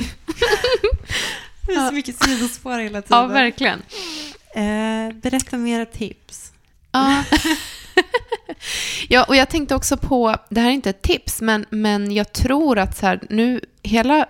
Det 1.68 1.74
är 1.74 1.88
så 1.88 1.94
mycket 1.94 2.24
sidospår 2.24 2.78
hela 2.78 3.02
tiden. 3.02 3.18
ja, 3.18 3.26
verkligen. 3.26 3.82
Eh, 4.54 5.14
berätta 5.14 5.56
mera 5.56 5.86
tips. 5.86 6.52
Ja. 6.92 7.24
ja, 9.08 9.24
och 9.28 9.36
jag 9.36 9.48
tänkte 9.50 9.74
också 9.74 9.96
på, 9.96 10.36
det 10.50 10.60
här 10.60 10.68
är 10.68 10.72
inte 10.74 10.90
ett 10.90 11.02
tips, 11.02 11.40
men, 11.40 11.66
men 11.70 12.12
jag 12.12 12.32
tror 12.32 12.78
att 12.78 12.96
så 12.96 13.06
här, 13.06 13.20
nu, 13.30 13.60
hela 13.82 14.26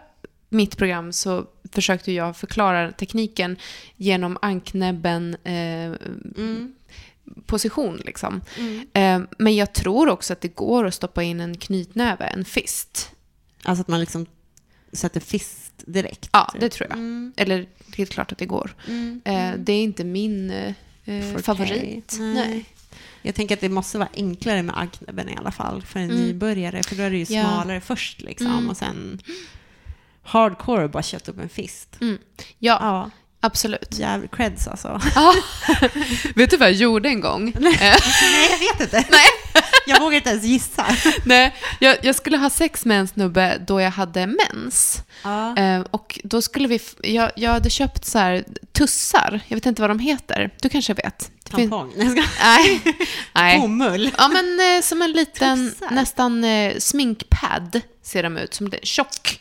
mitt 0.49 0.77
program 0.77 1.13
så 1.13 1.45
försökte 1.73 2.13
jag 2.13 2.37
förklara 2.37 2.93
tekniken 2.93 3.57
genom 3.97 4.39
anknäbben 4.43 5.37
eh, 5.45 5.93
Mm. 6.37 6.73
position 7.47 7.97
liksom. 8.05 8.41
Mm. 8.57 8.87
Eh, 8.93 9.29
men 9.39 9.57
jag 9.57 9.73
tror 9.73 10.09
också 10.09 10.33
att 10.33 10.41
det 10.41 10.49
går 10.57 10.85
att 10.87 10.95
stoppa 10.95 11.23
in 11.23 11.41
en 11.41 11.57
knytnäve, 11.57 12.25
en 12.25 12.45
fist. 12.45 13.11
Alltså 13.63 13.81
att 13.81 13.89
man 13.89 14.01
liksom 14.01 14.27
sätter 14.93 15.21
fist 15.21 15.68
direkt. 15.87 16.29
Ja, 16.33 16.49
typ. 16.53 16.61
det 16.61 16.69
tror 16.69 16.89
jag. 16.91 16.99
Mm. 16.99 17.33
Eller 17.37 17.67
är 17.97 18.05
klart 18.05 18.33
att 18.33 18.39
det 18.39 18.47
går. 18.47 18.75
Mm. 18.89 19.21
Eh, 19.25 19.53
det 19.59 19.73
är 19.73 19.83
inte 19.83 20.05
min 20.05 20.51
eh, 20.51 20.75
eh, 21.05 21.37
favorit. 21.37 22.17
Nej. 22.21 22.35
Nej. 22.35 22.65
Jag 23.23 23.35
tänker 23.35 23.55
att 23.55 23.61
det 23.61 23.69
måste 23.69 23.99
vara 23.99 24.09
enklare 24.15 24.63
med 24.63 24.79
anknäbben 24.79 25.29
i 25.29 25.37
alla 25.37 25.51
fall 25.51 25.83
för 25.83 26.01
en 26.01 26.11
Mm. 26.11 26.23
nybörjare. 26.23 26.83
För 26.83 26.97
då 26.97 27.03
är 27.03 27.11
det 27.11 27.17
ju 27.17 27.37
Ja. 27.37 27.43
smalare 27.45 27.81
först 27.81 28.21
liksom 28.21 28.47
Mm. 28.47 28.71
och 28.71 28.77
sen 28.77 29.21
hardcore 30.23 30.85
och 30.85 30.91
bara 30.91 31.03
kötta 31.03 31.31
upp 31.33 31.39
en 31.41 31.49
fist. 31.49 31.97
Mm. 32.01 32.19
Ja, 32.59 32.79
Ja, 32.81 33.11
absolut. 33.41 33.99
jävligt 33.99 34.31
creds 34.31 34.69
alltså. 34.69 35.01
Ja. 35.15 35.35
Vet 36.35 36.51
du 36.51 36.57
vad 36.57 36.69
jag 36.69 36.77
gjorde 36.77 37.09
en 37.09 37.21
gång? 37.21 37.49
Eh, 37.49 37.55
Nej, 37.61 37.79
jag 38.51 38.59
vet 38.59 38.81
inte. 38.81 39.05
Nej. 39.11 39.27
Jag 39.89 40.01
vågar 40.01 40.17
inte 40.17 40.31
ens 40.31 40.45
gissa. 40.45 40.87
Nej, 41.25 41.55
jag, 41.81 41.97
jag 42.03 42.15
skulle 42.15 42.37
ha 42.37 42.51
sex 42.51 42.85
med 42.85 43.01
en 43.01 43.09
snubbe 43.09 43.59
då 43.67 43.81
jag 43.81 43.91
hade 43.91 44.27
mens. 44.27 45.03
Ja. 45.23 45.57
Eh, 45.57 45.81
och 45.91 46.21
då 46.25 46.43
skulle 46.43 46.69
vi... 46.69 46.81
Jag, 47.03 47.31
jag 47.37 47.51
hade 47.51 47.71
köpt 47.71 48.05
så 48.05 48.19
här 48.19 48.45
tussar. 48.73 49.41
Jag 49.49 49.57
vet 49.57 49.67
inte 49.67 49.83
vad 49.83 49.91
de 49.91 49.99
heter. 49.99 50.51
Du 50.63 50.69
kanske 50.69 50.95
vet? 50.95 51.31
Tampong. 51.51 51.93
Nej. 51.97 52.81
Nej. 53.33 53.59
Bomull. 53.61 54.11
Ja, 54.19 54.29
men 54.29 54.77
eh, 54.77 54.83
som 54.83 55.03
en 55.03 55.13
liten, 55.13 55.71
Tussar? 55.71 55.91
nästan 55.91 56.45
eh, 56.45 56.77
sminkpad 56.79 57.81
ser 58.03 58.23
de 58.23 58.37
ut. 58.37 58.55
Som 58.55 58.71
det, 58.71 58.87
tjock. 58.87 59.41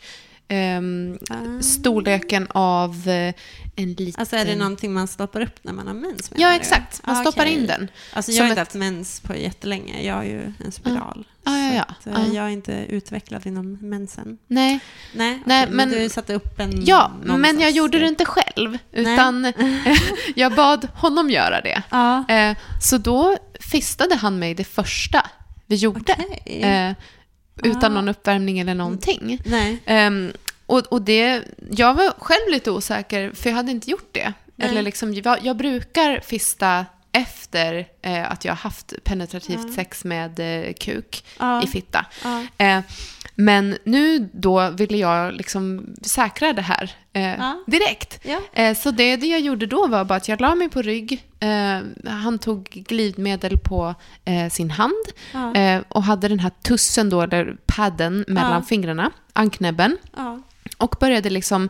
Ehm, 0.50 1.18
Ah. 1.30 1.62
storleken 1.62 2.46
av 2.50 3.08
eh, 3.08 3.34
en 3.76 3.92
liten... 3.92 4.20
Alltså 4.20 4.36
är 4.36 4.44
det 4.44 4.56
någonting 4.56 4.92
man 4.92 5.08
stoppar 5.08 5.40
upp 5.40 5.58
när 5.62 5.72
man 5.72 5.86
har 5.86 5.94
mens? 5.94 6.32
Ja, 6.36 6.54
exakt. 6.54 7.06
Man 7.06 7.16
Ah, 7.16 7.20
stoppar 7.20 7.46
in 7.46 7.66
den. 7.66 7.88
Alltså 8.12 8.32
jag 8.32 8.42
har 8.44 8.48
inte 8.50 8.60
ett- 8.62 8.68
haft 8.68 8.74
mens 8.74 9.20
på 9.20 9.36
jättelänge. 9.36 10.02
Jag 10.02 10.14
har 10.14 10.24
ju 10.24 10.52
en 10.64 10.72
spiral. 10.72 11.26
Ja, 11.44 11.58
ja, 11.58 11.74
ja. 11.74 11.84
Så 12.04 12.10
att, 12.10 12.18
eh, 12.18 12.24
Ja. 12.28 12.34
Jag 12.34 12.44
är 12.44 12.48
inte 12.48 12.72
utvecklad 12.88 13.46
inom 13.46 13.72
mensen. 13.80 14.38
Nej, 14.46 14.80
Nej, 15.14 15.42
Nej, 15.46 15.62
okej, 15.64 15.76
men, 15.76 15.88
men- 15.90 15.98
du 15.98 16.08
satte 16.08 16.34
upp 16.34 16.60
en... 16.60 16.84
ja, 16.84 17.12
men 17.24 17.60
jag 17.60 17.70
gjorde 17.70 17.98
det 17.98 18.06
inte 18.06 18.24
själv. 18.24 18.78
Utan 18.92 19.52
jag 20.36 20.54
bad 20.54 20.88
honom 20.94 21.30
göra 21.30 21.60
det. 21.60 21.82
Ja. 21.90 22.28
Eh, 22.28 22.56
så 22.82 22.98
då 22.98 23.36
fistade 23.60 24.14
han 24.14 24.38
mig 24.38 24.54
det 24.54 24.64
första 24.64 25.26
vi 25.66 25.76
gjorde. 25.76 26.16
Okej. 26.18 26.60
Eh, 26.62 26.92
utan 27.62 27.92
Ah. 27.92 27.94
någon 27.94 28.08
uppvärmning 28.08 28.58
eller 28.58 28.74
någonting. 28.74 29.40
Nej. 29.44 29.78
Ehm, 29.86 30.32
och, 30.66 30.78
och 30.78 31.02
det, 31.02 31.42
jag 31.70 31.94
var 31.94 32.12
själv 32.18 32.50
lite 32.52 32.70
osäker, 32.70 33.32
för 33.34 33.50
jag 33.50 33.56
hade 33.56 33.70
inte 33.70 33.90
gjort 33.90 34.08
det. 34.12 34.32
Nej. 34.56 34.68
Eller 34.68 34.82
liksom, 34.82 35.14
jag, 35.14 35.38
jag 35.44 35.56
brukar 35.56 36.20
fista 36.20 36.86
efter 37.12 37.86
eh, 38.02 38.32
att 38.32 38.44
jag 38.44 38.52
har 38.52 38.56
haft 38.56 38.92
penetrativt 39.04 39.60
Ja. 39.68 39.74
sex 39.74 40.04
med 40.04 40.40
eh, 40.68 40.72
kuk 40.72 41.24
Ja. 41.38 41.62
i 41.62 41.66
fitta. 41.66 42.06
Eh, 42.58 42.80
men 43.34 43.76
nu 43.84 44.28
då 44.32 44.70
ville 44.70 44.96
jag 44.98 45.32
liksom 45.34 45.94
säkra 46.02 46.52
det 46.52 46.62
här 46.62 46.90
eh, 47.12 47.52
direkt. 47.66 48.20
Ja. 48.24 48.40
Eh, 48.52 48.76
så 48.76 48.90
det, 48.90 49.16
det 49.16 49.26
jag 49.26 49.40
gjorde 49.40 49.66
då 49.66 49.86
var 49.86 50.04
bara 50.04 50.16
att 50.16 50.28
jag 50.28 50.40
la 50.40 50.54
mig 50.54 50.68
på 50.68 50.82
rygg. 50.82 51.24
Eh, 51.40 51.78
han 52.10 52.38
tog 52.38 52.64
glidmedel 52.64 53.58
på 53.58 53.94
sin 54.50 54.70
hand 54.70 55.04
och 55.88 56.02
hade 56.02 56.28
den 56.28 56.38
här 56.38 56.52
tussen 56.62 57.10
då, 57.10 57.22
eller 57.22 57.56
padden 57.66 58.24
mellan 58.28 58.64
fingrarna, 58.64 59.10
anknäbben. 59.32 59.96
Och 60.76 60.96
började 61.00 61.30
liksom, 61.30 61.68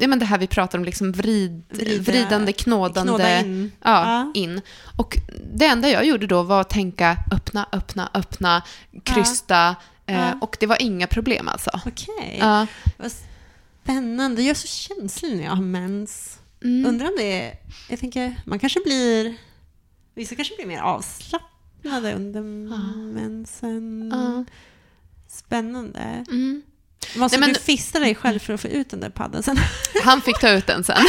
ja 0.00 0.08
men 0.08 0.18
det 0.18 0.24
här 0.24 0.38
vi 0.38 0.46
pratar 0.46 0.78
om, 0.78 0.84
liksom 0.84 1.12
vrid, 1.12 1.62
Vrida- 1.70 2.02
vridande, 2.02 2.52
knådande. 2.52 3.08
Knåda 3.12 3.40
in. 3.40 3.72
Ja, 3.82 4.10
Ja. 4.12 4.32
in. 4.40 4.60
Och 4.98 5.16
det 5.54 5.66
enda 5.66 5.88
jag 5.90 6.06
gjorde 6.06 6.26
då 6.26 6.42
var 6.42 6.60
att 6.60 6.70
tänka 6.70 7.16
öppna, 7.32 7.66
öppna, 7.72 8.10
öppna, 8.14 8.62
krysta. 9.04 9.76
Eh, 10.06 10.14
Ja. 10.20 10.38
och 10.40 10.56
det 10.60 10.66
var 10.66 10.82
inga 10.82 11.06
problem 11.06 11.48
alltså. 11.48 11.70
Okej. 11.86 12.36
Ja. 12.40 12.66
Vad 12.96 13.12
spännande. 13.82 14.42
Jag 14.42 14.50
är 14.50 14.54
så 14.54 14.66
känslig 14.66 15.36
när 15.36 15.44
jag 15.44 15.50
har 15.50 15.62
mens. 15.62 16.38
Mm. 16.64 16.86
Undrar 16.86 17.06
om 17.06 17.14
det 17.18 17.42
är... 17.42 17.54
Jag 17.90 17.98
tänker, 18.00 18.36
man 18.44 18.58
kanske 18.58 18.80
blir... 18.84 19.34
Vissa 20.14 20.34
kanske 20.34 20.54
blir 20.56 20.66
mer 20.66 20.80
avslappnade 20.80 22.14
under 22.14 22.40
mensen. 23.12 24.12
Spännande. 25.28 26.24
Mm. 26.30 26.62
Måste 27.16 27.38
Nej, 27.38 27.46
men- 27.48 27.54
du 27.54 27.60
fista 27.60 27.98
dig 28.00 28.14
själv 28.14 28.38
för 28.38 28.52
att 28.54 28.60
få 28.60 28.68
ut 28.68 28.90
den 28.90 29.00
där 29.00 29.10
padden 29.10 29.42
sen? 29.42 29.60
Han 30.04 30.20
fick 30.22 30.38
ta 30.38 30.48
ut 30.48 30.66
den 30.66 30.84
sen. 30.84 31.04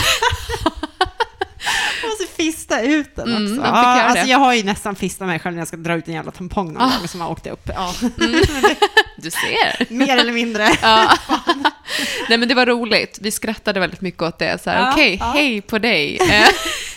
Jag 2.01 2.09
måste 2.09 2.25
fista 2.35 2.81
ut 2.81 3.15
den 3.15 3.35
Mm, 3.35 3.43
också. 3.59 3.61
ja, 3.71 3.97
göra 3.97 4.03
alltså 4.05 4.25
jag 4.27 4.37
har 4.37 4.53
ju 4.53 4.63
nästan 4.63 4.95
fistat 4.95 5.27
mig 5.27 5.39
själv 5.39 5.55
när 5.55 5.61
jag 5.61 5.67
ska 5.67 5.77
dra 5.77 5.93
ut 5.93 6.07
en 6.07 6.13
jävla 6.13 6.31
tampong 6.31 6.73
någon 6.73 6.81
Ah. 6.81 6.97
gång 6.99 7.07
som 7.07 7.21
har 7.21 7.29
åkt 7.31 7.47
upp. 7.47 7.69
Ja. 7.75 7.93
Du 9.21 9.31
ser. 9.31 9.93
Mer 9.93 10.17
eller 10.17 10.31
mindre. 10.33 10.69
Ja. 10.81 11.17
Nej 12.29 12.37
men 12.37 12.47
det 12.47 12.55
var 12.55 12.65
roligt. 12.65 13.17
Vi 13.21 13.31
skrattade 13.31 13.79
väldigt 13.79 14.01
mycket 14.01 14.21
åt 14.21 14.39
det. 14.39 14.63
Så 14.63 14.69
här, 14.69 14.81
Ja, 14.81 14.91
okej, 14.93 15.17
ja. 15.19 15.31
hej 15.31 15.61
på 15.61 15.79
dig. 15.79 16.19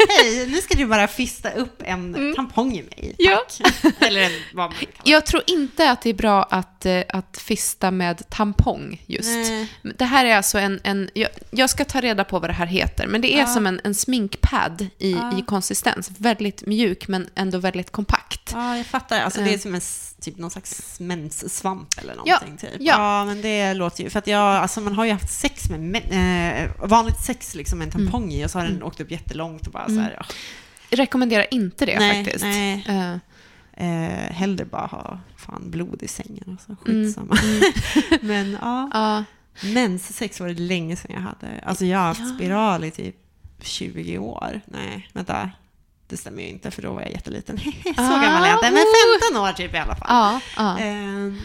Hej, 0.09 0.47
nu 0.47 0.61
ska 0.61 0.75
du 0.75 0.87
bara 0.87 1.09
fista 1.09 1.51
upp 1.51 1.83
en 1.85 2.35
tampong 2.37 2.73
i 2.77 2.83
mig. 2.83 2.99
Mm. 3.03 3.15
Ja. 3.19 3.43
Tack. 3.83 3.95
Eller 4.01 4.23
en, 4.23 4.31
vad 4.55 4.65
man 4.71 4.79
kallar. 4.79 4.91
Jag 5.05 5.27
tror 5.27 5.43
inte 5.47 5.91
att 5.91 6.03
det 6.03 6.11
är 6.11 6.15
bra 6.15 6.43
att, 6.43 6.87
eh, 6.87 7.01
att 7.09 7.39
fista 7.43 7.91
med 7.91 8.31
tampong 8.31 9.03
just. 9.07 9.29
Nej. 9.29 9.69
Det 9.99 10.05
här 10.05 10.25
är 10.27 10.37
alltså 10.37 10.59
en, 10.59 10.81
en 10.85 11.11
jag, 11.15 11.29
jag 11.51 11.71
ska 11.71 11.85
ta 11.85 12.01
reda 12.01 12.25
på 12.25 12.39
vad 12.39 12.51
det 12.51 12.55
här 12.55 12.67
heter, 12.67 13.07
men 13.07 13.21
det 13.21 13.35
är 13.35 13.39
Ja. 13.39 13.47
som 13.47 13.67
en, 13.67 13.81
en 13.85 13.95
sminkpad 13.95 14.87
i, 14.99 15.13
Ja. 15.13 15.39
i 15.39 15.43
konsistens. 15.43 16.11
Väldigt 16.19 16.67
mjuk 16.67 17.09
men 17.09 17.29
ändå 17.35 17.59
väldigt 17.59 17.91
kompakt. 17.93 18.51
Ja, 18.53 18.77
jag 18.77 18.87
fattar. 18.87 19.21
Alltså, 19.21 19.41
det 19.41 19.51
är 19.51 19.55
Eh. 19.55 19.59
som 19.59 19.75
en, 19.75 19.81
typ 20.21 20.39
någon 20.39 20.51
slags 20.51 21.01
menssvamp 21.01 21.89
eller 21.99 22.15
Ja, 22.27 22.39
någonting. 22.41 22.57
Typ. 22.71 22.81
ja. 22.81 22.95
ja, 22.99 23.25
men 23.25 23.43
det 23.43 23.75
låter 23.75 24.05
ju... 24.05 24.11
För 24.11 24.19
att 24.19 24.27
jag, 24.27 24.41
alltså, 24.57 24.81
man 24.81 24.95
har 24.95 25.05
ju 25.05 25.13
haft 25.13 25.31
sex 25.33 25.71
med 25.71 26.65
eh, 26.67 26.89
vanligt 26.89 27.21
sex 27.27 27.55
liksom 27.55 27.79
med 27.79 27.87
en 27.87 27.93
tampong 27.93 28.33
i 28.33 28.47
och 28.47 28.51
så 28.51 28.59
har 28.59 28.67
den 28.67 28.83
åkt 28.83 29.01
upp 29.01 29.11
jättelångt 29.11 29.67
och 29.67 29.73
bara 29.73 29.89
så 29.95 30.01
här... 30.01 30.15
ja. 30.19 30.25
Jag 30.91 30.99
rekommenderar 30.99 31.47
inte 31.51 31.87
det 31.87 31.99
Nej, 31.99 32.25
faktiskt. 32.25 32.45
nej. 32.45 32.85
Eh, 32.89 33.17
Eh, 33.77 34.33
hellre 34.33 34.65
bara 34.65 34.87
ha 34.87 35.19
fan 35.37 35.71
blod 35.71 36.03
i 36.03 36.09
sängen. 36.09 36.45
Alltså, 36.51 36.77
Mm, 36.91 37.05
skitsamma. 37.05 37.37
men 38.21 38.59
ja, 38.63 38.91
ja. 38.93 39.25
menssex 39.69 40.41
var 40.41 40.49
det 40.49 40.55
länge 40.61 40.97
sedan 40.97 41.11
jag 41.15 41.21
hade. 41.21 41.61
Alltså 41.67 41.85
jag 41.85 41.99
har 41.99 42.07
haft 42.07 42.21
Ja. 42.21 42.35
spiral 42.37 42.85
i 42.85 42.91
typ 42.91 43.17
20 43.61 44.19
år. 44.19 44.61
Nej, 44.65 45.09
vänta. 45.13 45.51
Det 46.09 46.17
stämmer 46.17 46.43
ju 46.43 46.49
inte 46.49 46.71
för 46.71 46.83
då 46.83 46.93
var 46.93 47.01
jag 47.03 47.11
jätteliten. 47.11 47.59
så 47.85 47.91
Ah, 47.97 48.23
gammal 48.23 48.45
är 48.45 48.49
jag 48.49 48.57
inte. 48.57 48.71
Men 48.71 48.83
oh. 48.83 49.21
15 49.31 49.43
år 49.43 49.53
typ 49.53 49.75
i 49.75 49.79
alla 49.79 49.97
fall. 49.97 50.07
Ja, 50.09 50.41
ja. 50.57 50.79
Ehm, 50.79 51.39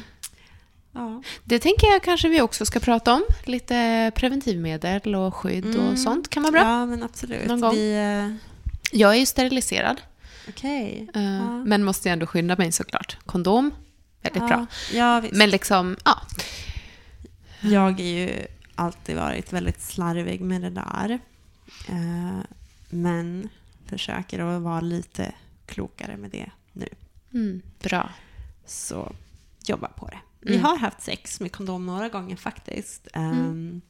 ja. 0.97 1.21
Det 1.43 1.59
tänker 1.59 1.87
jag 1.87 2.03
kanske 2.03 2.29
vi 2.29 2.41
också 2.41 2.65
ska 2.65 2.79
prata 2.79 3.13
om. 3.13 3.23
Lite 3.43 4.11
preventivmedel 4.15 5.15
och 5.15 5.35
skydd 5.35 5.65
Mm. 5.65 5.87
och 5.87 5.99
sånt 5.99 6.29
kan 6.29 6.43
vara 6.43 6.51
bra. 6.51 6.61
Ja, 6.61 6.85
men 6.85 7.03
absolut. 7.03 7.47
Någon 7.47 7.61
gång. 7.61 7.73
Vi, 7.75 7.93
eh, 7.95 8.35
Jag 8.99 9.11
är 9.15 9.19
ju 9.19 9.25
steriliserad, 9.25 10.01
Okej. 10.49 11.07
eh, 11.15 11.21
Ja. 11.23 11.63
men 11.65 11.83
måste 11.83 12.09
ändå 12.09 12.25
skynda 12.25 12.55
mig 12.55 12.71
såklart. 12.71 13.17
Kondom, 13.25 13.71
väldigt 14.21 14.41
ja. 14.43 14.47
bra. 14.47 14.65
Ja. 14.93 15.23
Men 15.31 15.49
liksom, 15.49 15.97
ja. 16.05 16.21
Jag 17.61 17.79
har 17.91 17.99
ju 17.99 18.45
alltid 18.75 19.15
varit 19.15 19.53
väldigt 19.53 19.81
slarvig 19.81 20.41
med 20.41 20.61
det 20.61 20.69
där. 20.69 21.19
Eh, 21.89 22.39
men 22.89 23.49
försöker 23.85 24.39
att 24.39 24.61
vara 24.61 24.81
lite 24.81 25.31
klokare 25.65 26.17
med 26.17 26.31
det 26.31 26.49
nu. 26.73 26.87
Mm, 27.33 27.61
bra. 27.79 28.09
Så 28.65 29.11
jobba 29.65 29.87
på 29.87 30.07
det. 30.07 30.19
Vi 30.41 30.53
Mm. 30.53 30.65
har 30.65 30.77
haft 30.77 31.01
sex 31.01 31.39
med 31.39 31.51
kondom 31.51 31.85
några 31.85 32.09
gånger 32.09 32.35
faktiskt. 32.35 33.07
Um, 33.15 33.81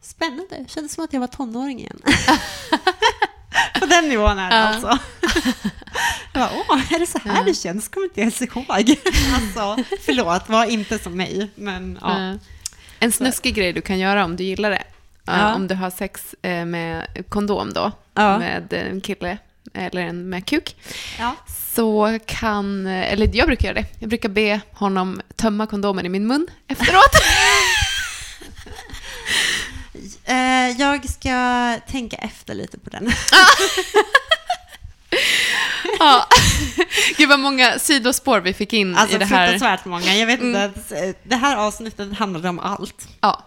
Spännande. 0.00 0.64
Kändes 0.68 0.92
som 0.94 1.04
att 1.04 1.12
jag 1.12 1.20
var 1.20 1.26
tonåring 1.26 1.78
igen. 1.80 1.98
på 3.80 3.86
den 3.86 4.08
nivån 4.08 4.38
är 4.38 4.50
det 4.50 4.56
Ja. 4.56 4.62
alltså. 4.62 4.86
jag 6.32 6.42
bara, 6.42 6.50
åh, 6.68 6.94
är 6.94 6.98
det 6.98 7.06
så 7.06 7.18
här 7.18 7.36
Ja. 7.36 7.42
det 7.42 7.54
känns? 7.54 7.88
Kommer 7.88 8.06
inte 8.06 8.20
ens 8.20 8.42
ihåg. 8.42 8.64
alltså, 8.68 9.84
förlåt, 10.00 10.48
var 10.48 10.64
inte 10.64 10.98
som 10.98 11.16
mig. 11.16 11.50
Men 11.54 11.98
ja. 12.00 12.18
Eh, 12.30 12.34
En 13.00 13.12
snuskig 13.12 13.54
grej 13.54 13.72
du 13.72 13.80
kan 13.80 13.98
göra 13.98 14.24
om 14.24 14.36
du 14.36 14.44
gillar 14.44 14.70
det. 14.70 14.82
Ja. 15.24 15.54
Om 15.54 15.66
du 15.68 15.74
har 15.74 15.90
sex 15.90 16.34
eh, 16.42 16.64
med 16.64 17.06
kondom 17.28 17.72
då, 17.72 17.92
med 18.14 18.72
en 18.72 19.00
kille 19.00 19.38
eller 19.74 20.00
en 20.02 20.28
med 20.28 20.46
kuk. 20.46 20.76
ja. 21.18 21.34
Så 21.74 22.18
kan, 22.26 22.86
eller 22.86 23.30
jag 23.36 23.46
brukar 23.46 23.68
göra 23.68 23.74
det, 23.80 23.86
jag 23.98 24.08
brukar 24.08 24.28
be 24.28 24.60
honom 24.72 25.20
tömma 25.36 25.66
kondomen 25.66 26.06
i 26.06 26.08
min 26.08 26.26
mun 26.26 26.46
efteråt. 26.68 27.12
Eh, 30.24 30.70
jag 30.80 31.10
ska 31.10 31.76
tänka 31.88 32.16
efter 32.16 32.54
lite 32.54 32.78
på 32.78 32.90
den. 32.90 33.12
ja. 35.98 36.26
Gud 37.16 37.28
vad 37.28 37.40
många 37.40 37.78
sidospår 37.78 38.40
vi 38.40 38.54
fick 38.54 38.72
in 38.72 38.94
Alltså 38.96 39.16
i 39.16 39.18
det 39.18 39.24
här. 39.24 39.48
fruktansvärt 39.48 39.84
många. 39.84 40.14
Jag 40.16 40.26
vet 40.26 40.40
inte, 40.42 40.72
Mm. 40.90 41.08
eh, 41.10 41.14
det 41.22 41.36
här 41.36 41.56
avsnittet 41.56 42.18
handlade 42.18 42.48
om 42.48 42.58
allt. 42.58 43.08
Ja. 43.20 43.42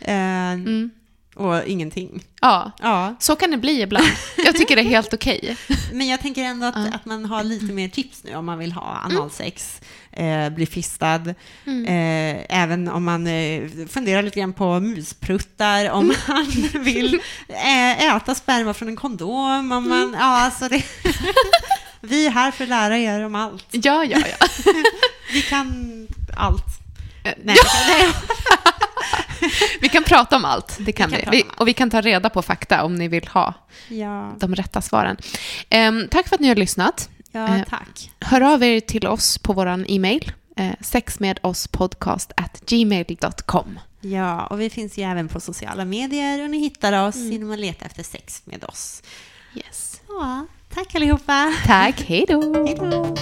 Eh, 0.00 0.14
Mm. 0.52 0.90
Och 1.34 1.64
ingenting. 1.66 2.24
ja, 2.40 2.70
Ja, 2.82 3.14
så 3.18 3.36
kan 3.36 3.50
det 3.50 3.56
bli 3.56 3.82
ibland. 3.82 4.06
Jag 4.36 4.56
tycker 4.56 4.76
det 4.76 4.82
är 4.82 4.86
helt 4.88 5.14
okej. 5.14 5.56
men 5.92 6.06
jag 6.08 6.20
tänker 6.20 6.42
ändå 6.44 6.66
att, 6.66 6.74
Ja. 6.76 6.90
att 6.94 7.04
man 7.04 7.24
har 7.24 7.44
lite 7.44 7.64
mer 7.72 7.88
tips 7.88 8.24
nu 8.24 8.34
om 8.34 8.46
man 8.46 8.58
vill 8.58 8.72
ha 8.72 9.00
analsex, 9.04 9.80
eh, 10.12 10.50
bli 10.50 10.66
fistad, 10.66 11.20
Mm. 11.66 11.84
eh, 11.84 12.62
även 12.62 12.88
om 12.88 13.04
man 13.04 13.26
eh, 13.26 13.62
funderar 13.88 14.22
lite 14.22 14.40
grann 14.40 14.52
på 14.52 14.80
muspruttar, 14.80 15.90
om 15.90 16.04
Mm. 16.04 16.16
man 16.28 16.46
vill 16.84 17.20
eh, 17.48 18.16
äta 18.16 18.34
sperma 18.34 18.74
från 18.74 18.88
en 18.88 18.96
kondom, 18.96 19.72
om 19.72 19.88
man, 19.88 19.92
Mm. 19.92 20.14
ja 20.20 20.24
alltså 20.40 20.68
det, 20.68 20.82
vi 22.00 22.26
är 22.26 22.30
här 22.30 22.50
för 22.50 22.64
att 22.64 22.70
lära 22.70 22.98
er 22.98 23.24
om 23.24 23.34
allt. 23.34 23.66
Ja, 23.70 24.04
ja, 24.04 24.18
ja. 24.18 24.46
Vi 25.32 25.42
kan 25.42 26.06
allt. 26.36 26.64
Eh, 27.24 27.32
Nej, 27.44 27.56
nej. 27.88 28.08
Vi 29.80 29.88
kan 29.88 30.04
prata 30.04 30.36
om 30.36 30.44
allt, 30.44 30.76
det 30.80 30.92
kan 30.92 31.10
Vi 31.10 31.16
kan 31.22 31.30
vi. 31.30 31.44
Och 31.56 31.68
vi 31.68 31.72
kan 31.72 31.90
ta 31.90 32.00
reda 32.00 32.30
på 32.30 32.42
fakta 32.42 32.84
om 32.84 32.94
ni 32.94 33.08
vill 33.08 33.28
ha 33.28 33.54
Ja, 33.88 34.32
de 34.38 34.54
rätta 34.54 34.82
svaren. 34.82 35.16
Ehm, 35.68 36.08
tack 36.10 36.28
för 36.28 36.34
att 36.34 36.40
ni 36.40 36.48
har 36.48 36.54
lyssnat. 36.56 37.08
ja 37.32 37.56
Eh, 37.56 37.62
tack. 37.68 38.10
Hör 38.20 38.40
av 38.40 38.62
er 38.62 38.80
till 38.80 39.06
oss 39.06 39.38
på 39.38 39.52
vår 39.52 39.84
e-mail, 39.88 40.32
eh, 40.56 40.70
sexmedosspodcast 40.80 42.32
at 42.36 42.60
gmail.com. 42.66 43.78
Ja, 44.00 44.46
och 44.46 44.60
vi 44.60 44.70
finns 44.70 44.98
ju 44.98 45.02
även 45.02 45.28
på 45.28 45.40
sociala 45.40 45.84
medier 45.84 46.44
och 46.44 46.50
ni 46.50 46.58
hittar 46.58 47.08
oss 47.08 47.14
Mm. 47.16 47.32
genom 47.32 47.50
att 47.52 47.58
leta 47.58 47.84
efter 47.84 48.02
sex 48.02 48.42
med 48.44 48.64
oss. 48.64 49.02
Yes. 49.54 50.00
Ja, 50.08 50.46
tack 50.74 50.94
allihopa. 50.94 51.54
Tack, 51.66 52.02
hej 52.06 52.24
då! 52.28 52.64
Hej 52.66 52.74
då. 52.80 53.14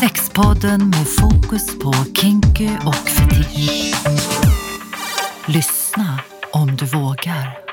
Sexpodden 0.00 0.88
med 0.88 1.06
fokus 1.18 1.78
på 1.78 1.92
kinky 1.92 2.68
och 2.86 2.94
fetisch. 2.94 3.94
Lyssna 5.46 6.20
om 6.52 6.76
du 6.76 6.84
vågar. 6.84 7.67